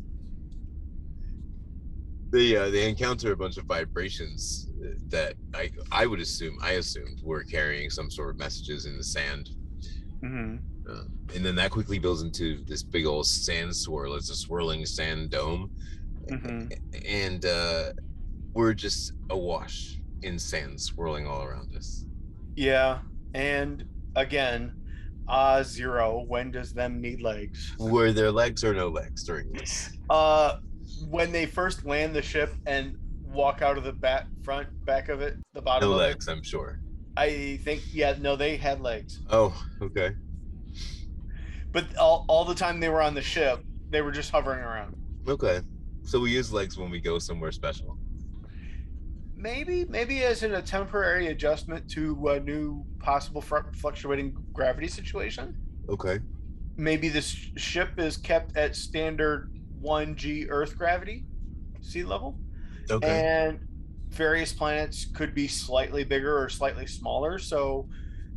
they 2.31 2.57
uh, 2.57 2.71
they 2.71 2.89
encounter 2.89 3.33
a 3.33 3.37
bunch 3.37 3.57
of 3.57 3.65
vibrations 3.65 4.69
that 5.09 5.35
I 5.55 5.71
I 5.91 6.07
would 6.07 6.21
assume 6.21 6.59
I 6.63 6.73
assumed 6.73 7.21
were 7.23 7.43
carrying 7.43 7.91
some 7.91 8.11
sort 8.11 8.31
of 8.31 8.39
messages 8.39 8.87
in 8.87 8.97
the 8.97 9.05
sand, 9.05 9.51
Mhm. 10.23 10.61
Uh, 10.91 11.05
and 11.35 11.45
then 11.45 11.55
that 11.57 11.71
quickly 11.71 11.99
builds 11.99 12.23
into 12.23 12.65
this 12.67 12.83
big 12.83 13.07
old 13.07 13.27
sand 13.27 13.75
swirl. 13.77 14.15
It's 14.15 14.31
a 14.31 14.35
swirling 14.35 14.85
sand 14.87 15.31
dome, 15.31 15.71
Mhm. 16.31 16.71
and 17.09 17.45
uh, 17.45 17.93
we're 18.55 18.75
just 18.75 19.13
awash 19.31 20.01
in 20.23 20.39
sand 20.39 20.81
swirling 20.81 21.27
all 21.27 21.43
around 21.45 21.75
us. 21.77 22.05
yeah 22.57 22.99
and 23.33 23.85
again 24.17 24.75
uh 25.29 25.63
zero 25.63 26.25
when 26.27 26.51
does 26.51 26.73
them 26.73 27.01
need 27.01 27.23
legs 27.23 27.73
Were 27.79 28.11
there 28.13 28.33
legs 28.33 28.65
or 28.65 28.75
no 28.75 28.89
legs 28.89 29.23
during 29.25 29.53
this? 29.53 29.89
uh 30.11 30.55
when 31.09 31.31
they 31.31 31.47
first 31.47 31.87
land 31.87 32.15
the 32.15 32.21
ship 32.23 32.53
and 32.67 32.97
walk 33.23 33.63
out 33.63 33.79
of 33.79 33.85
the 33.85 33.93
back 33.93 34.27
front 34.43 34.67
back 34.85 35.09
of 35.09 35.21
it 35.21 35.37
the 35.55 35.63
bottom 35.63 35.89
No 35.91 35.97
legs, 35.97 36.27
I'm 36.29 36.43
sure. 36.43 36.81
i 37.17 37.59
think 37.65 37.83
yeah 37.93 38.17
no 38.21 38.35
they 38.35 38.57
had 38.57 38.81
legs 38.81 39.21
Oh, 39.31 39.55
okay. 39.81 40.11
But 41.73 41.97
all, 41.97 42.25
all 42.29 42.45
the 42.45 42.55
time 42.55 42.81
they 42.81 42.89
were 42.89 43.03
on 43.03 43.15
the 43.15 43.23
ship 43.23 43.63
they 43.91 44.01
were 44.03 44.13
just 44.13 44.31
hovering 44.31 44.61
around 44.61 44.95
Okay. 45.29 45.61
So 46.03 46.19
we 46.21 46.31
use 46.33 46.53
legs 46.53 46.79
when 46.79 46.91
we 46.91 46.99
go 47.01 47.19
somewhere 47.19 47.53
special. 47.53 47.99
maybe 49.37 49.85
maybe 49.87 50.23
as 50.23 50.43
in 50.43 50.55
a 50.55 50.63
temporary 50.63 51.29
adjustment 51.29 51.89
to 51.91 52.29
a 52.29 52.41
new 52.41 52.85
possible 52.99 53.41
fr- 53.41 53.71
fluctuating 53.77 54.37
gravity 54.53 54.89
situation 54.89 55.57
Okay. 55.89 56.19
maybe 56.77 57.09
this 57.09 57.27
ship 57.57 57.91
is 57.99 58.17
kept 58.17 58.57
at 58.57 58.77
standard 58.77 59.51
1g 59.83 60.47
earth 60.51 60.77
gravity 60.77 61.25
sea 61.81 62.03
level 62.05 62.39
Okay. 62.91 63.09
and 63.09 63.61
various 64.09 64.53
planets 64.53 65.07
could 65.15 65.35
be 65.35 65.47
slightly 65.49 66.03
bigger 66.05 66.37
or 66.43 66.49
slightly 66.49 66.87
smaller 66.87 67.39
so 67.39 67.89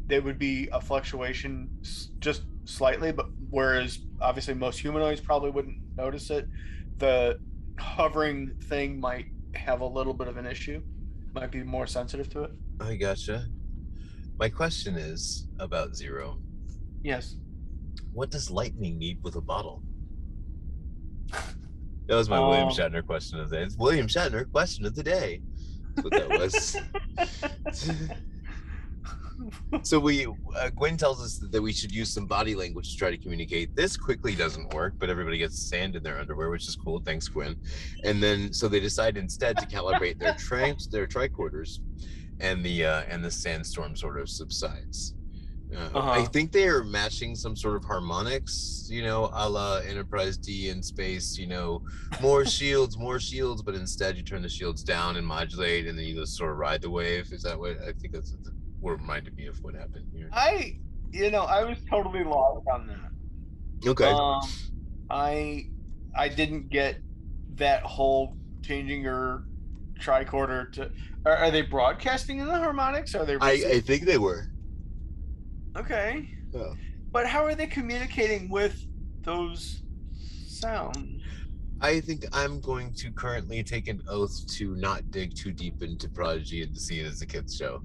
there 0.05 0.21
would 0.21 0.37
be 0.39 0.69
a 0.71 0.79
fluctuation 0.79 1.69
just 2.19 2.43
slightly 2.65 3.11
but 3.11 3.27
whereas 3.49 3.99
obviously 4.21 4.53
most 4.53 4.79
humanoids 4.79 5.19
probably 5.21 5.49
wouldn't 5.51 5.77
notice 5.97 6.29
it 6.29 6.47
the 6.97 7.37
hovering 7.79 8.51
thing 8.69 8.99
might 8.99 9.25
have 9.55 9.81
a 9.81 9.85
little 9.85 10.13
bit 10.13 10.27
of 10.27 10.37
an 10.37 10.45
issue 10.45 10.81
might 11.33 11.51
be 11.51 11.63
more 11.63 11.85
sensitive 11.87 12.29
to 12.29 12.43
it 12.43 12.51
I 12.79 12.95
gotcha. 12.95 13.45
My 14.39 14.49
question 14.49 14.95
is 14.95 15.47
about 15.59 15.95
Zero. 15.95 16.39
yes 17.03 17.35
What 18.13 18.31
does 18.31 18.49
lightning 18.49 18.97
need 18.97 19.19
with 19.23 19.35
a 19.35 19.41
bottle? 19.41 19.83
That 22.07 22.15
was 22.15 22.29
my 22.29 22.39
William 22.39 22.67
Um, 22.67 22.73
Shatner 22.73 23.05
question 23.05 23.39
of 23.39 23.49
the 23.49 23.57
day. 23.57 23.63
It's 23.63 23.77
William 23.77 24.07
Shatner 24.07 24.51
question 24.51 24.85
of 24.85 24.93
the 24.95 25.03
day. 25.03 25.41
That's 25.95 26.03
what 26.03 26.13
that 26.13 26.29
was. 26.29 26.75
so 29.83 29.99
we 29.99 30.25
uh, 30.25 30.69
Gwen 30.75 30.97
tells 30.97 31.21
us 31.23 31.39
that 31.51 31.61
we 31.61 31.73
should 31.73 31.91
use 31.91 32.13
some 32.13 32.25
body 32.25 32.55
language 32.55 32.91
to 32.91 32.97
try 32.97 33.11
to 33.11 33.17
communicate. 33.17 33.75
This 33.75 33.97
quickly 33.97 34.35
doesn't 34.35 34.73
work, 34.73 34.93
but 34.99 35.09
everybody 35.09 35.37
gets 35.37 35.69
sand 35.69 35.95
in 35.95 36.03
their 36.03 36.19
underwear, 36.19 36.49
which 36.49 36.67
is 36.67 36.75
cool. 36.75 37.01
Thanks, 37.05 37.27
Gwen. 37.27 37.55
And 38.03 38.21
then 38.21 38.53
so 38.53 38.67
they 38.67 38.79
decide 38.79 39.17
instead 39.17 39.57
to 39.57 39.65
calibrate 39.67 40.19
their 40.19 40.33
trans 40.35 40.87
their 40.87 41.07
tricorders, 41.07 41.79
and 42.39 42.63
the 42.63 42.85
uh, 42.85 43.03
and 43.09 43.23
the 43.23 43.31
sandstorm 43.31 43.95
sort 43.95 44.19
of 44.19 44.29
subsides. 44.29 45.15
Uh, 45.73 45.89
I 45.93 45.97
Uh-huh. 45.97 46.25
think 46.25 46.51
they 46.51 46.67
are 46.67 46.83
matching 46.83 47.35
some 47.35 47.55
sort 47.55 47.75
of 47.77 47.83
harmonics, 47.83 48.85
you 48.91 49.01
know, 49.01 49.31
a 49.33 49.49
la 49.49 49.77
Enterprise 49.77 50.37
D 50.37 50.69
in 50.69 50.83
space. 50.83 51.35
You 51.37 51.47
know, 51.47 51.81
more 52.21 52.45
shields, 52.57 52.95
more 52.97 53.19
shields, 53.19 53.63
but 53.63 53.73
instead 53.73 54.15
you 54.15 54.23
turn 54.23 54.43
the 54.43 54.49
shields 54.49 54.83
down 54.83 55.17
and 55.17 55.25
modulate, 55.25 55.87
and 55.87 55.97
then 55.97 56.05
you 56.05 56.15
just 56.15 56.37
sort 56.37 56.51
of 56.51 56.57
ride 56.57 56.81
the 56.83 56.91
wave. 56.91 57.31
Is 57.31 57.41
that 57.43 57.57
what 57.57 57.77
I 57.81 57.91
think 57.93 58.13
that's 58.13 58.31
what 58.33 58.53
reminded 58.91 59.35
me 59.35 59.47
of 59.47 59.61
what 59.63 59.73
happened 59.75 60.05
here? 60.13 60.29
i 60.33 60.77
you 61.11 61.31
know 61.31 61.43
i 61.43 61.63
was 61.63 61.77
totally 61.89 62.23
lost 62.23 62.65
on 62.71 62.87
that 62.87 63.13
Okay. 63.85 64.05
Um, 64.05 64.41
I 65.09 65.65
I 66.15 66.29
didn't 66.29 66.69
get 66.69 66.97
that 67.55 67.83
whole 67.83 68.37
changing 68.61 69.01
your 69.01 69.45
tricorder 69.99 70.71
to. 70.73 70.91
Are, 71.25 71.35
are 71.35 71.51
they 71.51 71.61
broadcasting 71.61 72.39
in 72.39 72.47
the 72.47 72.57
harmonics? 72.57 73.15
Are 73.15 73.25
they? 73.25 73.35
I, 73.35 73.51
I 73.51 73.79
think 73.81 74.03
they 74.03 74.17
were. 74.17 74.47
okay. 75.77 76.29
Yeah. 76.53 76.73
But 77.11 77.27
how 77.27 77.43
are 77.45 77.55
they 77.55 77.67
communicating 77.67 78.49
with 78.49 78.85
those 79.21 79.83
sounds? 80.47 81.21
I 81.81 81.99
think 81.99 82.25
I'm 82.31 82.61
going 82.61 82.93
to 82.95 83.11
currently 83.11 83.61
take 83.63 83.87
an 83.87 84.01
oath 84.07 84.47
to 84.55 84.75
not 84.77 85.11
dig 85.11 85.35
too 85.35 85.51
deep 85.51 85.83
into 85.83 86.07
Prodigy 86.09 86.63
and 86.63 86.73
to 86.73 86.79
see 86.79 87.01
it 87.01 87.05
as 87.05 87.21
a 87.21 87.25
kids 87.25 87.55
show. 87.55 87.81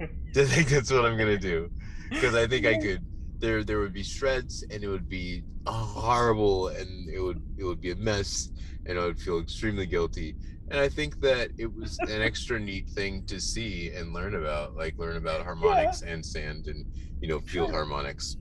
I 0.36 0.44
think 0.44 0.68
that's 0.68 0.90
what 0.90 1.04
I'm 1.04 1.16
gonna 1.18 1.38
do 1.38 1.68
because 2.10 2.34
I 2.34 2.46
think 2.46 2.66
I 2.66 2.76
could. 2.78 3.00
There, 3.40 3.64
there 3.64 3.80
would 3.80 3.92
be 3.92 4.04
shreds, 4.04 4.64
and 4.70 4.84
it 4.84 4.88
would 4.88 5.08
be 5.08 5.42
horrible, 5.66 6.68
and 6.68 7.08
it 7.10 7.18
would, 7.18 7.42
it 7.58 7.64
would 7.64 7.80
be 7.80 7.90
a 7.90 7.96
mess, 7.96 8.50
and 8.86 8.96
I 8.98 9.04
would 9.06 9.18
feel 9.18 9.40
extremely 9.40 9.84
guilty. 9.84 10.36
And 10.70 10.78
I 10.80 10.88
think 10.88 11.18
that 11.20 11.50
it 11.58 11.74
was 11.74 11.98
an 12.08 12.22
extra 12.28 12.60
neat 12.60 12.88
thing 12.90 13.24
to 13.26 13.40
see 13.40 13.90
and 13.96 14.12
learn 14.12 14.36
about, 14.36 14.76
like 14.76 14.94
learn 14.96 15.16
about 15.16 15.42
harmonics 15.42 16.02
and 16.02 16.24
sand, 16.24 16.68
and 16.68 16.86
you 17.20 17.28
know, 17.28 17.40
field 17.40 17.68
Sure. 17.70 17.78
harmonics. 17.78 18.36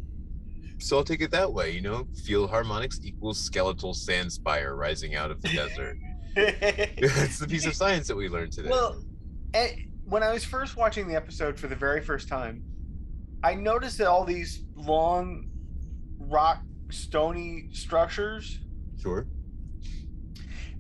So 0.80 0.98
I'll 0.98 1.04
take 1.04 1.22
it 1.22 1.32
that 1.32 1.52
way, 1.52 1.72
you 1.72 1.82
know, 1.82 2.08
field 2.16 2.52
harmonics 2.52 3.00
equals 3.04 3.40
skeletal 3.40 3.94
sand 3.94 4.32
spire 4.32 4.76
rising 4.76 5.16
out 5.16 5.32
of 5.32 5.42
the 5.42 5.50
desert. 5.50 5.98
That's 6.36 7.40
the 7.40 7.48
piece 7.48 7.66
of 7.66 7.76
science 7.76 8.08
that 8.08 8.16
we 8.16 8.30
learned 8.30 8.52
today. 8.52 8.70
Well, 8.70 9.04
eh, 9.54 9.70
when 10.12 10.24
I 10.24 10.34
was 10.34 10.44
first 10.44 10.76
watching 10.76 11.08
the 11.08 11.16
episode 11.16 11.58
for 11.58 11.68
the 11.68 11.76
very 11.76 12.02
first 12.02 12.28
time, 12.28 12.64
I 13.46 13.56
noticed 13.56 13.98
that 14.00 14.08
all 14.08 14.26
these 14.26 14.66
long, 14.76 15.50
rock, 16.20 16.62
stony 16.90 17.70
structures, 17.72 18.60
sure. 19.02 19.26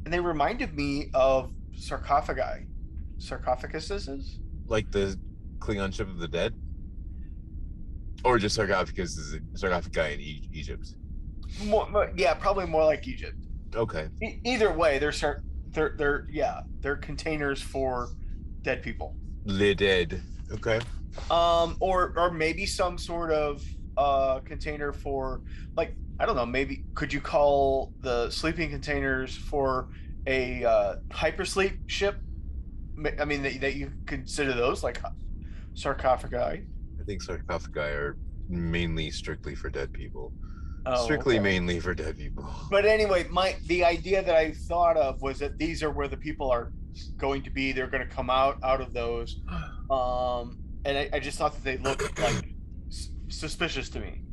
and 0.03 0.13
they 0.13 0.19
reminded 0.19 0.75
me 0.75 1.09
of 1.13 1.53
sarcophagi, 1.73 2.65
sarcophaguses. 3.19 4.37
Like 4.67 4.91
the 4.91 5.17
Klingon 5.59 5.93
ship 5.93 6.09
of 6.09 6.17
the 6.19 6.27
dead? 6.27 6.53
Or 8.25 8.37
just 8.37 8.55
sarcophagus 8.55 9.17
sarcophagi 9.55 10.13
in 10.13 10.19
e- 10.19 10.49
Egypt. 10.51 10.93
More, 11.63 11.89
more- 11.89 12.11
yeah, 12.17 12.33
probably 12.33 12.65
more 12.65 12.83
like 12.83 13.07
Egypt. 13.07 13.37
Okay. 13.73 14.09
E- 14.21 14.41
either 14.43 14.73
way, 14.73 14.99
they're 14.99 15.13
sar- 15.13 15.41
they're 15.69 15.95
they're 15.97 16.27
yeah, 16.29 16.61
they're 16.81 16.97
containers 16.97 17.61
for 17.61 18.09
dead 18.63 18.81
people. 18.83 19.15
The 19.45 19.73
dead. 19.75 20.21
Okay. 20.51 20.79
um 21.29 21.75
or 21.79 22.13
or 22.17 22.31
maybe 22.31 22.65
some 22.65 22.97
sort 22.97 23.31
of 23.31 23.61
uh 23.97 24.39
container 24.39 24.93
for 24.93 25.41
like 25.75 25.93
i 26.19 26.25
don't 26.25 26.37
know 26.37 26.45
maybe 26.45 26.85
could 26.95 27.11
you 27.11 27.19
call 27.19 27.91
the 27.99 28.29
sleeping 28.29 28.69
containers 28.69 29.35
for 29.35 29.89
a 30.27 30.63
uh 30.63 30.95
hypersleep 31.09 31.77
ship 31.87 32.15
i 33.19 33.25
mean 33.25 33.41
that, 33.43 33.59
that 33.59 33.75
you 33.75 33.91
consider 34.05 34.53
those 34.53 34.83
like 34.83 35.01
sarcophagi 35.73 36.63
I 36.99 37.03
think 37.05 37.21
sarcophagi 37.21 37.79
are 37.79 38.17
mainly 38.47 39.09
strictly 39.11 39.55
for 39.55 39.69
dead 39.69 39.91
people. 39.91 40.33
Oh, 40.85 41.03
strictly 41.03 41.35
okay. 41.35 41.43
mainly 41.43 41.79
for 41.79 41.93
dead 41.93 42.17
people. 42.17 42.49
but 42.69 42.85
anyway 42.85 43.25
my 43.29 43.55
the 43.67 43.83
idea 43.83 44.23
that 44.23 44.35
i 44.35 44.51
thought 44.51 44.97
of 44.97 45.21
was 45.21 45.39
that 45.39 45.57
these 45.57 45.83
are 45.83 45.91
where 45.91 46.07
the 46.07 46.17
people 46.17 46.49
are 46.49 46.71
going 47.17 47.41
to 47.43 47.49
be 47.49 47.71
they're 47.71 47.87
going 47.87 48.07
to 48.07 48.13
come 48.13 48.29
out 48.29 48.57
out 48.63 48.81
of 48.81 48.93
those 48.93 49.39
um 49.91 50.57
and 50.85 50.97
i, 50.97 51.09
I 51.13 51.19
just 51.19 51.37
thought 51.37 51.53
that 51.53 51.63
they 51.63 51.77
looked 51.77 52.19
like 52.19 52.53
s- 52.89 53.09
suspicious 53.29 53.89
to 53.89 53.99
me 53.99 54.23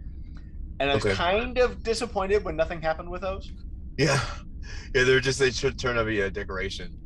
and 0.80 0.90
i 0.90 0.94
was 0.94 1.04
Okay. 1.06 1.14
kind 1.14 1.58
of 1.58 1.82
disappointed 1.82 2.44
when 2.44 2.56
nothing 2.56 2.80
happened 2.82 3.10
with 3.10 3.20
those 3.22 3.52
Yeah. 3.96 4.20
Yeah, 4.94 5.04
they're 5.04 5.20
just 5.20 5.38
they 5.38 5.50
should 5.50 5.78
turn 5.78 5.96
out 5.96 6.02
to 6.02 6.06
be 6.06 6.20
a 6.20 6.30
decoration. 6.30 6.96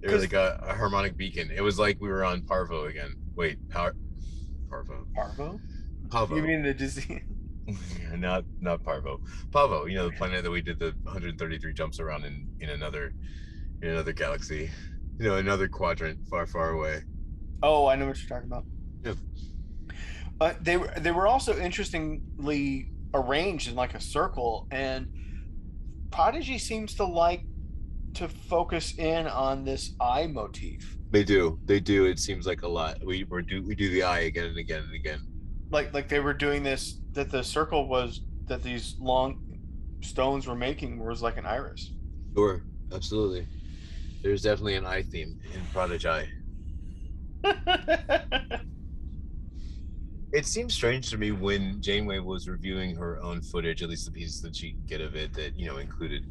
They're 0.00 0.10
'Cause- 0.10 0.20
like 0.22 0.32
a, 0.32 0.58
a 0.62 0.74
harmonic 0.74 1.16
beacon. 1.16 1.50
It 1.54 1.60
was 1.62 1.78
like 1.78 2.00
we 2.00 2.08
were 2.08 2.24
on 2.24 2.42
Parvo 2.42 2.86
again. 2.86 3.14
Wait, 3.36 3.56
Par 3.70 3.94
Parvo. 4.68 5.06
parvo 5.14 5.60
Pavo. 6.10 6.34
you 6.36 6.42
mean 6.42 6.62
the 6.62 6.74
disease 6.74 7.20
not 8.14 8.44
not 8.60 8.82
Parvo. 8.82 9.20
Pavo, 9.52 9.86
you 9.86 9.94
know 9.94 10.08
the 10.10 10.16
planet 10.16 10.42
that 10.44 10.50
we 10.50 10.60
did 10.62 10.78
the 10.78 10.92
133 11.04 11.72
jumps 11.74 12.00
around 12.00 12.24
in 12.24 12.48
in 12.60 12.70
another 12.70 13.14
in 13.82 13.90
another 13.90 14.12
galaxy. 14.12 14.70
You 15.18 15.24
know, 15.28 15.36
another 15.36 15.68
quadrant 15.68 16.18
far, 16.28 16.46
far 16.46 16.70
away. 16.72 17.02
oh 17.62 17.86
i 17.86 17.96
know 17.96 18.06
what 18.06 18.18
you're 18.18 18.28
talking 18.28 18.50
about 18.52 18.64
Yeah. 19.02 19.14
uh, 20.40 20.52
they 20.60 20.76
were 20.76 20.92
they 20.98 21.10
were 21.10 21.26
also 21.26 21.56
interestingly 21.58 22.90
arranged 23.14 23.68
in 23.68 23.74
like 23.74 23.94
a 23.94 24.00
circle 24.00 24.66
and 24.70 25.08
prodigy 26.10 26.58
seems 26.58 26.94
to 26.96 27.04
like 27.04 27.42
to 28.14 28.28
focus 28.28 28.94
in 28.98 29.26
on 29.26 29.64
this 29.64 29.94
eye 30.00 30.26
motif 30.26 30.96
They 31.10 31.24
do. 31.24 31.58
They 31.64 31.80
do. 31.80 32.04
It 32.06 32.18
seems 32.18 32.46
like 32.46 32.62
a 32.62 32.68
lot. 32.68 32.98
We 33.04 33.24
we 33.24 33.42
do 33.42 33.62
we 33.62 33.74
do 33.74 33.88
the 33.90 34.02
eye 34.02 34.20
again 34.30 34.46
and 34.46 34.58
again 34.58 34.82
and 34.82 34.94
again. 34.94 35.20
like 35.70 35.94
like 35.94 36.08
they 36.08 36.20
were 36.20 36.34
doing 36.34 36.62
this 36.62 37.00
that 37.12 37.30
the 37.30 37.42
circle 37.42 37.88
was 37.88 38.20
that 38.48 38.62
these 38.62 38.96
long 39.00 39.40
stones 40.02 40.46
were 40.46 40.54
making 40.68 40.98
was 41.02 41.22
like 41.22 41.36
an 41.38 41.46
iris 41.46 41.92
Sure, 42.36 42.62
absolutely. 42.92 43.46
There's 44.26 44.42
definitely 44.42 44.74
an 44.74 44.84
eye 44.84 45.04
theme 45.04 45.38
in 45.54 45.60
Prodigy. 45.72 46.28
It 50.32 50.44
seems 50.44 50.74
strange 50.74 51.08
to 51.10 51.16
me 51.16 51.30
when 51.30 51.80
Janeway 51.80 52.18
was 52.18 52.48
reviewing 52.48 52.96
her 52.96 53.22
own 53.22 53.40
footage, 53.40 53.82
at 53.84 53.88
least 53.88 54.04
the 54.04 54.10
pieces 54.10 54.42
that 54.42 54.56
she 54.56 54.72
could 54.72 54.86
get 54.86 55.00
of 55.00 55.14
it, 55.14 55.32
that 55.34 55.56
you 55.56 55.66
know 55.66 55.76
included 55.76 56.26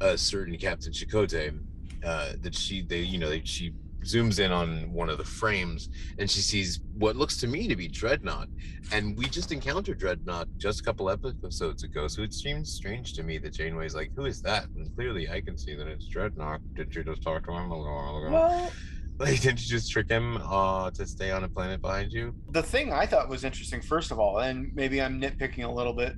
a 0.00 0.16
certain 0.16 0.56
Captain 0.56 0.90
Chakotay, 0.90 1.56
uh, 2.02 2.32
that 2.40 2.54
she 2.54 2.80
they 2.82 3.00
you 3.00 3.18
know 3.18 3.28
they, 3.28 3.42
she 3.44 3.74
zooms 4.08 4.38
in 4.38 4.50
on 4.50 4.92
one 4.92 5.10
of 5.10 5.18
the 5.18 5.24
frames 5.24 5.90
and 6.18 6.30
she 6.30 6.40
sees 6.40 6.80
what 6.96 7.14
looks 7.16 7.36
to 7.38 7.46
me 7.46 7.68
to 7.68 7.76
be 7.76 7.86
Dreadnought, 7.88 8.48
and 8.92 9.16
we 9.16 9.26
just 9.26 9.52
encountered 9.52 9.98
Dreadnought 9.98 10.48
just 10.56 10.80
a 10.80 10.82
couple 10.82 11.10
episodes 11.10 11.84
ago, 11.84 12.08
so 12.08 12.22
it 12.22 12.32
seems 12.32 12.72
strange 12.72 13.12
to 13.14 13.22
me 13.22 13.38
that 13.38 13.52
Janeway's 13.52 13.94
like, 13.94 14.10
"Who 14.16 14.24
is 14.24 14.40
that?" 14.42 14.66
And 14.76 14.92
clearly, 14.96 15.28
I 15.28 15.40
can 15.40 15.56
see 15.56 15.74
that 15.76 15.86
it's 15.86 16.06
Dreadnought. 16.06 16.60
Did 16.74 16.94
you 16.94 17.04
just 17.04 17.22
talk 17.22 17.44
to 17.46 17.52
him 17.52 17.70
a 17.70 17.78
little 17.78 17.94
while 17.94 18.16
ago? 18.18 18.30
well 18.32 18.70
Like, 19.18 19.40
didn't 19.40 19.60
you 19.60 19.66
just 19.66 19.90
trick 19.90 20.08
him 20.08 20.36
uh, 20.36 20.92
to 20.92 21.04
stay 21.04 21.32
on 21.32 21.42
a 21.42 21.48
planet 21.48 21.82
behind 21.82 22.12
you? 22.12 22.34
the 22.50 22.62
thing 22.62 22.92
I 22.92 23.04
thought 23.04 23.28
was 23.28 23.42
interesting, 23.44 23.80
first 23.80 24.12
of 24.12 24.20
all, 24.20 24.38
and 24.38 24.72
maybe 24.74 25.02
I'm 25.02 25.20
nitpicking 25.20 25.64
a 25.64 25.70
little 25.70 25.92
bit 25.92 26.14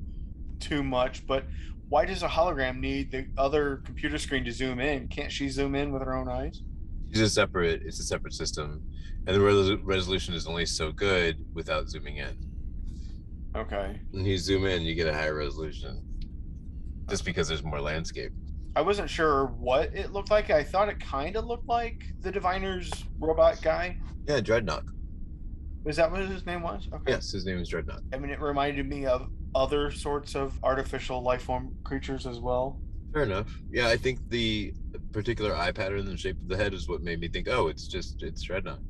too 0.61 0.83
much, 0.83 1.27
but 1.27 1.45
why 1.89 2.05
does 2.05 2.23
a 2.23 2.29
hologram 2.29 2.79
need 2.79 3.11
the 3.11 3.27
other 3.39 3.81
computer 3.85 4.19
screen 4.19 4.45
to 4.45 4.53
zoom 4.53 4.81
in? 4.81 5.09
Can't 5.09 5.33
she 5.33 5.49
zoom 5.49 5.75
in 5.75 5.93
with 5.93 6.03
her 6.03 6.15
own 6.15 6.29
eyes? 6.29 6.63
It's 7.11 7.21
a 7.21 7.29
separate. 7.29 7.83
It's 7.85 7.99
a 7.99 8.05
separate 8.05 8.35
system, 8.35 8.83
and 9.27 9.35
the 9.37 9.41
resol- 9.41 9.81
resolution 9.83 10.35
is 10.35 10.47
only 10.47 10.67
so 10.67 10.93
good 10.93 11.45
without 11.55 11.89
zooming 11.89 12.19
in. 12.19 12.37
Okay. 13.57 14.01
When 14.13 14.25
you 14.25 14.39
zoom 14.39 14.65
in, 14.65 14.83
you 14.83 14.95
get 14.95 15.09
a 15.09 15.13
higher 15.13 15.35
resolution, 15.35 16.03
just 17.09 17.25
because 17.25 17.49
there's 17.49 17.65
more 17.65 17.81
landscape. 17.81 18.33
I 18.77 18.83
wasn't 18.83 19.11
sure 19.11 19.47
what 19.47 19.93
it 19.95 20.13
looked 20.13 20.31
like. 20.31 20.51
I 20.51 20.63
thought 20.63 20.89
it 20.89 21.01
kind 21.01 21.35
of 21.35 21.47
looked 21.47 21.67
like 21.67 22.05
the 22.21 22.31
Diviner's 22.31 22.91
robot 23.19 23.61
guy. 23.61 23.99
Yeah, 24.29 24.41
Dreadnought. 24.41 24.85
Was 25.83 25.97
that 25.97 26.11
what 26.13 26.21
his 26.21 26.47
name 26.47 26.63
was? 26.63 26.87
Okay. 26.93 27.11
Yes, 27.13 27.33
his 27.33 27.45
name 27.45 27.59
is 27.59 27.69
Dreadnought. 27.69 28.03
I 28.13 28.19
mean, 28.19 28.31
it 28.31 28.39
reminded 28.41 28.89
me 28.89 29.07
of 29.07 29.29
other 29.57 29.91
sorts 29.91 30.37
of 30.37 30.57
artificial 30.63 31.21
life 31.23 31.43
form 31.43 31.75
creatures 31.83 32.27
as 32.27 32.39
well. 32.39 32.79
Fair 33.13 33.25
enough. 33.25 33.51
Yeah, 33.73 33.89
I 33.89 33.97
think 33.97 34.21
the 34.29 34.73
particular 35.13 35.55
eye 35.55 35.73
pattern 35.73 36.01
and 36.01 36.09
the 36.09 36.17
shape 36.17 36.41
of 36.41 36.49
the 36.49 36.57
head 36.57 36.75
is 36.75 36.89
what 36.89 37.03
made 37.03 37.21
me 37.21 37.29
think, 37.29 37.49
oh, 37.49 37.69
it's 37.69 37.87
just 37.89 38.23
it's 38.23 38.43
Dreadnought. 38.43 38.81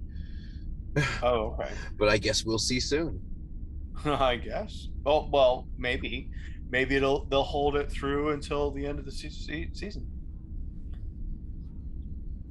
Oh, 1.22 1.56
okay. 1.58 1.70
But 1.98 2.08
I 2.08 2.18
guess 2.18 2.44
we'll 2.44 2.58
see 2.58 2.80
soon. 2.80 3.20
I 4.04 4.36
guess. 4.36 4.88
Well, 5.04 5.28
well, 5.32 5.68
maybe, 5.78 6.30
maybe 6.68 6.96
it'll 6.96 7.26
they'll 7.26 7.42
hold 7.42 7.76
it 7.76 7.90
through 7.90 8.30
until 8.30 8.70
the 8.70 8.86
end 8.86 8.98
of 8.98 9.04
the 9.04 9.12
se- 9.12 9.30
se- 9.30 9.70
season. 9.72 10.06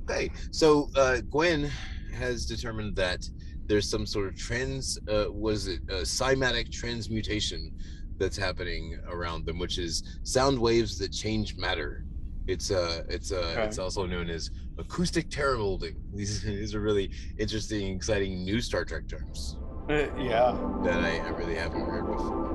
Okay, 0.09 0.31
so 0.51 0.89
uh, 0.95 1.21
Gwen 1.29 1.69
has 2.13 2.45
determined 2.45 2.95
that 2.95 3.27
there's 3.67 3.87
some 3.87 4.05
sort 4.05 4.27
of 4.27 4.35
trans, 4.35 4.97
uh, 5.07 5.25
was 5.29 5.67
it 5.67 5.81
uh, 5.89 6.01
cymatic 6.01 6.71
transmutation 6.71 7.71
that's 8.17 8.35
happening 8.37 8.99
around 9.07 9.45
them, 9.45 9.59
which 9.59 9.77
is 9.77 10.19
sound 10.23 10.57
waves 10.57 10.97
that 10.97 11.11
change 11.11 11.55
matter. 11.57 12.05
It's 12.49 12.71
uh, 12.71 13.03
it's 13.09 13.31
uh, 13.31 13.35
Okay. 13.53 13.63
it's 13.65 13.77
also 13.77 14.07
known 14.07 14.27
as 14.27 14.49
acoustic 14.79 15.29
terramolding. 15.29 15.93
These 16.15 16.41
these 16.41 16.73
are 16.73 16.79
really 16.79 17.11
interesting, 17.37 17.95
exciting 17.95 18.43
new 18.43 18.59
Star 18.59 18.83
Trek 18.83 19.07
terms 19.07 19.57
Uh, 19.87 19.93
yeah. 20.17 20.57
that 20.83 21.03
I, 21.03 21.19
I 21.19 21.29
really 21.29 21.53
haven't 21.53 21.85
heard 21.85 22.07
before. 22.07 22.47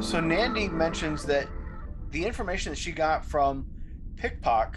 So 0.00 0.20
Nandi 0.20 0.68
mentions 0.68 1.24
that 1.24 1.48
the 2.10 2.24
information 2.24 2.70
that 2.70 2.76
she 2.78 2.92
got 2.92 3.24
from 3.24 3.66
Pickpock, 4.14 4.76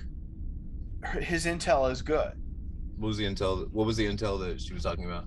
his 1.20 1.46
intel 1.46 1.92
is 1.92 2.02
good. 2.02 2.32
What 2.98 3.10
was 3.10 3.18
the 3.18 3.26
intel? 3.26 3.70
What 3.72 3.86
was 3.86 3.96
the 3.96 4.08
intel 4.08 4.40
that 4.40 4.60
she 4.60 4.74
was 4.74 4.82
talking 4.84 5.06
about? 5.06 5.26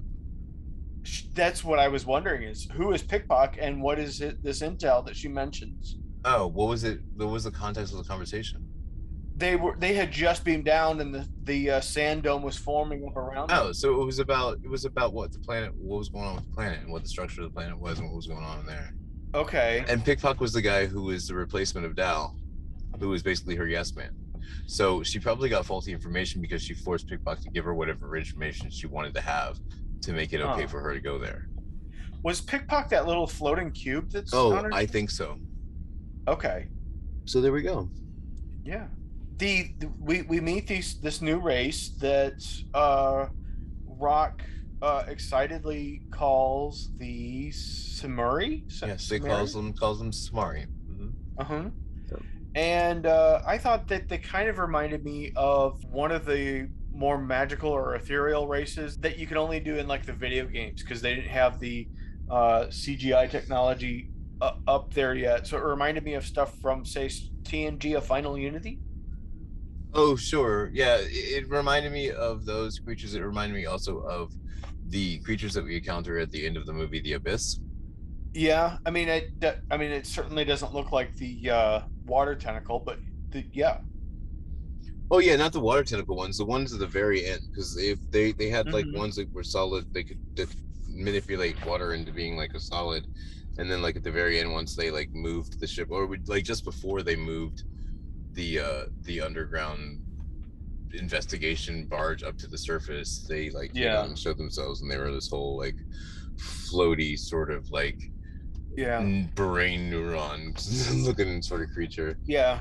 That's 1.35 1.65
what 1.65 1.79
I 1.79 1.89
was 1.89 2.07
wondering: 2.07 2.43
is 2.43 2.69
who 2.73 2.93
is 2.93 3.03
Pickpock 3.03 3.57
and 3.61 3.83
what 3.83 3.99
is 3.99 4.21
it, 4.21 4.43
this 4.43 4.61
intel 4.61 5.05
that 5.07 5.17
she 5.17 5.29
mentions? 5.29 5.97
Oh, 6.25 6.47
what 6.47 6.69
was 6.69 6.85
it? 6.85 7.01
What 7.17 7.29
was 7.29 7.45
the 7.45 7.51
context 7.51 7.93
of 7.93 7.99
the 7.99 8.05
conversation? 8.05 8.69
they 9.43 9.57
were 9.57 9.75
they 9.79 9.95
had 9.95 10.13
just 10.13 10.45
beamed 10.45 10.65
down 10.65 11.01
and 11.01 11.15
the 11.15 11.27
the 11.45 11.71
uh, 11.71 11.81
sand 11.81 12.23
dome 12.23 12.43
was 12.43 12.57
forming 12.57 13.05
up 13.07 13.17
around. 13.17 13.49
them. 13.49 13.59
Oh, 13.61 13.73
so 13.73 14.01
it 14.01 14.05
was 14.05 14.19
about 14.19 14.59
it 14.63 14.71
was 14.71 14.85
about 14.85 15.13
what 15.13 15.33
the 15.33 15.39
planet, 15.39 15.75
what 15.75 15.99
was 15.99 16.09
going 16.09 16.25
on 16.25 16.37
with 16.37 16.47
the 16.47 16.55
planet, 16.55 16.81
and 16.81 16.93
what 16.93 17.03
the 17.03 17.09
structure 17.09 17.43
of 17.43 17.49
the 17.49 17.55
planet 17.55 17.79
was, 17.79 17.99
and 17.99 18.09
what 18.09 18.17
was 18.17 18.27
going 18.27 18.45
on 18.45 18.61
in 18.61 18.67
there. 18.67 18.95
Okay. 19.35 19.85
And 19.89 20.05
Pickpock 20.05 20.41
was 20.41 20.53
the 20.53 20.63
guy 20.63 20.87
who 20.87 21.03
was 21.03 21.27
the 21.27 21.35
replacement 21.35 21.87
of 21.87 21.97
Dal, 21.97 22.37
who 23.01 23.09
was 23.09 23.23
basically 23.23 23.57
her 23.57 23.67
yes 23.67 23.95
man. 23.97 24.15
So 24.67 25.03
she 25.03 25.19
probably 25.19 25.49
got 25.49 25.65
faulty 25.65 25.93
information 25.93 26.41
because 26.41 26.63
she 26.63 26.75
forced 26.75 27.09
Pickpock 27.09 27.41
to 27.43 27.51
give 27.51 27.65
her 27.65 27.75
whatever 27.75 28.17
information 28.17 28.71
she 28.71 28.87
wanted 28.87 29.15
to 29.15 29.21
have 29.21 29.59
to 30.03 30.13
make 30.13 30.33
it 30.33 30.41
okay 30.41 30.63
Huh. 30.63 30.69
for 30.69 30.81
her 30.81 30.93
to 30.95 31.01
go 31.01 31.19
there. 31.19 31.49
Was 32.23 32.41
Pickpock 32.41 32.89
that 32.91 33.07
little 33.07 33.27
floating 33.27 33.71
cube 33.73 34.11
that's 34.11 34.33
Oh? 34.35 34.55
I 34.73 34.87
think 34.87 35.11
so. 35.11 35.39
okay. 36.29 36.69
So 37.25 37.41
there 37.41 37.53
we 37.53 37.63
go. 37.63 37.89
Yeah. 38.65 38.87
The, 39.39 39.75
the 39.79 39.89
we 39.99 40.23
we 40.23 40.41
meet 40.41 40.67
these 40.69 41.01
this 41.01 41.21
new 41.23 41.39
race 41.39 41.91
that 42.01 42.45
uh 42.75 43.27
Rock 43.87 44.43
uh 44.83 45.05
excitedly 45.09 46.03
calls 46.11 46.91
the 46.99 47.49
Samuri. 47.51 48.63
Yes, 48.83 49.09
they 49.09 49.19
calls 49.21 49.53
them 49.55 49.73
calls 49.73 49.99
them 49.99 50.11
Samari. 50.11 50.67
Mhm. 50.91 51.13
Uh-huh. 51.39 51.71
So- 52.09 52.23
And 52.55 53.07
uh 53.07 53.41
I 53.47 53.59
thought 53.59 53.89
that 53.89 54.09
they 54.09 54.19
kind 54.19 54.49
of 54.49 54.59
reminded 54.59 55.05
me 55.05 55.33
of 55.37 55.83
one 55.85 56.13
of 56.13 56.25
the 56.25 56.69
more 56.93 57.19
magical 57.19 57.71
or 57.71 57.95
ethereal 57.95 58.47
races 58.47 58.97
that 58.99 59.19
you 59.19 59.27
can 59.27 59.37
only 59.37 59.61
do 59.61 59.77
in 59.77 59.89
like 59.89 60.05
the 60.05 60.13
video 60.13 60.47
games 60.47 60.83
because 60.83 61.01
they 61.01 61.15
didn't 61.15 61.31
have 61.31 61.59
the 61.59 61.89
uh 62.31 62.67
CGI 62.67 63.31
technology 63.31 64.11
uh, 64.41 64.53
up 64.67 64.93
there 64.93 65.15
yet. 65.15 65.47
So 65.47 65.57
it 65.57 65.65
reminded 65.65 66.05
me 66.05 66.15
of 66.15 66.27
stuff 66.27 66.59
from 66.61 66.85
say 66.85 67.07
TNG, 67.45 67.97
a 67.97 68.01
Final 68.01 68.37
Unity. 68.37 68.81
Oh, 69.95 70.17
sure. 70.17 70.71
Yeah, 70.73 70.97
it, 70.97 71.45
it 71.45 71.51
reminded 71.51 71.93
me 71.93 72.11
of 72.11 72.45
those 72.45 72.79
creatures. 72.79 73.15
It 73.15 73.21
reminded 73.21 73.55
me 73.55 73.67
also 73.67 73.99
of 73.99 74.33
the 74.89 75.19
creatures 75.21 75.55
that 75.55 75.65
we 75.65 75.77
encounter 75.77 76.19
at 76.19 76.31
the 76.31 76.47
end 76.47 76.57
of 76.57 76.67
the 76.67 76.73
movie, 76.73 77.01
The 77.01 77.15
Abyss. 77.15 77.61
Yeah, 78.35 78.79
I 78.87 78.91
mean, 78.91 79.09
it. 79.09 79.31
I 79.71 79.77
mean, 79.77 79.91
it 79.91 80.07
certainly 80.07 80.45
doesn't 80.45 80.73
look 80.73 80.91
like 80.91 81.15
the 81.17 81.51
uh, 81.51 81.81
water 82.07 82.35
tentacle, 82.35 82.81
but 82.81 82.99
the, 83.31 83.45
yeah, 83.53 83.79
Oh 85.13 85.19
yeah, 85.19 85.37
not 85.37 85.53
the 85.53 85.61
water 85.61 85.85
tentacle 85.85 86.17
ones. 86.17 86.39
The 86.39 86.45
ones 86.47 86.73
at 86.73 86.81
the 86.81 86.87
very 86.87 87.27
end, 87.27 87.43
because 87.51 87.77
if 87.79 87.99
they 88.11 88.33
they 88.33 88.49
had 88.49 88.73
like 88.73 88.87
Mhm. 88.87 88.99
ones 88.99 89.17
that 89.17 89.33
were 89.35 89.45
solid, 89.45 89.87
they 89.93 90.05
could 90.05 90.19
manipulate 90.89 91.65
water 91.67 91.95
into 91.95 92.13
being 92.13 92.37
like 92.37 92.55
a 92.55 92.61
solid, 92.61 93.07
and 93.59 93.71
then 93.71 93.83
like 93.83 93.97
at 93.97 94.05
the 94.05 94.11
very 94.11 94.41
end, 94.41 94.53
once 94.53 94.75
they 94.75 94.91
like 94.91 95.11
moved 95.15 95.61
the 95.61 95.67
ship, 95.67 95.89
or 95.91 96.07
would 96.07 96.29
like 96.29 96.45
just 96.45 96.65
before 96.65 97.03
they 97.03 97.17
moved 97.17 97.65
the 98.33 98.59
uh 98.61 98.85
the 99.05 99.21
underground 99.21 100.01
investigation 100.95 101.87
barge 101.87 102.23
up 102.23 102.39
to 102.39 102.47
the 102.49 102.59
surface, 102.59 103.27
they 103.29 103.51
like 103.51 103.73
Yeah. 103.75 104.15
showed 104.15 104.39
themselves, 104.39 104.81
and 104.83 104.91
they 104.91 104.99
were 104.99 105.13
this 105.13 105.29
whole 105.29 105.59
like 105.59 105.77
floaty 106.39 107.19
sort 107.19 107.51
of 107.51 107.71
like 107.71 107.99
yeah, 108.77 109.03
brain 109.35 109.91
neuron 109.91 110.55
looking 111.07 111.43
sort 111.43 111.63
of 111.63 111.69
creature. 111.71 112.19
yeah, 112.27 112.61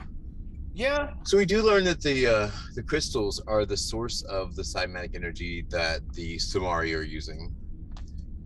yeah. 0.74 1.12
So 1.24 1.38
we 1.38 1.46
do 1.46 1.62
learn 1.62 1.84
that 1.86 2.02
the 2.02 2.28
uh, 2.28 2.50
the 2.76 2.84
crystals 2.84 3.42
are 3.48 3.66
the 3.66 3.78
source 3.78 4.22
of 4.24 4.56
the 4.56 4.62
cymatic 4.64 5.16
energy 5.16 5.66
that 5.70 6.02
the 6.14 6.38
Samari 6.38 6.96
are 6.98 7.02
using. 7.04 7.54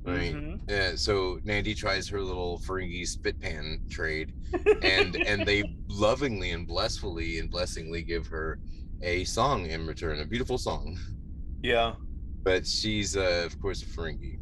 Right. 0.03 0.35
mhm. 0.35 0.69
Uh, 0.71 0.95
so 0.95 1.39
Nandi 1.45 1.73
tries 1.73 2.07
her 2.09 2.21
little 2.21 2.59
Ferengi 2.59 3.07
spit 3.07 3.39
pan 3.39 3.81
trade, 3.89 4.33
and 4.83 5.15
and 5.27 5.45
they 5.45 5.63
lovingly 5.87 6.51
and 6.51 6.67
blessfully 6.67 7.39
and 7.39 7.49
blessingly 7.49 8.05
give 8.05 8.27
her 8.27 8.59
a 9.01 9.23
song 9.23 9.65
in 9.65 9.85
return, 9.87 10.19
a 10.19 10.25
beautiful 10.25 10.57
song. 10.57 10.97
Yeah, 11.63 11.95
But 12.43 12.67
she's 12.67 13.17
uh, 13.17 13.43
of 13.45 13.59
course 13.59 13.81
a 13.81 13.85
Ferengi. 13.87 14.37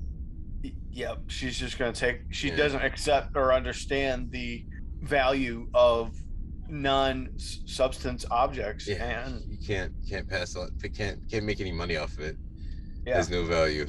y- 0.63 0.73
yeah. 0.91 1.15
She's 1.27 1.57
just 1.57 1.77
gonna 1.79 1.93
take. 1.93 2.21
She 2.31 2.49
Yeah. 2.49 2.57
doesn't 2.57 2.81
accept 2.81 3.35
or 3.37 3.53
understand 3.53 4.31
the 4.31 4.65
value 5.01 5.69
of 5.73 6.13
non-substance 6.73 8.25
objects, 8.31 8.87
Yeah. 8.87 9.27
and 9.27 9.43
You 9.49 9.57
can't 9.65 9.93
can't 10.09 10.27
pass 10.27 10.55
on. 10.55 10.71
They 10.81 10.89
can't 10.89 11.19
can't 11.29 11.45
make 11.45 11.61
any 11.61 11.71
money 11.71 11.95
off 11.97 12.13
of 12.13 12.19
it. 12.21 12.37
yeah. 13.05 13.15
Has 13.17 13.29
no 13.29 13.45
value. 13.45 13.87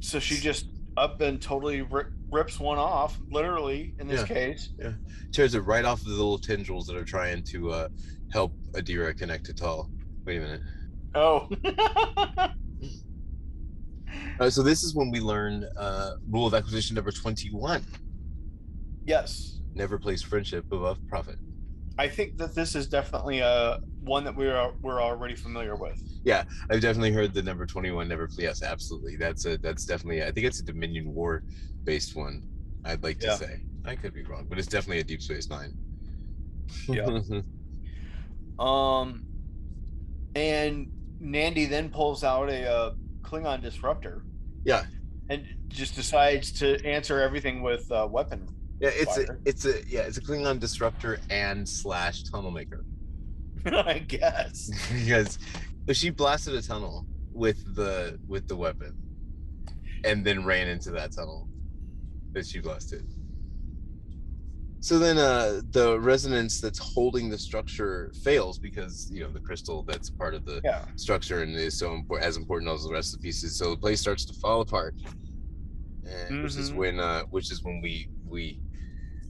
So 0.00 0.18
she 0.20 0.36
just 0.36 0.66
up 0.96 1.20
and 1.20 1.40
totally 1.40 1.82
rip, 1.82 2.08
rips 2.30 2.58
one 2.60 2.78
off, 2.78 3.18
literally 3.30 3.94
in 3.98 4.06
this 4.08 4.20
Yeah. 4.20 4.26
case. 4.34 4.70
tears 5.32 5.54
it 5.54 5.60
right 5.60 5.84
off 5.84 6.00
of 6.00 6.06
the 6.06 6.12
little 6.12 6.38
tendrils 6.38 6.86
that 6.86 6.96
are 6.96 7.04
trying 7.04 7.42
to 7.44 7.70
uh, 7.70 7.88
help 8.32 8.52
Adira 8.72 9.16
connect 9.16 9.44
to 9.46 9.54
Tal. 9.54 9.90
Wait 10.24 10.38
a 10.38 10.40
minute. 10.40 10.62
Oh. 11.14 11.48
Uh, 14.40 14.48
so 14.48 14.62
this 14.62 14.82
is 14.82 14.94
when 14.94 15.10
we 15.10 15.20
learn 15.20 15.64
uh, 15.76 16.12
rule 16.30 16.46
of 16.46 16.54
acquisition 16.54 16.94
number 16.94 17.10
21. 17.12 17.84
yes. 19.04 19.60
Never 19.74 19.98
place 19.98 20.20
friendship 20.22 20.64
above 20.72 20.98
profit. 21.08 21.36
I 22.00 22.08
think 22.08 22.38
that 22.38 22.54
this 22.54 22.74
is 22.74 22.86
definitely 22.86 23.40
a 23.40 23.78
one 24.00 24.24
that 24.24 24.34
we're 24.34 24.72
we're 24.80 25.02
already 25.02 25.34
familiar 25.34 25.76
with. 25.76 26.02
Yeah, 26.24 26.44
I've 26.70 26.80
definitely 26.80 27.12
heard 27.12 27.34
the 27.34 27.42
number 27.42 27.66
21 27.66 28.08
never 28.08 28.26
yes, 28.38 28.62
absolutely. 28.62 29.16
That's 29.16 29.44
a 29.44 29.58
that's 29.58 29.84
definitely 29.84 30.22
I 30.22 30.30
think 30.32 30.46
it's 30.46 30.60
a 30.60 30.64
Dominion 30.64 31.12
War 31.14 31.42
based 31.84 32.16
one. 32.16 32.48
I'd 32.86 33.02
like 33.02 33.18
to 33.20 33.26
Yeah. 33.26 33.34
say. 33.34 33.60
I 33.84 33.96
could 33.96 34.14
be 34.14 34.22
wrong, 34.22 34.46
but 34.48 34.58
it's 34.58 34.66
definitely 34.66 35.00
a 35.00 35.04
Deep 35.04 35.20
Space 35.20 35.50
Nine. 35.50 35.74
Yeah. 36.88 37.20
Um, 38.58 39.24
and 40.34 40.92
Nandi 41.18 41.64
then 41.64 41.88
pulls 41.88 42.22
out 42.22 42.50
a 42.50 42.70
uh, 42.70 42.94
Klingon 43.22 43.62
disruptor 43.62 44.22
yeah. 44.64 44.84
and 45.30 45.46
just 45.68 45.94
decides 45.94 46.52
to 46.60 46.76
answer 46.84 47.22
everything 47.22 47.62
with 47.62 47.90
uh, 47.90 48.06
weapon. 48.10 48.46
Yeah, 48.80 48.90
it's 48.94 49.18
a, 49.18 49.26
it's 49.44 49.64
a 49.66 49.74
yeah, 49.88 50.00
it's 50.02 50.16
a 50.16 50.22
Klingon 50.22 50.58
disruptor 50.58 51.18
and 51.28 51.68
slash 51.68 52.22
tunnel 52.24 52.50
maker. 52.50 52.84
I 53.66 53.98
guess. 53.98 54.70
because 54.92 55.38
she 55.98 56.10
blasted 56.10 56.54
a 56.54 56.62
tunnel 56.62 57.06
with 57.32 57.62
the 57.74 58.18
with 58.26 58.46
the 58.48 58.56
weapon 58.56 58.92
and 60.04 60.24
then 60.24 60.44
ran 60.44 60.66
into 60.68 60.90
that 60.92 61.12
tunnel 61.12 61.48
that 62.32 62.46
she 62.46 62.60
blasted 62.60 63.02
so 64.80 64.98
then 64.98 65.18
uh 65.18 65.60
the 65.72 65.98
resonance 66.00 66.58
that's 66.60 66.78
holding 66.78 67.28
the 67.28 67.36
structure 67.38 68.10
fails 68.24 68.58
because 68.58 69.08
you 69.12 69.22
know 69.22 69.30
the 69.30 69.40
crystal 69.40 69.84
that's 69.86 70.10
part 70.10 70.34
of 70.34 70.44
the 70.44 70.60
Yeah. 70.64 70.84
structure 70.96 71.42
and 71.42 71.54
is 71.54 71.78
so 71.78 71.92
important 71.92 72.26
as 72.26 72.36
important 72.36 72.70
as 72.70 72.84
the 72.84 72.92
rest 72.92 73.12
of 73.14 73.20
the 73.20 73.26
pieces 73.26 73.56
so 73.58 73.70
the 73.70 73.76
place 73.76 74.00
starts 74.00 74.24
to 74.24 74.32
fall 74.34 74.60
apart 74.60 74.94
and 76.04 76.42
which 76.42 76.56
is 76.56 76.70
Mhm. 76.72 76.76
when 76.76 77.00
uh 77.00 77.22
which 77.30 77.50
is 77.52 77.62
when 77.62 77.80
we 77.82 78.08
we 78.26 78.58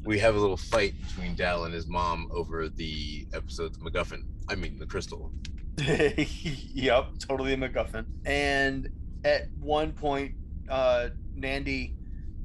we 0.05 0.19
have 0.19 0.35
a 0.35 0.39
little 0.39 0.57
fight 0.57 0.95
between 1.07 1.35
Dal 1.35 1.65
and 1.65 1.75
his 1.75 1.87
mom 1.87 2.29
over 2.33 2.69
the 2.69 3.27
episode 3.33 3.75
the 3.75 3.81
MacGuffin. 3.81 4.23
I 4.49 4.55
mean 4.55 4.79
the 4.79 4.87
crystal. 4.87 5.33
yep, 5.79 7.07
totally 7.19 7.53
a 7.53 7.57
MacGuffin. 7.57 8.07
And 8.25 8.91
at 9.25 9.49
one 9.59 9.93
point, 9.93 10.35
uh, 10.69 11.09
Nandi 11.35 11.95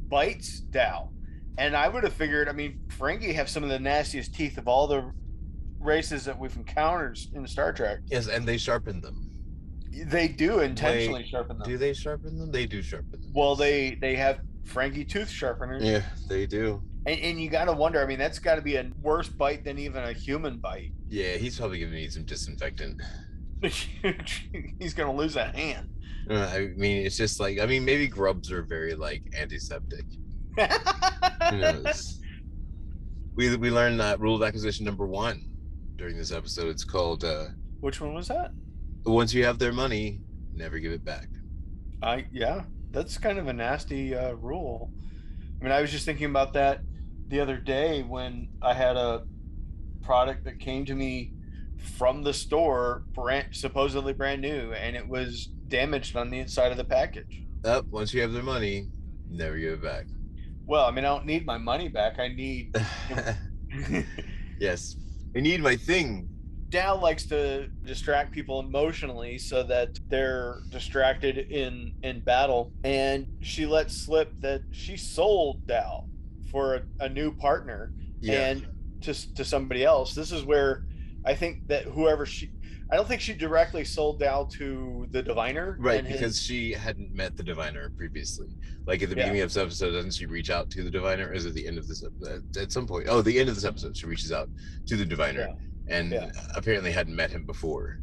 bites 0.08 0.60
Dal. 0.60 1.12
And 1.58 1.76
I 1.76 1.88
would 1.88 2.04
have 2.04 2.14
figured, 2.14 2.50
I 2.50 2.52
mean, 2.52 2.82
Ferengi 2.88 3.34
have 3.34 3.50
some 3.50 3.64
of 3.64 3.70
the 3.70 3.80
nastiest 3.80 4.34
teeth 4.34 4.58
of 4.58 4.68
all 4.68 4.88
the 4.88 5.12
races 5.80 6.26
that 6.26 6.38
we've 6.38 6.56
encountered 6.56 7.18
in 7.34 7.48
Star 7.48 7.72
Trek. 7.72 8.00
Yes, 8.08 8.28
and 8.28 8.46
they 8.46 8.58
sharpen 8.58 9.00
them. 9.00 9.30
They 9.92 10.28
do 10.28 10.60
intentionally 10.60 11.26
sharpen 11.26 11.58
them. 11.58 11.68
Do 11.68 11.78
they 11.78 11.94
sharpen 11.94 12.38
them? 12.38 12.52
They 12.52 12.66
do 12.66 12.82
sharpen 12.82 13.22
them. 13.22 13.32
Well, 13.34 13.56
they 13.56 13.96
they 13.96 14.16
have 14.16 14.40
Ferengi 14.66 15.08
tooth 15.08 15.30
sharpeners. 15.30 15.84
Yeah, 15.84 16.02
they 16.28 16.46
do. 16.46 16.84
And, 17.06 17.20
and 17.20 17.42
you 17.42 17.50
got 17.50 17.66
to 17.66 17.74
wonder, 17.74 18.02
I 18.02 18.06
mean, 18.06 18.18
that's 18.20 18.40
got 18.40 18.56
to 18.56 18.62
be 18.62 18.76
a 18.78 18.90
worse 19.02 19.30
bite 19.30 19.64
than 19.64 19.78
even 19.78 20.04
a 20.04 20.14
human 20.14 20.58
bite. 20.58 20.92
Yeah, 21.08 21.34
he's 21.34 21.58
probably 21.60 21.80
giving 21.80 21.94
me 21.94 22.08
some 22.10 22.24
disinfectant. 22.26 23.02
He's 23.62 24.94
going 24.94 25.10
to 25.10 25.12
lose 25.16 25.36
a 25.38 25.46
hand. 25.46 25.90
Uh, 26.30 26.50
I 26.54 26.68
mean, 26.76 27.06
it's 27.06 27.18
just 27.18 27.40
like 27.40 27.60
I 27.60 27.66
mean, 27.66 27.86
maybe 27.86 28.08
grubs 28.08 28.52
are 28.52 28.62
very 28.62 28.96
like 28.96 29.24
antiseptic. 29.38 30.06
Who 31.50 31.58
knows? 31.58 32.20
we 33.36 33.56
we 33.56 33.72
learned 33.72 34.00
that 34.00 34.20
rule 34.20 34.36
of 34.36 34.44
acquisition 34.44 34.86
number 34.86 35.06
one 35.06 35.50
during 35.96 36.18
this 36.18 36.32
episode. 36.32 36.68
It's 36.68 36.84
called 36.84 37.24
uh, 37.24 37.46
Which 37.80 38.02
one 38.02 38.14
was 38.14 38.28
that? 38.28 38.52
once 39.06 39.34
you 39.34 39.46
have 39.46 39.58
their 39.60 39.72
money, 39.74 40.20
never 40.54 40.80
give 40.80 40.92
it 40.92 41.06
back. 41.06 41.28
I 42.04 42.26
yeah, 42.32 42.64
that's 42.92 43.18
kind 43.18 43.40
of 43.40 43.48
a 43.48 43.54
nasty 43.54 44.16
uh, 44.16 44.34
rule. 44.34 44.92
I 45.60 45.64
mean, 45.64 45.72
I 45.72 45.82
was 45.82 45.92
just 45.92 46.06
thinking 46.06 46.30
about 46.30 46.54
that 46.54 46.82
the 47.28 47.40
other 47.40 47.58
day 47.58 48.04
when 48.04 48.50
I 48.62 48.74
had 48.74 48.96
a 48.96 49.24
product 50.02 50.44
that 50.46 50.60
came 50.60 50.86
to 50.86 50.96
me 50.96 51.34
from 51.98 52.24
the 52.24 52.34
store, 52.34 53.04
brand 53.14 53.48
supposedly 53.52 54.14
brand 54.14 54.42
new, 54.42 54.74
and 54.74 54.96
it 54.96 55.08
was 55.08 55.48
damaged 55.68 56.16
on 56.16 56.30
the 56.30 56.40
inside 56.40 56.72
of 56.72 56.78
the 56.78 56.86
package. 56.86 57.44
Up 57.64 57.86
once 57.88 58.14
you 58.14 58.22
have 58.22 58.32
their 58.32 58.44
money, 58.44 58.88
never 59.30 59.58
give 59.58 59.74
it 59.74 59.84
back. 59.84 60.06
Well, 60.66 60.86
I 60.86 60.92
mean, 60.92 61.06
I 61.06 61.10
don't 61.10 61.26
need 61.26 61.46
my 61.46 61.58
money 61.58 61.90
back. 61.90 62.20
I 62.20 62.30
need. 62.30 62.76
yes, 64.60 64.96
I 65.36 65.40
need 65.40 65.62
my 65.62 65.76
thing 65.76 66.30
Dal 66.76 67.00
likes 67.00 67.26
to 67.28 67.68
distract 67.86 68.34
people 68.34 68.60
emotionally 68.60 69.38
so 69.38 69.64
that 69.64 69.98
they're 70.10 70.60
distracted 70.70 71.38
in 71.38 71.94
in 72.04 72.20
battle, 72.20 72.74
and 72.84 73.28
she 73.40 73.66
lets 73.66 73.96
slip 73.96 74.34
that 74.42 74.62
she 74.72 74.98
sold 74.98 75.66
Dal 75.68 76.10
for 76.56 76.76
a, 76.76 76.82
a 77.02 77.10
new 77.10 77.34
partner 77.34 77.92
and 78.30 78.66
to 79.02 79.14
to 79.36 79.44
somebody 79.44 79.84
else. 79.84 80.14
This 80.16 80.32
is 80.32 80.46
where 80.46 80.86
I 81.26 81.34
think 81.36 81.68
that 81.68 81.84
whoever 81.84 82.26
she, 82.26 82.50
I 82.90 82.96
don't 82.96 83.08
think 83.08 83.20
she 83.20 83.34
directly 83.34 83.84
sold 83.84 84.20
Dal 84.22 84.46
to 84.60 85.06
the 85.12 85.22
diviner, 85.22 85.76
Right, 85.80 86.06
his- 86.06 86.14
because 86.14 86.42
she 86.42 86.72
hadn't 86.72 87.14
met 87.14 87.36
the 87.36 87.44
diviner 87.44 87.92
previously. 87.98 88.48
Like 88.88 89.04
at 89.04 89.10
the 89.10 89.16
Yeah. 89.18 89.24
beginning 89.24 89.42
of 89.42 89.50
this 89.50 89.58
episode, 89.62 89.92
doesn't 89.92 90.14
she 90.14 90.28
reach 90.28 90.50
out 90.50 90.70
to 90.72 90.82
the 90.84 90.90
diviner? 90.90 91.28
Or 91.28 91.34
is 91.34 91.46
it 91.46 91.54
the 91.56 91.68
end 91.68 91.78
of 91.78 91.88
this 91.90 92.04
ep- 92.06 92.30
at- 92.32 92.62
at 92.64 92.72
some 92.72 92.88
point? 92.88 93.08
Oh, 93.10 93.22
the 93.22 93.38
end 93.38 93.50
of 93.50 93.56
this 93.56 93.66
episode, 93.66 93.98
she 93.98 94.06
reaches 94.06 94.32
out 94.32 94.50
to 94.88 94.96
the 94.96 95.06
diviner 95.06 95.50
and 95.90 96.12
Yeah. 96.14 96.32
apparently 96.56 96.92
hadn't 96.92 97.16
met 97.18 97.32
him 97.32 97.46
before. 97.46 98.00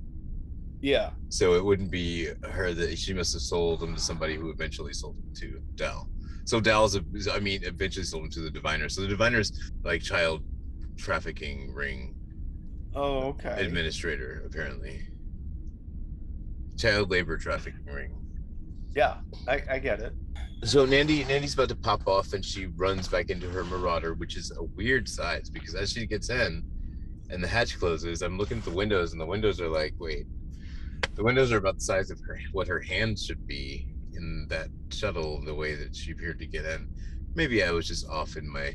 yeah, 0.84 1.10
So 1.30 1.54
it 1.54 1.64
wouldn't 1.64 1.92
be 1.92 2.28
her 2.42 2.74
that 2.74 2.98
she 2.98 3.14
must 3.14 3.32
have 3.34 3.42
sold 3.42 3.82
him 3.84 3.94
to 3.94 4.00
somebody 4.00 4.34
who 4.36 4.50
eventually 4.50 4.92
sold 4.92 5.16
him 5.16 5.32
to 5.40 5.60
Dal. 5.76 6.08
So 6.44 6.60
Dal's, 6.60 6.98
I 7.30 7.38
mean, 7.38 7.62
eventually 7.64 8.04
sold 8.04 8.24
him 8.24 8.30
to 8.30 8.40
the 8.40 8.50
diviner. 8.50 8.88
So 8.88 9.02
the 9.02 9.08
diviner's 9.08 9.72
like 9.84 10.02
child 10.02 10.42
trafficking 10.96 11.72
ring 11.72 12.14
oh 12.94 13.28
okay, 13.28 13.64
administrator, 13.64 14.42
apparently. 14.46 15.08
Child 16.76 17.10
labor 17.10 17.36
trafficking 17.36 17.84
ring. 17.86 18.14
yeah, 18.94 19.18
I, 19.48 19.62
I 19.70 19.78
get 19.78 20.00
it. 20.00 20.14
So 20.64 20.84
Nandi, 20.84 21.24
Nandi's 21.24 21.54
about 21.54 21.68
to 21.70 21.76
pop 21.76 22.06
off, 22.06 22.32
and 22.32 22.44
she 22.44 22.66
runs 22.66 23.08
back 23.08 23.30
into 23.30 23.48
her 23.48 23.64
Marauder, 23.64 24.14
which 24.14 24.36
is 24.36 24.52
a 24.56 24.62
weird 24.62 25.08
size 25.08 25.50
because 25.50 25.74
as 25.74 25.92
she 25.92 26.06
gets 26.06 26.30
in, 26.30 26.64
and 27.30 27.42
the 27.42 27.48
hatch 27.48 27.78
closes, 27.78 28.22
I'm 28.22 28.38
looking 28.38 28.58
at 28.58 28.64
the 28.64 28.70
windows, 28.70 29.12
and 29.12 29.20
the 29.20 29.26
windows 29.26 29.60
are 29.60 29.68
like, 29.68 29.94
wait, 29.98 30.26
the 31.14 31.24
windows 31.24 31.52
are 31.52 31.56
about 31.56 31.76
the 31.76 31.84
size 31.84 32.10
of 32.10 32.20
her 32.20 32.38
what 32.52 32.68
her 32.68 32.80
hands 32.80 33.24
should 33.24 33.46
be 33.46 33.91
in 34.14 34.46
that 34.50 34.68
shuttle, 34.90 35.42
the 35.44 35.54
way 35.54 35.74
that 35.74 35.94
she 35.94 36.12
appeared 36.12 36.38
to 36.40 36.46
get 36.46 36.64
in. 36.64 36.88
Maybe 37.34 37.62
I 37.62 37.70
was 37.70 37.86
just 37.88 38.06
off 38.08 38.36
in 38.36 38.50
my, 38.50 38.74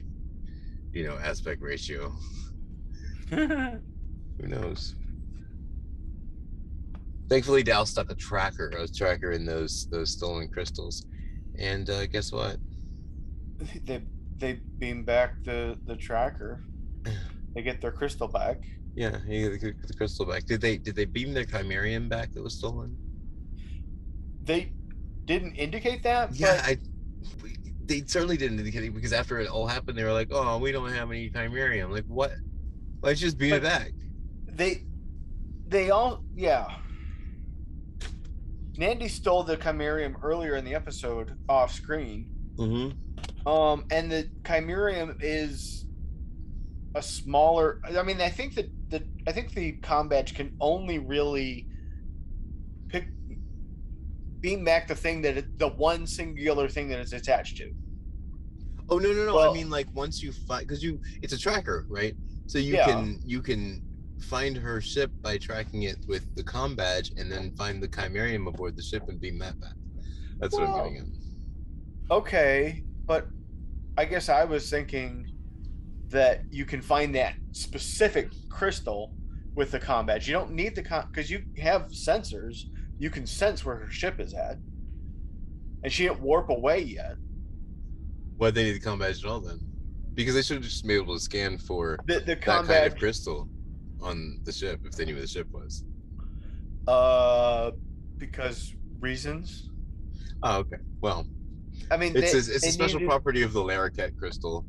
you 0.93 1.05
know, 1.07 1.17
aspect 1.17 1.61
ratio. 1.61 2.13
Who 3.29 3.79
knows? 4.39 4.95
Thankfully, 7.29 7.63
Dal 7.63 7.85
stuck 7.85 8.09
a 8.09 8.15
tracker, 8.15 8.69
a 8.69 8.87
tracker 8.87 9.31
in 9.31 9.45
those 9.45 9.87
those 9.91 10.11
stolen 10.11 10.47
crystals, 10.47 11.05
and 11.57 11.89
uh, 11.89 12.07
guess 12.07 12.31
what? 12.31 12.57
they 13.85 14.03
they 14.39 14.61
beam 14.79 15.03
back 15.03 15.43
the 15.45 15.77
the 15.85 15.95
tracker. 15.95 16.63
They 17.55 17.63
get 17.63 17.81
their 17.81 17.91
crystal 17.91 18.27
back. 18.27 18.61
Yeah, 18.93 19.09
got 19.09 19.21
the, 19.23 19.73
the 19.87 19.93
crystal 19.97 20.27
back. 20.27 20.45
Did 20.45 20.61
they 20.61 20.77
did 20.77 20.95
they 20.95 21.05
beam 21.05 21.33
their 21.33 21.43
chimerium 21.43 22.07
back 22.07 22.33
that 22.33 22.43
was 22.43 22.53
stolen? 22.53 22.99
They 24.43 24.73
didn't 25.27 25.55
indicate 25.55 26.01
that. 26.03 26.33
Yeah, 26.33 26.55
but 26.55 26.65
I. 26.65 26.77
we- 27.43 27.57
They 27.85 28.03
certainly 28.07 28.37
didn't 28.37 28.59
indicate 28.59 28.83
it 28.83 28.93
because 28.95 29.13
after 29.13 29.39
it 29.39 29.47
all 29.47 29.67
happened, 29.67 29.97
they 29.97 30.03
were 30.03 30.11
like, 30.13 30.29
"Oh, 30.31 30.57
we 30.57 30.71
don't 30.71 30.91
have 30.91 31.11
any 31.11 31.29
chimerium." 31.29 31.91
Like, 31.91 32.05
what? 32.07 32.31
Let's 33.01 33.19
just 33.19 33.37
beam 33.37 33.53
it 33.53 33.63
back. 33.63 33.91
they 34.47 34.83
they 35.67 35.91
all 35.91 36.23
yeah. 36.35 36.67
Nandi 38.77 39.07
stole 39.07 39.43
the 39.43 39.57
chimerium 39.57 40.17
earlier 40.21 40.55
in 40.55 40.63
the 40.65 40.75
episode 40.75 41.35
off 41.49 41.71
screen. 41.73 42.29
Mm-hmm. 42.57 43.47
Um, 43.47 43.85
and 43.91 44.11
the 44.11 44.29
chimerium 44.45 45.17
is 45.21 45.85
a 46.95 47.01
smaller. 47.01 47.79
I 47.97 48.03
mean, 48.03 48.21
I 48.21 48.29
think 48.29 48.55
that 48.55 48.69
the 48.89 49.03
I 49.27 49.31
think 49.31 49.53
the 49.53 49.73
com 49.73 50.09
badge 50.09 50.35
can 50.35 50.55
only 50.59 50.99
really 50.99 51.67
beam 54.47 54.63
back 54.63 54.87
the 54.87 54.95
thing 54.95 55.21
that 55.21 55.37
it, 55.37 55.59
the 55.59 55.67
one 55.67 56.07
singular 56.07 56.69
thing 56.69 56.87
that 56.89 56.99
it's 56.99 57.11
attached 57.13 57.57
to. 57.57 57.71
Oh 58.89 58.97
no 58.97 59.11
no 59.11 59.25
no! 59.25 59.35
Well- 59.35 59.51
I 59.51 59.53
mean, 59.53 59.69
like 59.69 59.87
once 59.93 60.23
you 60.23 60.31
find 60.31 60.65
because 60.65 60.81
you 60.81 61.01
it's 61.21 61.33
a 61.33 61.37
tracker, 61.37 61.85
right? 61.89 62.15
So 62.45 62.57
you 62.57 62.75
Yeah. 62.75 62.85
can 62.85 63.19
you 63.25 63.41
can 63.41 63.83
find 64.21 64.55
her 64.57 64.79
ship 64.79 65.11
by 65.21 65.37
tracking 65.37 65.83
it 65.83 65.97
with 66.07 66.23
the 66.37 66.43
com 66.43 66.75
badge, 66.75 67.11
and 67.17 67.29
then 67.31 67.51
find 67.55 67.83
the 67.83 67.89
chimerium 67.89 68.47
aboard 68.47 68.75
the 68.77 68.83
ship 68.83 69.03
and 69.09 69.19
beam 69.19 69.37
that 69.39 69.59
back. 69.59 69.75
That's 70.39 70.53
what 70.53 70.63
I'm 70.63 70.93
getting 70.93 70.97
at. 72.09 72.15
Okay, 72.19 72.83
but 73.05 73.27
I 73.97 74.05
guess 74.05 74.29
I 74.29 74.45
was 74.45 74.69
thinking 74.69 75.09
that 76.07 76.41
you 76.49 76.63
can 76.63 76.81
find 76.81 77.13
that 77.15 77.33
specific 77.51 78.29
crystal 78.49 79.13
with 79.55 79.71
the 79.71 79.79
com 79.79 80.05
badge. 80.05 80.25
You 80.27 80.33
don't 80.33 80.51
need 80.53 80.73
the 80.73 80.83
com 80.83 81.03
because 81.11 81.29
you 81.29 81.43
have 81.57 81.81
sensors. 81.89 82.57
You 82.99 83.09
can 83.09 83.25
sense 83.27 83.63
where 83.65 83.75
her 83.75 83.91
ship 83.91 84.19
is 84.19 84.33
at, 84.33 84.57
and 85.83 85.91
she 85.93 86.03
didn't 86.03 86.19
warp 86.21 86.49
away 86.49 86.81
yet. 86.81 87.15
Why 88.37 88.51
they 88.51 88.63
need 88.63 88.73
the 88.73 88.79
com 88.79 88.99
badge 88.99 89.23
at 89.23 89.29
all 89.29 89.39
then? 89.39 89.59
Because 90.13 90.33
they 90.33 90.41
should 90.41 90.57
have 90.57 90.63
just 90.63 90.85
been 90.85 90.95
able 90.97 91.13
to 91.15 91.19
scan 91.19 91.57
for 91.57 91.97
The 92.07 92.15
the 92.19 92.25
that 92.25 92.41
com 92.41 92.65
kind 92.67 92.85
of 92.87 92.97
crystal 92.97 93.47
on 94.01 94.39
the 94.43 94.51
ship 94.51 94.81
if 94.85 94.93
they 94.93 95.05
knew 95.05 95.13
where 95.13 95.21
the 95.21 95.27
ship 95.27 95.47
was. 95.51 95.83
uh, 96.87 97.71
because 98.17 98.73
reasons. 98.99 99.69
Oh, 100.43 100.57
okay. 100.59 100.77
Well, 101.01 101.27
I 101.91 101.97
mean, 101.97 102.15
it's 102.15 102.31
they, 102.31 102.37
a, 102.37 102.55
it's 102.55 102.65
a 102.65 102.71
special 102.71 102.99
needed- 102.99 103.09
property 103.09 103.41
of 103.43 103.53
the 103.53 103.61
Laracat 103.61 104.17
crystal. 104.17 104.65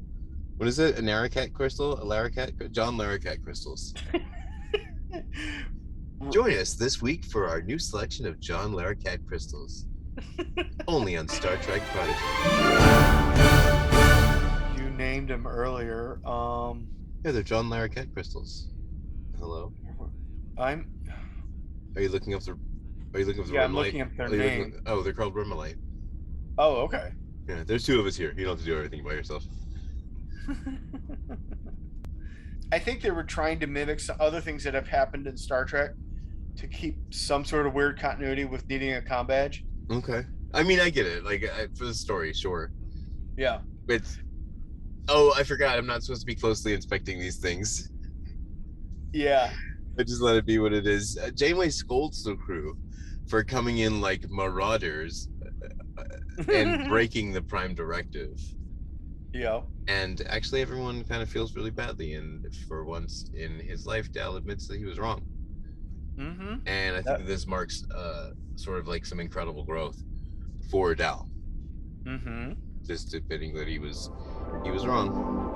What 0.59 0.69
is 0.69 0.79
it? 0.79 0.99
A 0.99 1.03
Naracat 1.03 1.53
crystal? 1.53 1.99
A 1.99 2.05
Laracat? 2.05 2.73
John 2.73 2.97
Laracat 2.97 3.43
crystals. 3.45 3.95
Join 6.31 6.53
us 6.59 6.75
this 6.75 7.01
week 7.01 7.25
for 7.25 7.49
our 7.49 7.63
new 7.63 7.79
selection 7.79 8.27
of 8.27 8.39
John 8.41 8.73
Laracat 8.73 9.25
crystals. 9.27 9.87
Only 10.89 11.17
on 11.17 11.29
Star 11.29 11.57
Trek 11.59 11.81
Prodigy. 11.93 12.19
You 14.83 14.91
named 14.91 15.31
him 15.31 15.47
earlier. 15.47 16.21
Um, 16.27 16.89
Yeah, 17.25 17.31
they're 17.33 17.43
John 17.43 17.71
Laracat 17.71 18.13
crystals. 18.13 18.69
Hello. 19.39 19.73
I'm. 20.59 20.91
Are 21.95 22.03
you 22.03 22.09
looking 22.09 22.35
up 22.35 22.43
the? 22.43 22.59
Are 23.15 23.21
you 23.21 23.25
looking 23.25 23.43
up 23.43 23.47
the? 23.49 23.55
Yeah, 23.55 23.65
I'm 23.65 23.75
looking 23.75 24.03
up 24.03 24.09
their 24.17 24.27
Are 24.27 24.31
you 24.35 24.43
looking 24.43 24.71
name. 24.71 24.83
oh, 24.87 25.03
they're 25.03 25.13
called 25.15 25.35
Remalite. 25.35 25.77
Oh, 26.59 26.77
okay. 26.83 27.13
Yeah, 27.49 27.63
there's 27.65 27.85
two 27.87 28.01
of 28.01 28.07
us 28.07 28.17
here. 28.17 28.35
You 28.37 28.45
don't 28.45 28.57
have 28.57 28.61
to 28.61 28.67
do 28.67 28.77
everything 28.77 29.03
by 29.05 29.13
yourself. 29.13 29.45
I 32.73 32.79
think 32.79 33.01
they 33.01 33.11
were 33.13 33.23
trying 33.25 33.61
to 33.61 33.67
mimic 33.67 34.01
some 34.01 34.17
other 34.21 34.41
things 34.43 34.63
that 34.65 34.75
have 34.75 34.89
happened 34.89 35.27
in 35.27 35.37
Star 35.39 35.65
Trek 35.65 35.93
to 36.59 36.67
keep 36.67 36.97
some 37.11 37.45
sort 37.45 37.67
of 37.67 37.75
weird 37.75 37.99
continuity 37.99 38.45
with 38.45 38.69
needing 38.69 38.95
a 38.95 39.03
com 39.03 39.27
badge. 39.27 39.65
Okay. 39.91 40.25
I 40.53 40.63
mean, 40.63 40.81
I 40.81 40.91
get 40.91 41.07
it. 41.07 41.25
Like 41.25 41.45
I, 41.45 41.69
for 41.77 41.85
the 41.85 41.95
story, 41.95 42.33
sure. 42.33 42.73
Yeah. 43.37 43.61
It's. 43.89 44.19
Oh, 45.09 45.33
I 45.37 45.43
forgot. 45.45 45.79
I'm 45.79 45.87
not 45.87 46.03
supposed 46.03 46.21
to 46.23 46.27
be 46.27 46.35
closely 46.35 46.75
inspecting 46.75 47.19
these 47.19 47.39
things. 47.39 47.91
Yeah. 49.13 49.51
I 49.99 50.03
just 50.03 50.21
let 50.21 50.37
it 50.37 50.47
be 50.47 50.59
what 50.59 50.73
it 50.73 50.87
is. 50.87 51.17
Uh, 51.17 51.31
Janeway 51.31 51.71
scolds 51.71 52.23
the 52.25 52.37
crew 52.37 52.77
for 53.29 53.43
coming 53.43 53.79
in 53.79 54.01
like 54.01 54.29
marauders 54.31 55.29
uh, 55.99 56.05
and 56.53 56.89
breaking 56.89 57.33
the 57.33 57.43
Prime 57.43 57.75
Directive. 57.75 58.39
yeah. 59.33 59.61
And 59.87 60.23
actually, 60.29 60.61
everyone 60.61 61.05
kind 61.05 61.23
of 61.23 61.31
feels 61.31 61.55
really 61.55 61.71
badly. 61.71 62.15
And 62.15 62.45
for 62.69 62.85
once 62.85 63.31
in 63.35 63.59
his 63.61 63.87
life, 63.87 64.13
Dal 64.13 64.37
admits 64.37 64.67
that 64.69 64.77
he 64.79 64.85
was 64.85 64.99
wrong. 64.99 65.23
Mm-hmm. 66.19 66.55
And 66.67 66.97
I 66.97 66.99
think 66.99 67.07
That- 67.07 67.19
that 67.19 67.27
this 67.27 67.47
marks 67.47 67.85
uh, 67.95 68.31
sort 68.57 68.79
of 68.79 68.89
like 68.89 69.07
some 69.07 69.21
incredible 69.21 69.65
growth 69.65 70.03
for 70.71 70.95
Dal. 70.95 71.29
Mm-hmm. 72.05 72.53
Just 72.87 73.15
admitting 73.15 73.55
that 73.55 73.69
he 73.69 73.79
was 73.79 74.11
he 74.65 74.71
was 74.71 74.87
wrong. 74.87 75.47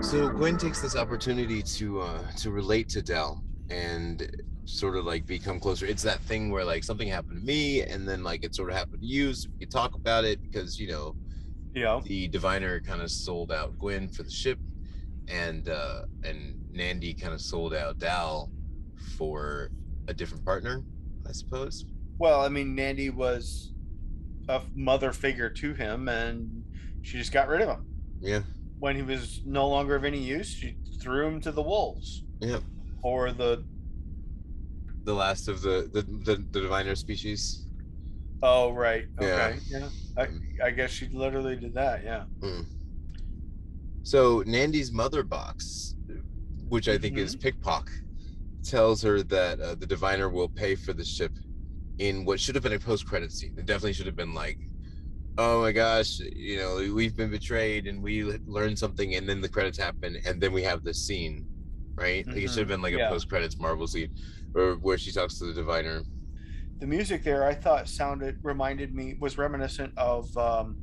So 0.00 0.28
Gwen 0.28 0.58
takes 0.58 0.82
this 0.82 0.96
opportunity 0.96 1.62
to 1.62 2.00
uh, 2.02 2.30
to 2.38 2.50
relate 2.50 2.88
to 2.90 3.00
Dal 3.02 3.42
and 3.70 4.30
sort 4.66 4.96
of 4.96 5.06
like 5.06 5.24
become 5.24 5.58
closer. 5.58 5.86
It's 5.86 6.02
that 6.02 6.20
thing 6.20 6.50
where 6.50 6.64
like 6.64 6.84
something 6.84 7.08
happened 7.08 7.38
to 7.40 7.44
me 7.44 7.82
and 7.82 8.06
then 8.06 8.22
like 8.22 8.44
it 8.44 8.54
sort 8.54 8.68
of 8.70 8.76
happened 8.76 9.00
to 9.00 9.06
you. 9.06 9.32
So 9.32 9.48
we 9.52 9.60
could 9.64 9.70
talk 9.72 9.94
about 9.94 10.24
it 10.24 10.42
because 10.42 10.78
you 10.78 10.88
know 10.88 11.16
Yeah. 11.74 12.00
the 12.04 12.28
diviner 12.28 12.80
kind 12.80 13.02
of 13.02 13.10
sold 13.10 13.50
out 13.50 13.78
Gwen 13.78 14.08
for 14.08 14.22
the 14.22 14.30
ship, 14.30 14.58
and 15.28 15.68
uh, 15.68 16.02
and 16.22 16.60
Nandi 16.72 17.14
kind 17.14 17.34
of 17.34 17.40
sold 17.40 17.74
out 17.74 17.98
Dal 17.98 18.50
for 19.18 19.70
a 20.08 20.14
different 20.14 20.44
partner, 20.44 20.82
I 21.28 21.32
suppose. 21.32 21.84
Well, 22.18 22.42
I 22.42 22.48
mean, 22.48 22.74
Nandi 22.74 23.10
was 23.10 23.72
a 24.48 24.62
mother 24.74 25.12
figure 25.12 25.50
to 25.50 25.74
him, 25.74 26.08
and 26.08 26.62
she 27.02 27.18
just 27.18 27.32
got 27.32 27.48
rid 27.48 27.60
of 27.62 27.68
him 27.68 27.86
Yeah, 28.20 28.42
when 28.78 28.94
he 28.96 29.02
was 29.02 29.42
no 29.44 29.68
longer 29.68 29.94
of 29.96 30.04
any 30.04 30.18
use. 30.20 30.48
She 30.48 30.76
threw 31.00 31.26
him 31.26 31.40
to 31.42 31.52
the 31.52 31.62
wolves 31.62 32.22
yeah. 32.40 32.58
or 33.02 33.32
the. 33.32 33.64
The 35.04 35.12
last 35.12 35.48
of 35.48 35.60
the 35.60 35.90
the 35.92 36.02
the, 36.02 36.36
the 36.50 36.60
diviner 36.62 36.94
species. 36.94 37.63
Oh 38.44 38.72
right. 38.72 39.06
Okay. 39.18 39.56
Yeah. 39.68 39.88
I, 40.18 40.28
I 40.62 40.70
guess 40.70 40.90
she 40.90 41.08
literally 41.08 41.56
did 41.56 41.72
that. 41.74 42.04
Yeah. 42.04 42.24
Mm. 42.40 42.66
So 44.02 44.42
Nandi's 44.42 44.92
mother 44.92 45.22
box, 45.22 45.96
which 46.68 46.86
I 46.88 46.98
think 46.98 47.16
is 47.16 47.34
Pickpock, 47.34 47.88
tells 48.62 49.00
her 49.00 49.22
that 49.22 49.60
uh, 49.60 49.74
the 49.76 49.86
diviner 49.86 50.28
will 50.28 50.50
pay 50.50 50.74
for 50.74 50.92
the 50.92 51.04
ship 51.04 51.32
in 51.98 52.26
what 52.26 52.38
should 52.38 52.54
have 52.54 52.62
been 52.62 52.74
a 52.74 52.78
post-credit 52.78 53.32
scene. 53.32 53.54
It 53.56 53.64
definitely 53.64 53.94
should 53.94 54.04
have 54.04 54.16
been 54.16 54.34
like, 54.34 54.58
"Oh 55.38 55.62
my 55.62 55.72
gosh, 55.72 56.18
you 56.18 56.58
know, 56.58 56.76
we've 56.94 57.16
been 57.16 57.30
betrayed 57.30 57.86
and 57.86 58.02
we 58.02 58.24
learned 58.46 58.78
something," 58.78 59.14
and 59.14 59.26
then 59.26 59.40
the 59.40 59.48
credits 59.48 59.78
happen, 59.78 60.18
and 60.26 60.38
then 60.38 60.52
we 60.52 60.62
have 60.64 60.84
this 60.84 60.98
scene, 61.06 61.46
right? 61.94 62.26
Like 62.26 62.36
it 62.36 62.48
should 62.50 62.58
have 62.58 62.68
been 62.68 62.82
like 62.82 62.92
Yeah. 62.94 63.06
a 63.06 63.10
post-credits 63.10 63.58
Marvel 63.58 63.86
scene, 63.86 64.12
or 64.54 64.74
where 64.74 64.98
she 64.98 65.12
talks 65.12 65.38
to 65.38 65.46
the 65.46 65.54
diviner. 65.54 66.02
The 66.84 66.90
music 66.90 67.24
there, 67.24 67.46
I 67.46 67.54
thought, 67.54 67.88
sounded 67.88 68.40
reminded 68.42 68.94
me 68.94 69.16
was 69.18 69.38
reminiscent 69.38 69.94
of 69.96 70.36
um, 70.36 70.76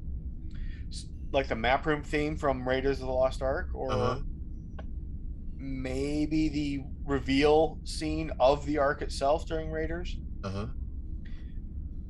like 1.32 1.48
the 1.48 1.56
map 1.56 1.86
room 1.86 2.02
theme 2.02 2.36
from 2.36 2.68
Raiders 2.68 3.00
of 3.02 3.06
the 3.06 3.14
Lost 3.14 3.44
Ark, 3.44 3.70
or 3.76 3.92
Uh-huh. 3.92 4.20
maybe 5.56 6.50
the 6.50 6.84
reveal 7.06 7.78
scene 7.84 8.32
of 8.40 8.66
the 8.66 8.80
Ark 8.80 9.04
itself 9.04 9.46
during 9.46 9.70
Raiders. 9.70 10.18
Uh 10.44 10.50
huh. 10.50 10.66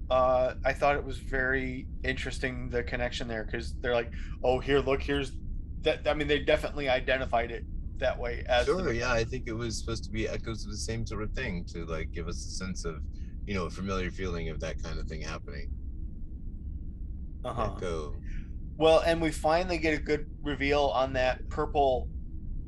uh, 0.09 0.53
I 0.63 0.71
thought 0.71 0.95
it 0.95 1.03
was 1.03 1.17
very 1.17 1.85
interesting 2.05 2.69
the 2.69 2.83
connection 2.83 3.27
there 3.27 3.43
because 3.43 3.73
they're 3.81 3.93
like, 3.93 4.13
oh, 4.41 4.59
here, 4.59 4.79
look, 4.79 5.01
here's 5.03 5.33
that. 5.81 6.07
I 6.07 6.13
mean, 6.13 6.29
they 6.29 6.39
definitely 6.39 6.87
identified 6.87 7.51
it 7.51 7.65
that 7.97 8.17
way 8.17 8.45
as 8.47 8.67
the- 8.67 8.71
Sure, 8.71 8.93
yeah, 8.93 9.11
I 9.11 9.25
think 9.25 9.47
it 9.47 9.51
was 9.53 9.77
supposed 9.77 10.05
to 10.05 10.11
be 10.11 10.29
echoes 10.29 10.63
of 10.63 10.71
the 10.71 10.77
same 10.77 11.05
sort 11.05 11.23
of 11.23 11.31
thing 11.33 11.65
to 11.73 11.83
like 11.87 12.13
give 12.13 12.29
us 12.29 12.37
a 12.45 12.51
sense 12.51 12.85
of, 12.85 12.95
you 13.51 13.57
know, 13.57 13.65
a 13.65 13.69
familiar 13.69 14.09
feeling 14.09 14.47
of 14.47 14.61
that 14.61 14.81
kind 14.81 14.97
of 14.97 15.05
thing 15.07 15.19
happening. 15.19 15.69
Uh-huh. 17.43 17.73
Echo. 17.75 18.15
Well, 18.77 18.99
and 19.05 19.21
we 19.21 19.29
finally 19.29 19.77
get 19.77 19.93
a 19.93 20.01
good 20.01 20.25
reveal 20.41 20.83
on 20.95 21.11
that 21.13 21.49
purple 21.49 22.07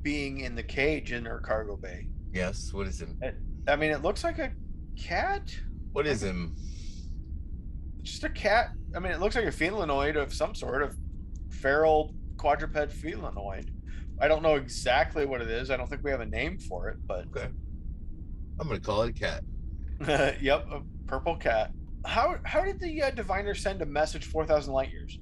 being 0.01 0.41
in 0.41 0.55
the 0.55 0.63
cage 0.63 1.13
in 1.13 1.23
her 1.23 1.39
cargo 1.39 1.77
bay. 1.77 2.09
Yes. 2.34 2.73
What 2.73 2.88
is 2.88 3.01
him? 3.01 3.17
I 3.65 3.77
mean, 3.77 3.91
it 3.91 4.01
looks 4.01 4.25
like 4.25 4.39
a 4.39 4.51
cat, 4.97 5.55
What 5.93 6.05
is 6.05 6.21
him? 6.21 6.53
just 8.01 8.25
a 8.25 8.29
cat. 8.29 8.71
I 8.93 8.99
mean, 8.99 9.13
it 9.13 9.21
looks 9.21 9.36
like 9.36 9.45
a 9.45 9.51
felinoid 9.51 10.17
of 10.21 10.34
some 10.34 10.53
sort 10.53 10.84
of 10.84 10.97
feral 11.49 12.13
quadruped 12.36 12.75
felinoid. 12.91 13.69
I 14.19 14.27
don't 14.27 14.43
know 14.43 14.55
exactly 14.55 15.25
what 15.25 15.41
it 15.41 15.49
is. 15.49 15.71
I 15.71 15.77
don't 15.77 15.89
think 15.89 16.03
we 16.03 16.11
have 16.11 16.19
a 16.19 16.25
name 16.25 16.59
for 16.59 16.89
it, 16.89 16.97
but 17.07 17.25
Okay. 17.27 17.47
I'm 18.59 18.67
gonna 18.67 18.81
call 18.81 19.03
it 19.03 19.11
a 19.11 19.13
cat. 19.13 19.45
yep, 20.41 20.66
a 20.72 20.82
purple 21.08 21.36
cat. 21.36 21.72
How 22.06 22.38
how 22.43 22.64
did 22.64 22.80
the 22.80 23.04
uh, 23.04 23.12
diviner 23.12 23.56
send 23.56 23.82
a 23.82 23.86
message 23.86 24.26
four 24.26 24.45
thousand 24.45 24.74
light 24.74 24.91
years? 24.91 25.20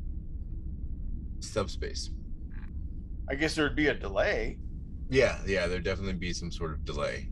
Subspace. 1.40 2.12
I 3.30 3.36
guess 3.36 3.56
there'd 3.56 3.76
be 3.76 3.88
a 3.88 3.94
delay. 3.94 4.58
Yeah, 5.10 5.40
yeah, 5.46 5.68
there'd 5.68 5.84
definitely 5.84 6.14
be 6.14 6.34
some 6.34 6.52
sort 6.52 6.72
of 6.72 6.86
delay. 6.86 7.30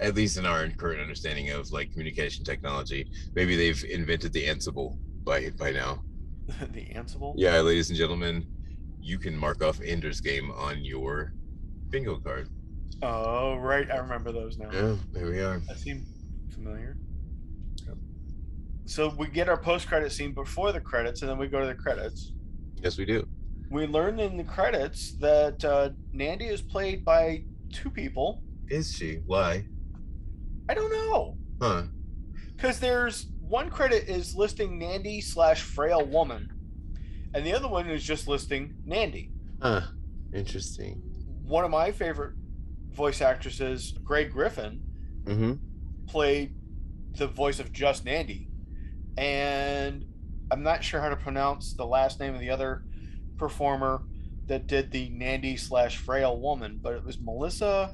At 0.00 0.14
least 0.14 0.38
in 0.38 0.46
our 0.46 0.68
current 0.70 1.00
understanding 1.00 1.50
of 1.50 1.70
like 1.72 1.90
communication 1.92 2.44
technology. 2.44 3.10
Maybe 3.34 3.56
they've 3.56 3.84
invented 3.84 4.32
the 4.32 4.46
Ansible 4.46 4.96
by 5.24 5.50
by 5.50 5.72
now. 5.72 6.02
the 6.72 6.86
Ansible. 6.94 7.34
Yeah, 7.36 7.60
ladies 7.60 7.90
and 7.90 7.98
gentlemen, 7.98 8.46
you 9.00 9.18
can 9.18 9.36
mark 9.36 9.62
off 9.62 9.80
Ender's 9.84 10.20
Game 10.20 10.50
on 10.52 10.84
your 10.84 11.34
bingo 11.90 12.18
card. 12.18 12.48
Oh 13.02 13.56
right, 13.56 13.90
I 13.90 13.96
remember 13.98 14.32
those 14.32 14.58
now. 14.58 14.70
Yeah, 14.72 14.96
there 15.12 15.26
we 15.26 15.40
are. 15.40 15.60
That 15.68 15.78
seemed 15.78 16.06
familiar. 16.62 16.96
Yep. 17.86 17.96
So 18.86 19.14
we 19.16 19.28
get 19.28 19.48
our 19.48 19.56
post-credit 19.56 20.12
scene 20.12 20.32
before 20.32 20.72
the 20.72 20.80
credits, 20.80 21.22
and 21.22 21.30
then 21.30 21.38
we 21.38 21.46
go 21.46 21.60
to 21.60 21.66
the 21.66 21.74
credits. 21.74 22.32
Yes, 22.82 22.98
we 22.98 23.04
do. 23.04 23.26
We 23.70 23.86
learn 23.86 24.18
in 24.18 24.36
the 24.36 24.44
credits 24.44 25.12
that 25.18 25.64
uh, 25.64 25.90
Nandi 26.12 26.46
is 26.46 26.62
played 26.62 27.04
by 27.04 27.44
two 27.72 27.90
people. 27.90 28.42
Is 28.68 28.94
she? 28.96 29.20
Why? 29.26 29.64
I 30.68 30.74
don't 30.74 30.90
know, 30.92 31.36
Huh? 31.60 31.82
because 32.56 32.78
there's 32.80 33.26
one 33.40 33.70
credit 33.70 34.08
is 34.08 34.34
listing 34.34 34.78
Nandi 34.78 35.20
slash 35.20 35.62
frail 35.62 36.04
woman, 36.04 36.50
and 37.34 37.44
the 37.46 37.52
other 37.54 37.68
one 37.68 37.88
is 37.88 38.02
just 38.04 38.26
listing 38.28 38.74
Nandi. 38.84 39.30
Huh. 39.62 39.82
Interesting. 40.34 41.00
One 41.44 41.64
of 41.64 41.70
my 41.70 41.90
favorite 41.92 42.34
voice 42.90 43.20
actresses, 43.22 43.92
Greg 44.04 44.30
Griffin, 44.32 44.82
Mm-hmm. 45.24 45.52
Played 46.08 46.54
the 47.16 47.26
voice 47.26 47.60
of 47.60 47.72
just 47.72 48.04
Nandi. 48.04 48.48
And 49.16 50.04
I'm 50.50 50.62
not 50.62 50.82
sure 50.84 51.00
how 51.00 51.08
to 51.08 51.16
pronounce 51.16 51.74
the 51.74 51.84
last 51.86 52.20
name 52.20 52.34
of 52.34 52.40
the 52.40 52.50
other 52.50 52.84
performer 53.36 54.02
that 54.46 54.66
did 54.66 54.90
the 54.90 55.08
Nandi 55.10 55.56
slash 55.56 55.96
frail 55.98 56.40
woman, 56.40 56.78
but 56.82 56.94
it 56.94 57.04
was 57.04 57.18
Melissa. 57.20 57.92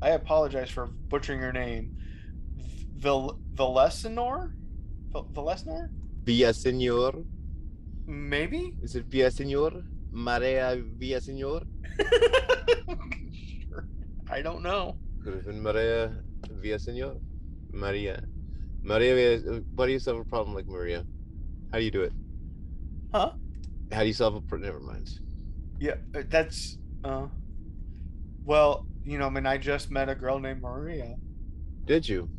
I 0.00 0.10
apologize 0.10 0.70
for 0.70 0.86
butchering 0.86 1.40
her 1.40 1.52
name. 1.52 1.96
Vil 2.96 3.38
Villasenor? 3.54 4.52
Vil- 5.10 5.28
Villasenor? 5.32 5.88
Maybe? 8.06 8.74
Is 8.82 8.94
it 8.96 9.10
Villaseñor? 9.10 9.84
Maria 10.10 10.76
Villaseñor? 10.98 11.66
Sure. 13.68 13.86
I 14.30 14.42
don't 14.42 14.62
know. 14.62 14.96
Could 15.24 15.34
have 15.34 15.46
been 15.46 15.62
Maria 15.62 16.12
Villaseñor. 16.62 17.20
Maria. 17.72 18.22
Maria, 18.84 19.14
Villa- 19.38 19.62
why 19.74 19.86
do 19.86 19.92
you 19.92 19.98
solve 19.98 20.18
a 20.20 20.24
problem 20.24 20.54
like 20.54 20.68
Maria? 20.68 21.06
How 21.72 21.78
do 21.78 21.84
you 21.84 21.90
do 21.90 22.02
it? 22.02 22.12
Huh? 23.12 23.32
How 23.90 24.00
do 24.00 24.06
you 24.06 24.12
solve 24.12 24.34
a 24.34 24.40
problem? 24.40 24.66
Never 24.66 24.80
mind. 24.80 25.10
Yeah, 25.80 25.94
uh, 26.14 26.22
that's 26.28 26.78
uh 27.04 27.28
well, 28.44 28.84
you 29.04 29.18
know, 29.18 29.26
I 29.26 29.30
mean 29.30 29.46
I 29.46 29.58
just 29.58 29.90
met 29.90 30.08
a 30.08 30.14
girl 30.14 30.38
named 30.38 30.62
Maria. 30.62 31.16
Did 31.86 32.08
you? 32.08 32.30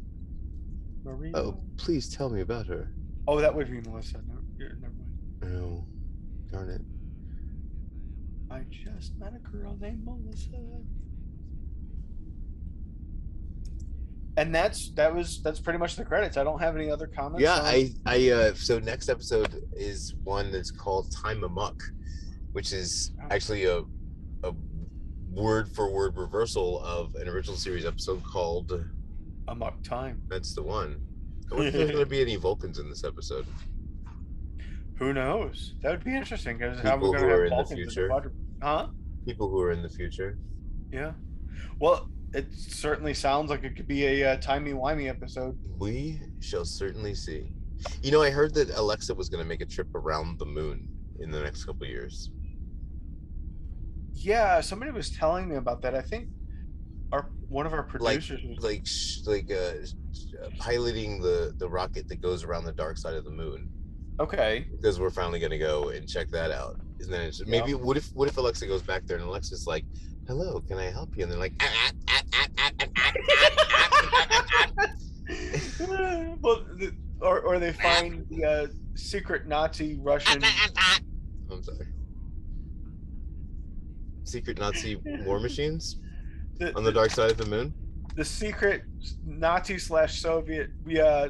Maria. 1.04 1.32
Oh, 1.36 1.64
please 1.78 2.08
tell 2.10 2.30
me 2.30 2.42
about 2.42 2.68
her. 2.68 2.92
Oh, 3.28 3.40
that 3.42 3.56
would 3.56 3.70
be 3.70 3.82
Melissa. 3.82 4.22
No, 4.28 4.40
never 4.60 4.94
mind. 4.98 5.56
Oh, 5.62 5.88
darn 6.52 6.70
it. 6.70 6.86
I 8.50 8.66
just 8.84 9.14
met 9.18 9.34
a 9.34 9.58
girl 9.58 9.78
named 9.80 10.06
Melissa. 10.06 10.58
And 14.38 14.54
that's 14.54 14.92
that 14.94 15.14
was 15.14 15.42
that's 15.44 15.60
pretty 15.60 15.78
much 15.78 15.96
the 15.96 16.04
credits. 16.04 16.38
I 16.38 16.44
don't 16.44 16.60
have 16.60 16.76
any 16.76 16.90
other 16.90 17.06
comments. 17.08 17.42
Yeah, 17.44 17.54
on- 17.60 17.66
I, 17.66 17.92
I, 18.08 18.30
uh, 18.32 18.54
so 18.56 18.80
next 18.80 19.10
episode 19.10 19.62
is 19.74 20.16
one 20.24 20.52
that's 20.52 20.72
called 20.72 21.12
Time 21.12 21.44
Amok, 21.44 21.82
which 22.54 22.74
is 22.74 23.12
actually 23.30 23.66
a, 23.66 23.82
a 24.44 24.54
word 25.32 25.70
for 25.70 25.92
word 25.92 26.18
reversal 26.18 26.82
of 26.84 27.14
an 27.16 27.28
original 27.28 27.56
series 27.58 27.86
episode 27.86 28.24
called 28.24 28.72
Amok 29.48 29.84
Time. 29.84 30.22
That's 30.30 30.56
the 30.56 30.64
One. 30.64 31.00
I 31.52 31.56
wonder 31.56 31.68
if 31.68 31.74
there's 31.76 31.92
going 31.92 32.04
to 32.04 32.10
be 32.10 32.22
any 32.22 32.36
Vulcans 32.36 32.80
in 32.80 32.90
this 32.90 33.04
episode. 33.04 33.46
Who 34.98 35.14
knows? 35.14 35.76
That 35.82 35.92
would 35.92 36.04
be 36.04 36.16
interesting 36.16 36.58
because 36.58 36.80
how 36.80 36.98
we're 36.98 37.08
who 37.08 37.14
gonna 37.14 37.28
are 37.28 37.30
have 37.32 37.40
in 37.42 37.50
the 37.50 37.56
Vulcans 37.56 37.80
in 37.80 37.86
future. 37.86 38.10
quadru- 38.10 38.32
Huh? 38.64 38.88
People 39.26 39.50
who 39.50 39.60
are 39.62 39.72
in 39.72 39.82
the 39.84 39.90
future. 39.90 40.38
Yeah. 40.92 41.12
Well, 41.80 42.10
it 42.34 42.48
certainly 42.54 43.14
sounds 43.14 43.50
like 43.50 43.64
it 43.64 43.76
could 43.76 43.88
be 43.88 44.06
a 44.06 44.32
uh, 44.34 44.38
timey 44.38 44.72
wimey 44.74 45.10
episode. 45.10 45.58
We 45.78 46.20
shall 46.40 46.66
certainly 46.66 47.14
see. 47.16 47.52
You 48.02 48.12
know, 48.12 48.22
I 48.22 48.30
heard 48.30 48.54
that 48.56 48.70
Alexa 48.72 49.14
was 49.14 49.30
going 49.30 49.44
to 49.44 49.48
make 49.48 49.62
a 49.62 49.66
trip 49.66 49.94
around 49.94 50.40
the 50.40 50.46
moon 50.46 50.88
in 51.20 51.32
the 51.32 51.42
next 51.42 51.66
couple 51.66 51.84
of 51.84 51.90
years. 51.90 52.32
Yeah, 54.14 54.62
somebody 54.62 54.92
was 54.92 55.10
telling 55.10 55.50
me 55.50 55.56
about 55.56 55.82
that. 55.82 55.96
I 55.96 56.02
think 56.02 56.30
our 57.12 57.30
one 57.50 57.66
of 57.66 57.74
our 57.74 57.88
Like, 58.00 58.20
producers 58.26 58.42
was 58.48 58.64
like, 58.64 58.86
like, 59.28 59.52
uh, 59.52 60.44
uh, 60.44 60.50
piloting 60.60 61.22
the 61.22 61.54
the 61.58 61.68
rocket 61.68 62.08
that 62.08 62.22
goes 62.22 62.44
around 62.44 62.66
the 62.66 62.72
dark 62.72 62.98
side 62.98 63.16
of 63.16 63.26
the 63.26 63.32
moon. 63.32 63.70
okay. 64.20 64.66
because 64.72 65.00
we're 65.00 65.10
finally 65.10 65.40
gonna 65.40 65.58
go 65.60 65.90
and 65.90 66.08
check 66.08 66.30
that 66.30 66.52
out. 66.52 66.80
Isn't 67.00 67.12
that 67.12 67.20
interesting? 67.20 67.48
Yeah. 67.54 67.60
Maybe 67.60 67.74
what 67.74 67.98
if 67.98 68.08
what 68.14 68.28
if 68.30 68.38
Alexa 68.38 68.66
goes 68.68 68.82
back 68.82 69.06
there 69.06 69.18
and 69.18 69.26
Alexa's 69.26 69.68
like, 69.68 69.86
hello, 70.28 70.62
can 70.62 70.78
I 70.78 70.90
help 70.90 71.16
you? 71.18 71.24
And 71.24 71.32
they're 71.32 71.40
like, 71.40 71.54
well, 76.42 76.66
the, 76.78 76.92
or, 77.22 77.42
or 77.42 77.60
they 77.60 77.74
find 77.74 78.26
the 78.30 78.46
uh, 78.46 78.68
secret 78.96 79.48
Nazi 79.48 79.98
Russian. 80.02 80.44
I'm 81.52 81.64
sorry. 81.64 81.88
Secret 84.24 84.60
Nazi 84.60 85.00
war 85.26 85.40
machines 85.40 86.00
the, 86.58 86.76
on 86.76 86.84
the 86.84 86.92
dark 86.92 87.12
side 87.12 87.32
of 87.32 87.38
the 87.38 87.46
moon. 87.46 87.74
The 88.16 88.26
secret 88.26 88.84
Nazi 89.26 89.78
slash 89.78 90.22
Soviet 90.22 90.70
yeah, 90.86 91.28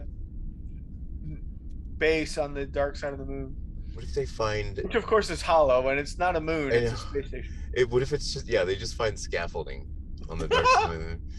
base 1.97 2.37
on 2.37 2.53
the 2.53 2.65
dark 2.65 2.95
side 2.95 3.13
of 3.13 3.19
the 3.19 3.25
moon. 3.25 3.55
What 3.93 4.03
if 4.03 4.13
they 4.13 4.25
find? 4.25 4.77
which 4.83 4.95
of 4.95 5.05
course 5.05 5.29
is 5.29 5.41
hollow 5.41 5.87
and 5.89 5.99
it's 5.99 6.17
not 6.17 6.35
a 6.35 6.41
moon; 6.41 6.71
I 6.71 6.75
it's 6.75 6.91
a 6.91 6.93
know. 6.93 6.99
space 7.11 7.27
station. 7.27 7.53
It, 7.73 7.89
what 7.89 8.01
if 8.01 8.11
it's 8.13 8.33
just 8.33 8.47
yeah? 8.47 8.63
They 8.63 8.75
just 8.75 8.95
find 8.95 9.17
scaffolding 9.17 9.87
on 10.29 10.37
the 10.39 10.47
dark 10.47 10.65
side 10.67 10.85
of 10.85 10.91
the 10.93 10.99
moon. 10.99 11.21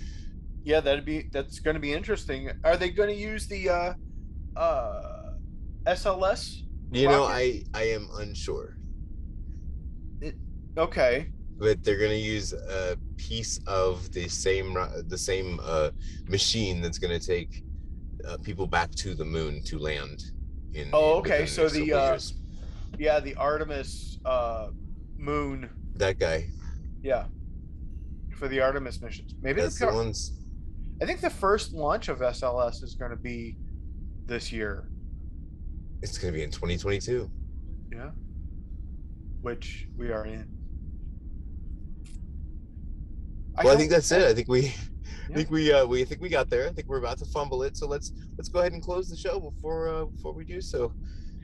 Yeah, 0.66 0.80
that'd 0.80 1.04
be 1.04 1.28
that's 1.30 1.58
going 1.58 1.74
to 1.74 1.80
be 1.80 1.92
interesting. 1.92 2.50
Are 2.64 2.78
they 2.78 2.88
going 2.88 3.10
to 3.10 3.14
use 3.14 3.46
the 3.46 3.68
uh, 3.68 3.92
uh, 4.58 5.32
SLS? 5.86 6.62
You 6.90 7.06
know, 7.08 7.24
I 7.24 7.64
I 7.74 7.82
am 7.90 8.08
unsure. 8.14 8.78
Okay. 10.76 11.30
but 11.58 11.84
they're 11.84 11.98
gonna 11.98 12.14
use 12.14 12.52
a 12.52 12.96
piece 13.16 13.60
of 13.66 14.10
the 14.12 14.26
same 14.28 14.74
ro- 14.74 15.02
the 15.06 15.18
same 15.18 15.60
uh, 15.62 15.90
machine 16.28 16.80
that's 16.80 16.98
gonna 16.98 17.18
take 17.18 17.62
uh, 18.26 18.38
people 18.38 18.66
back 18.66 18.90
to 18.92 19.14
the 19.14 19.24
moon 19.24 19.62
to 19.64 19.78
land. 19.78 20.32
In 20.72 20.88
Oh, 20.92 21.12
in- 21.12 21.18
okay, 21.20 21.40
within 21.42 21.46
so 21.46 21.62
next 21.62 21.74
the, 21.74 21.86
couple 21.88 22.04
uh, 22.04 22.10
years. 22.12 22.34
Yeah, 22.98 23.20
the 23.20 23.34
Artemis 23.36 24.18
uh, 24.24 24.68
moon. 25.16 25.68
that 25.96 26.18
guy. 26.18 26.48
Yeah. 27.02 27.26
For 28.36 28.48
the 28.48 28.60
Artemis 28.60 29.00
missions. 29.00 29.34
Maybe 29.40 29.60
That's 29.60 29.78
the, 29.78 29.86
the 29.86 29.92
ones. 29.94 30.32
I 31.02 31.06
think 31.06 31.20
the 31.20 31.30
first 31.30 31.72
launch 31.72 32.08
of 32.08 32.18
SLS 32.20 32.82
is 32.82 32.94
going 32.94 33.10
to 33.10 33.16
be 33.16 33.56
this 34.26 34.52
year. 34.52 34.88
It's 36.02 36.18
gonna 36.18 36.32
be 36.32 36.42
in 36.42 36.50
2022. 36.50 37.30
Yeah. 37.92 38.10
Which 39.40 39.88
we 39.96 40.10
are 40.12 40.26
in. 40.26 40.46
Well, 43.56 43.66
I 43.66 43.70
hope- 43.70 43.78
think 43.78 43.90
that's 43.90 44.10
it. 44.12 44.22
I 44.22 44.34
think 44.34 44.48
we, 44.48 44.74
I 45.30 45.34
think 45.34 45.50
we, 45.50 45.72
uh, 45.72 45.86
we 45.86 46.02
I 46.02 46.04
think 46.04 46.20
we 46.20 46.28
got 46.28 46.50
there. 46.50 46.68
I 46.68 46.72
think 46.72 46.88
we're 46.88 46.98
about 46.98 47.18
to 47.18 47.24
fumble 47.26 47.62
it. 47.62 47.76
So 47.76 47.86
let's 47.86 48.12
let's 48.36 48.48
go 48.50 48.60
ahead 48.60 48.72
and 48.72 48.82
close 48.82 49.08
the 49.08 49.16
show 49.16 49.40
before 49.40 49.88
uh, 49.88 50.04
before 50.06 50.34
we 50.34 50.44
do 50.44 50.60
so. 50.60 50.92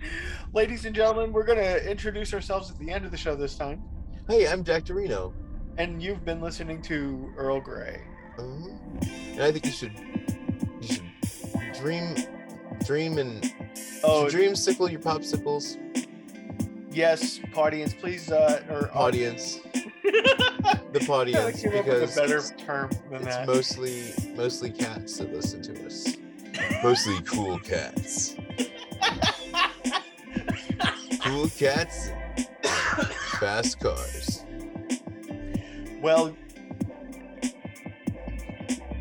Ladies 0.53 0.85
and 0.85 0.95
gentlemen, 0.95 1.33
we're 1.33 1.45
going 1.45 1.59
to 1.59 1.91
introduce 1.91 2.33
ourselves 2.35 2.71
at 2.71 2.79
the 2.79 2.91
end 2.91 3.05
of 3.05 3.11
the 3.11 3.17
show 3.17 3.35
this 3.35 3.57
time. 3.57 3.83
Hey, 4.29 4.47
I'm 4.49 4.63
Jack 4.65 4.85
Torino, 4.85 5.33
And 5.79 6.03
you've 6.03 6.25
been 6.25 6.41
listening 6.41 6.83
to 6.83 7.33
Earl 7.37 7.61
Grey. 7.61 8.03
uh 8.39 8.43
and 9.33 9.43
I 9.43 9.51
think 9.53 9.65
you 9.67 9.73
should 9.73 9.93
you 10.81 10.87
should 10.95 11.73
dream, 11.81 12.15
dream 12.85 13.19
and 13.19 13.53
Oh, 14.03 14.29
dream 14.31 14.55
sickle 14.57 14.91
your 14.91 15.01
popsicles, 15.01 15.77
yes, 16.91 17.39
audience, 17.55 17.93
please. 17.93 18.31
Uh, 18.33 18.63
or 18.71 18.91
audience, 18.97 19.61
the 19.75 21.07
audience, 21.11 21.63
because 21.63 22.17
a 22.17 22.21
better 22.21 22.39
it's, 22.39 22.53
term 22.53 22.89
than 23.11 23.17
it's 23.27 23.37
that. 23.37 23.47
mostly 23.47 24.05
mostly 24.35 24.71
cats 24.71 25.19
that 25.19 25.33
listen 25.35 25.61
to 25.63 25.85
us, 25.87 26.17
mostly 26.83 27.21
cool 27.27 27.59
cats, 27.59 28.37
cool 31.41 31.51
cats, 31.57 32.11
fast 33.39 33.81
cars. 33.81 34.45
well, 36.03 36.37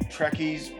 Trekkies, 0.09 0.71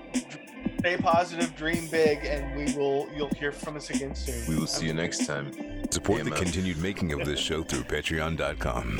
stay 0.80 0.98
positive, 0.98 1.54
dream 1.58 1.88
big, 1.88 2.24
and 2.24 2.56
we 2.56 2.74
will. 2.78 3.10
You'll 3.14 3.30
hear 3.30 3.52
from 3.52 3.76
us 3.76 3.90
again 3.90 4.16
soon. 4.16 4.48
We 4.48 4.60
will 4.60 4.68
see 4.68 4.86
you 4.86 4.94
next 4.94 5.26
time. 5.26 5.52
Support 5.92 6.24
the 6.24 6.32
continued 6.32 6.78
making 6.78 7.12
of 7.12 7.26
this 7.26 7.40
show 7.40 7.64
through 7.64 7.84
patreon.com. 7.84 9.00